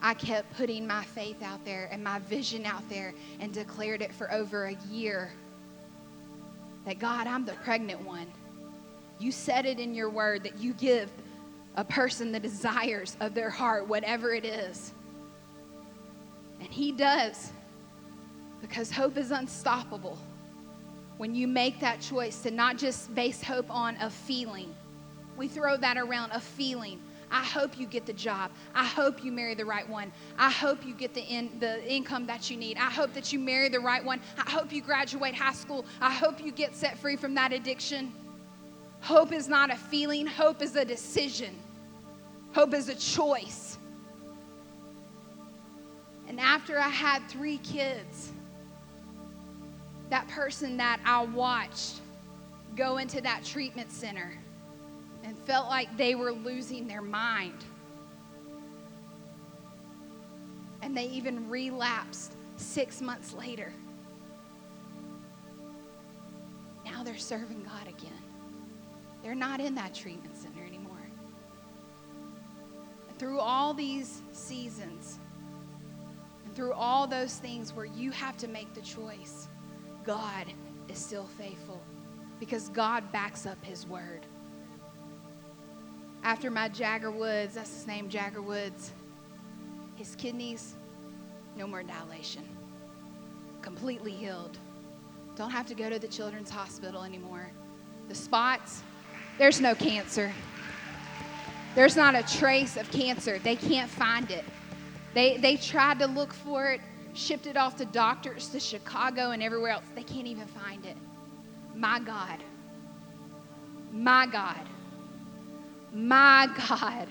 I 0.00 0.14
kept 0.14 0.56
putting 0.56 0.86
my 0.86 1.02
faith 1.02 1.42
out 1.42 1.64
there 1.64 1.88
and 1.90 2.02
my 2.02 2.18
vision 2.20 2.66
out 2.66 2.88
there 2.88 3.14
and 3.40 3.52
declared 3.52 4.02
it 4.02 4.12
for 4.12 4.32
over 4.32 4.66
a 4.66 4.76
year 4.90 5.32
that 6.84 6.98
God, 6.98 7.26
I'm 7.26 7.44
the 7.44 7.54
pregnant 7.54 8.04
one. 8.04 8.30
You 9.18 9.32
said 9.32 9.66
it 9.66 9.80
in 9.80 9.94
your 9.94 10.10
word 10.10 10.42
that 10.44 10.58
you 10.58 10.72
give 10.74 11.10
a 11.74 11.84
person 11.84 12.32
the 12.32 12.40
desires 12.40 13.16
of 13.20 13.34
their 13.34 13.50
heart, 13.50 13.88
whatever 13.88 14.32
it 14.32 14.44
is. 14.44 14.92
And 16.60 16.68
He 16.68 16.92
does 16.92 17.50
because 18.60 18.90
hope 18.90 19.16
is 19.16 19.30
unstoppable 19.30 20.18
when 21.16 21.34
you 21.34 21.48
make 21.48 21.80
that 21.80 22.00
choice 22.00 22.42
to 22.42 22.50
not 22.50 22.76
just 22.76 23.14
base 23.14 23.42
hope 23.42 23.70
on 23.70 23.96
a 23.96 24.10
feeling. 24.10 24.74
We 25.36 25.48
throw 25.48 25.76
that 25.78 25.96
around 25.96 26.32
a 26.32 26.40
feeling. 26.40 27.00
I 27.30 27.42
hope 27.42 27.78
you 27.78 27.86
get 27.86 28.06
the 28.06 28.12
job. 28.12 28.50
I 28.74 28.84
hope 28.84 29.24
you 29.24 29.32
marry 29.32 29.54
the 29.54 29.64
right 29.64 29.88
one. 29.88 30.12
I 30.38 30.50
hope 30.50 30.86
you 30.86 30.94
get 30.94 31.12
the, 31.12 31.22
in, 31.22 31.58
the 31.58 31.84
income 31.90 32.26
that 32.26 32.50
you 32.50 32.56
need. 32.56 32.76
I 32.76 32.90
hope 32.90 33.12
that 33.14 33.32
you 33.32 33.38
marry 33.38 33.68
the 33.68 33.80
right 33.80 34.04
one. 34.04 34.20
I 34.38 34.48
hope 34.50 34.72
you 34.72 34.80
graduate 34.80 35.34
high 35.34 35.52
school. 35.52 35.84
I 36.00 36.12
hope 36.12 36.42
you 36.42 36.52
get 36.52 36.74
set 36.74 36.98
free 36.98 37.16
from 37.16 37.34
that 37.34 37.52
addiction. 37.52 38.12
Hope 39.00 39.32
is 39.32 39.48
not 39.48 39.70
a 39.70 39.76
feeling, 39.76 40.26
hope 40.26 40.62
is 40.62 40.74
a 40.74 40.84
decision, 40.84 41.54
hope 42.52 42.74
is 42.74 42.88
a 42.88 42.94
choice. 42.94 43.78
And 46.28 46.40
after 46.40 46.78
I 46.78 46.88
had 46.88 47.20
three 47.28 47.58
kids, 47.58 48.32
that 50.10 50.26
person 50.28 50.76
that 50.78 51.00
I 51.04 51.22
watched 51.24 52.00
go 52.74 52.98
into 52.98 53.20
that 53.20 53.44
treatment 53.44 53.92
center 53.92 54.36
and 55.26 55.36
felt 55.40 55.68
like 55.68 55.94
they 55.96 56.14
were 56.14 56.30
losing 56.30 56.86
their 56.86 57.02
mind. 57.02 57.64
And 60.82 60.96
they 60.96 61.06
even 61.06 61.50
relapsed 61.50 62.34
six 62.56 63.02
months 63.02 63.34
later. 63.34 63.72
Now 66.84 67.02
they're 67.02 67.18
serving 67.18 67.64
God 67.64 67.88
again. 67.88 68.12
They're 69.24 69.34
not 69.34 69.60
in 69.60 69.74
that 69.74 69.94
treatment 69.94 70.36
center 70.36 70.64
anymore. 70.64 70.94
And 73.08 73.18
through 73.18 73.40
all 73.40 73.74
these 73.74 74.22
seasons, 74.30 75.18
and 76.44 76.54
through 76.54 76.72
all 76.72 77.08
those 77.08 77.34
things 77.34 77.72
where 77.72 77.84
you 77.84 78.12
have 78.12 78.36
to 78.36 78.46
make 78.46 78.72
the 78.74 78.80
choice, 78.80 79.48
God 80.04 80.46
is 80.88 80.98
still 80.98 81.26
faithful 81.36 81.82
because 82.38 82.68
God 82.68 83.10
backs 83.10 83.44
up 83.44 83.62
his 83.64 83.88
word 83.88 84.24
after 86.26 86.50
my 86.50 86.68
Jagger 86.68 87.12
Woods, 87.12 87.54
that's 87.54 87.72
his 87.72 87.86
name, 87.86 88.08
Jagger 88.08 88.42
Woods, 88.42 88.92
his 89.94 90.16
kidneys, 90.16 90.74
no 91.54 91.68
more 91.68 91.84
dilation. 91.84 92.42
Completely 93.62 94.10
healed. 94.10 94.58
Don't 95.36 95.52
have 95.52 95.66
to 95.66 95.74
go 95.74 95.88
to 95.88 96.00
the 96.00 96.08
children's 96.08 96.50
hospital 96.50 97.04
anymore. 97.04 97.48
The 98.08 98.14
spots, 98.16 98.82
there's 99.38 99.60
no 99.60 99.76
cancer. 99.76 100.32
There's 101.76 101.94
not 101.94 102.16
a 102.16 102.24
trace 102.36 102.76
of 102.76 102.90
cancer. 102.90 103.38
They 103.38 103.54
can't 103.54 103.88
find 103.88 104.28
it. 104.32 104.44
They, 105.14 105.36
they 105.36 105.56
tried 105.56 106.00
to 106.00 106.06
look 106.06 106.32
for 106.32 106.72
it, 106.72 106.80
shipped 107.14 107.46
it 107.46 107.56
off 107.56 107.76
to 107.76 107.84
doctors 107.84 108.48
to 108.48 108.58
Chicago 108.58 109.30
and 109.30 109.44
everywhere 109.44 109.70
else. 109.70 109.84
They 109.94 110.02
can't 110.02 110.26
even 110.26 110.48
find 110.48 110.84
it. 110.86 110.96
My 111.76 112.00
God. 112.00 112.42
My 113.92 114.26
God 114.26 114.66
my 115.92 116.48
God 116.68 117.08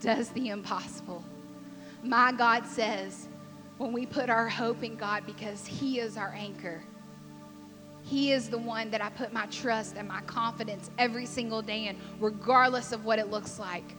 does 0.00 0.30
the 0.30 0.48
impossible. 0.48 1.24
My 2.02 2.32
God 2.32 2.66
says, 2.66 3.28
when 3.78 3.92
we 3.92 4.06
put 4.06 4.30
our 4.30 4.48
hope 4.48 4.82
in 4.82 4.96
God 4.96 5.24
because 5.26 5.66
He 5.66 6.00
is 6.00 6.16
our 6.16 6.32
anchor, 6.36 6.82
He 8.02 8.32
is 8.32 8.48
the 8.48 8.58
one 8.58 8.90
that 8.90 9.02
I 9.02 9.10
put 9.10 9.32
my 9.32 9.46
trust 9.46 9.96
and 9.96 10.08
my 10.08 10.20
confidence 10.22 10.90
every 10.98 11.26
single 11.26 11.62
day 11.62 11.86
in, 11.86 11.96
regardless 12.20 12.92
of 12.92 13.04
what 13.04 13.18
it 13.18 13.30
looks 13.30 13.58
like. 13.58 13.94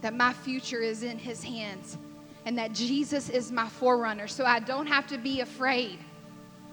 That 0.00 0.14
my 0.14 0.32
future 0.32 0.80
is 0.80 1.02
in 1.02 1.18
His 1.18 1.42
hands 1.42 1.98
and 2.46 2.56
that 2.56 2.72
Jesus 2.72 3.28
is 3.28 3.52
my 3.52 3.68
forerunner, 3.68 4.26
so 4.26 4.44
I 4.44 4.60
don't 4.60 4.86
have 4.86 5.06
to 5.08 5.18
be 5.18 5.40
afraid. 5.40 5.98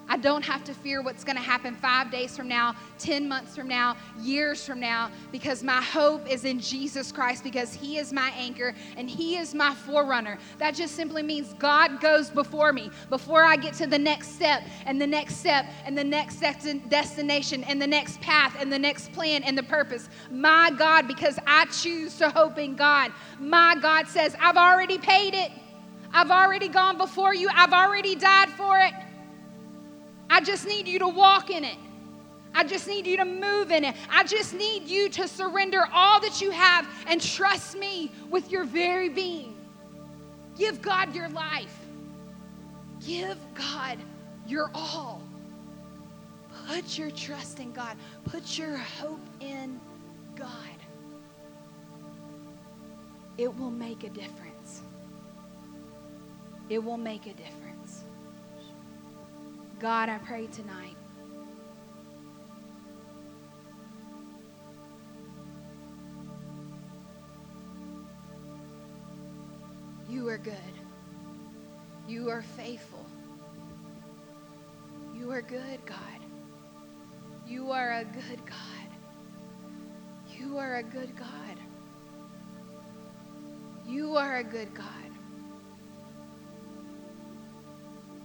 I 0.09 0.17
don't 0.17 0.43
have 0.43 0.63
to 0.65 0.73
fear 0.73 1.01
what's 1.01 1.23
going 1.23 1.35
to 1.35 1.41
happen 1.41 1.75
five 1.75 2.11
days 2.11 2.35
from 2.35 2.47
now, 2.47 2.75
10 2.99 3.27
months 3.27 3.55
from 3.55 3.67
now, 3.67 3.97
years 4.19 4.65
from 4.65 4.79
now, 4.79 5.11
because 5.31 5.63
my 5.63 5.81
hope 5.81 6.29
is 6.29 6.45
in 6.45 6.59
Jesus 6.59 7.11
Christ, 7.11 7.43
because 7.43 7.73
He 7.73 7.97
is 7.97 8.13
my 8.13 8.31
anchor 8.37 8.73
and 8.95 9.09
He 9.09 9.37
is 9.37 9.53
my 9.53 9.73
forerunner. 9.73 10.37
That 10.59 10.75
just 10.75 10.95
simply 10.95 11.23
means 11.23 11.53
God 11.59 11.99
goes 11.99 12.29
before 12.29 12.71
me, 12.71 12.89
before 13.09 13.43
I 13.43 13.57
get 13.57 13.73
to 13.75 13.87
the 13.87 13.99
next 13.99 14.35
step, 14.35 14.63
and 14.85 15.01
the 15.01 15.07
next 15.07 15.37
step, 15.37 15.65
and 15.85 15.97
the 15.97 16.03
next 16.03 16.39
destination, 16.89 17.63
and 17.65 17.81
the 17.81 17.87
next 17.87 18.21
path, 18.21 18.55
and 18.59 18.71
the 18.71 18.79
next 18.79 19.11
plan, 19.11 19.43
and 19.43 19.57
the 19.57 19.63
purpose. 19.63 20.09
My 20.31 20.71
God, 20.77 21.07
because 21.07 21.37
I 21.45 21.65
choose 21.65 22.17
to 22.17 22.29
hope 22.29 22.57
in 22.57 22.75
God, 22.75 23.11
my 23.39 23.75
God 23.81 24.07
says, 24.07 24.35
I've 24.39 24.57
already 24.57 24.97
paid 24.97 25.33
it. 25.33 25.51
I've 26.13 26.31
already 26.31 26.69
gone 26.69 26.97
before 26.97 27.35
you. 27.35 27.49
I've 27.53 27.73
already 27.73 28.15
died 28.15 28.49
for 28.51 28.79
it. 28.79 28.93
I 30.29 30.41
just 30.41 30.67
need 30.67 30.87
you 30.87 30.99
to 30.99 31.07
walk 31.07 31.49
in 31.49 31.63
it. 31.63 31.77
I 32.53 32.63
just 32.63 32.87
need 32.87 33.05
you 33.05 33.17
to 33.17 33.25
move 33.25 33.71
in 33.71 33.83
it. 33.83 33.95
I 34.09 34.23
just 34.23 34.53
need 34.53 34.87
you 34.87 35.09
to 35.09 35.27
surrender 35.27 35.83
all 35.93 36.19
that 36.21 36.41
you 36.41 36.51
have 36.51 36.87
and 37.07 37.21
trust 37.21 37.77
me 37.77 38.11
with 38.29 38.51
your 38.51 38.63
very 38.63 39.09
being. 39.09 39.55
Give 40.57 40.81
God 40.81 41.13
your 41.13 41.29
life. 41.29 41.77
Give 43.05 43.37
God 43.53 43.99
your 44.47 44.71
all. 44.73 45.21
Put 46.67 46.97
your 46.97 47.11
trust 47.11 47.59
in 47.59 47.71
God. 47.73 47.95
Put 48.25 48.57
your 48.57 48.75
hope 48.75 49.21
in 49.39 49.79
God. 50.35 50.49
It 53.37 53.55
will 53.55 53.71
make 53.71 54.03
a 54.03 54.09
difference. 54.09 54.81
It 56.69 56.83
will 56.83 56.97
make 56.97 57.27
a 57.27 57.33
difference. 57.33 57.66
God, 59.79 60.09
I 60.09 60.17
pray 60.17 60.47
tonight. 60.47 60.95
You 70.09 70.27
are 70.29 70.39
good. 70.39 70.55
You 72.07 72.29
are 72.29 72.41
faithful. 72.41 73.05
You 75.13 75.29
are 75.31 75.43
good, 75.43 75.85
God. 75.85 75.97
You 77.45 77.69
are 77.71 77.99
a 77.99 78.03
good 78.03 78.43
God. 78.45 78.89
You 80.27 80.57
are 80.57 80.77
a 80.77 80.83
good 80.83 81.15
God. 81.15 81.59
You 83.87 84.15
are 84.15 84.37
a 84.37 84.43
good 84.43 84.73
God. 84.73 84.85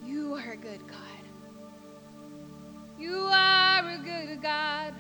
You 0.03 0.35
are 0.35 0.53
a 0.53 0.57
good 0.57 0.87
God. 0.89 1.12
You 3.03 3.19
are 3.19 3.89
a 3.89 3.99
good 3.99 4.41
God. 4.41 4.95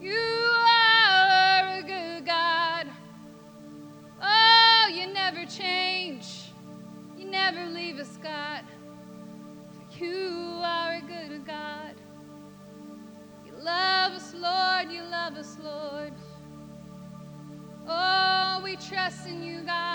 You 0.00 0.10
are 0.10 1.78
a 1.78 1.82
good 1.86 2.26
God. 2.26 2.88
Oh, 4.20 4.90
you 4.92 5.06
never 5.12 5.46
change. 5.46 6.50
You 7.16 7.26
never 7.26 7.64
leave 7.66 8.00
us, 8.00 8.18
God. 8.20 8.64
You 9.96 10.58
are 10.64 10.94
a 10.94 11.02
good 11.02 11.46
God. 11.46 11.94
You 13.46 13.52
love 13.62 14.14
us, 14.14 14.34
Lord. 14.34 14.90
You 14.90 15.02
love 15.04 15.36
us, 15.36 15.56
Lord. 15.62 16.14
Oh, 17.86 18.60
we 18.64 18.74
trust 18.74 19.28
in 19.28 19.44
you, 19.44 19.60
God. 19.60 19.91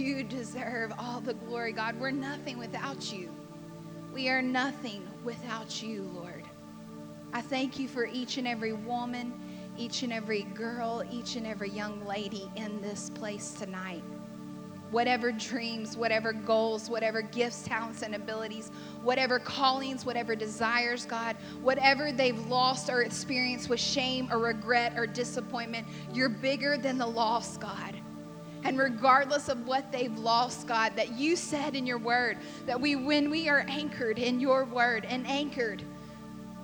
You 0.00 0.24
deserve 0.24 0.94
all 0.98 1.20
the 1.20 1.34
glory, 1.34 1.72
God. 1.74 2.00
We're 2.00 2.10
nothing 2.10 2.56
without 2.56 3.12
you. 3.12 3.28
We 4.14 4.30
are 4.30 4.40
nothing 4.40 5.06
without 5.24 5.82
you, 5.82 6.10
Lord. 6.14 6.44
I 7.34 7.42
thank 7.42 7.78
you 7.78 7.86
for 7.86 8.06
each 8.06 8.38
and 8.38 8.48
every 8.48 8.72
woman, 8.72 9.34
each 9.76 10.02
and 10.02 10.10
every 10.10 10.44
girl, 10.54 11.04
each 11.12 11.36
and 11.36 11.46
every 11.46 11.68
young 11.68 12.02
lady 12.06 12.50
in 12.56 12.80
this 12.80 13.10
place 13.10 13.52
tonight. 13.52 14.02
Whatever 14.90 15.32
dreams, 15.32 15.98
whatever 15.98 16.32
goals, 16.32 16.88
whatever 16.88 17.20
gifts, 17.20 17.62
talents, 17.62 18.00
and 18.00 18.14
abilities, 18.14 18.70
whatever 19.02 19.38
callings, 19.38 20.06
whatever 20.06 20.34
desires, 20.34 21.04
God, 21.04 21.36
whatever 21.60 22.10
they've 22.10 22.40
lost 22.46 22.88
or 22.88 23.02
experienced 23.02 23.68
with 23.68 23.80
shame 23.80 24.30
or 24.32 24.38
regret 24.38 24.94
or 24.96 25.06
disappointment, 25.06 25.86
you're 26.14 26.30
bigger 26.30 26.78
than 26.78 26.96
the 26.96 27.06
loss, 27.06 27.58
God. 27.58 27.99
And 28.62 28.78
regardless 28.78 29.48
of 29.48 29.66
what 29.66 29.90
they've 29.90 30.16
lost, 30.18 30.66
God, 30.66 30.94
that 30.96 31.12
you 31.12 31.34
said 31.36 31.74
in 31.74 31.86
your 31.86 31.98
word 31.98 32.38
that 32.66 32.80
we, 32.80 32.94
when 32.94 33.30
we 33.30 33.48
are 33.48 33.64
anchored 33.68 34.18
in 34.18 34.38
your 34.38 34.64
word 34.64 35.06
and 35.06 35.26
anchored 35.26 35.82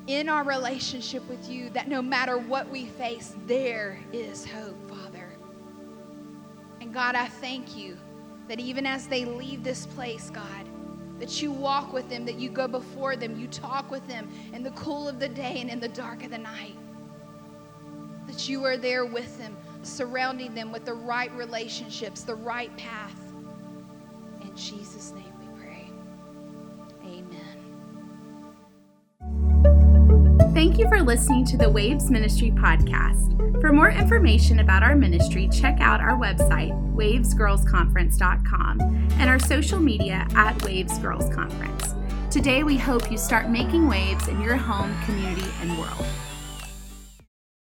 in 0.07 0.29
our 0.29 0.45
relationship 0.45 1.27
with 1.29 1.49
you, 1.49 1.71
that 1.71 1.89
no 1.89 2.03
matter 2.03 2.39
what 2.39 2.69
we 2.69 2.87
face, 2.87 3.35
there 3.47 3.99
is 4.13 4.47
hope, 4.47 4.77
Father. 4.89 5.31
And 6.81 6.93
God, 6.93 7.15
I 7.15 7.27
thank 7.27 7.77
you 7.77 7.97
that 8.49 8.61
even 8.61 8.87
as 8.87 9.07
they 9.07 9.25
leave 9.25 9.65
this 9.65 9.87
place, 9.87 10.31
God, 10.31 10.69
that 11.19 11.41
you 11.43 11.51
walk 11.51 11.93
with 11.93 12.09
them, 12.09 12.25
that 12.27 12.37
you 12.37 12.51
go 12.51 12.69
before 12.69 13.17
them, 13.17 13.39
you 13.39 13.49
talk 13.49 13.91
with 13.91 14.07
them 14.07 14.31
in 14.53 14.63
the 14.63 14.71
cool 14.73 15.09
of 15.09 15.19
the 15.19 15.29
day 15.29 15.61
and 15.61 15.71
in 15.71 15.81
the 15.81 15.89
dark 15.89 16.23
of 16.25 16.31
the 16.31 16.39
night. 16.39 16.77
That 18.27 18.49
you 18.49 18.65
are 18.65 18.77
there 18.77 19.07
with 19.07 19.39
them, 19.39 19.57
surrounding 19.87 20.55
them 20.55 20.73
with 20.73 20.85
the 20.85 20.95
right 20.95 21.33
relationships, 21.33 22.23
the 22.23 22.35
right 22.35 22.77
path. 22.77 23.19
In 24.43 24.55
Jesus' 24.57 25.13
name 25.13 25.33
we 25.41 25.47
pray. 25.61 25.91
Amen. 27.05 27.57
Thank 30.55 30.79
you 30.79 30.89
for 30.89 31.03
listening 31.03 31.45
to 31.47 31.57
the 31.57 31.69
Waves 31.71 32.11
Ministry 32.11 32.51
podcast. 32.51 33.61
For 33.61 33.73
more 33.73 33.91
information 33.91 34.59
about 34.59 34.83
our 34.83 34.95
ministry, 34.95 35.49
check 35.49 35.81
out 35.81 36.01
our 36.01 36.19
website, 36.19 36.73
wavesgirlsconference.com, 36.95 38.81
and 39.19 39.31
our 39.31 39.39
social 39.39 39.81
media 39.81 40.27
at 40.35 40.63
Waves 40.63 40.99
Girls 40.99 41.29
Conference. 41.35 41.95
Today, 42.31 42.63
we 42.65 42.77
hope 42.77 43.11
you 43.11 43.17
start 43.17 43.49
making 43.49 43.89
waves 43.89 44.29
in 44.29 44.41
your 44.41 44.57
home, 44.57 44.95
community, 45.05 45.51
and 45.63 45.79
world. 45.79 46.05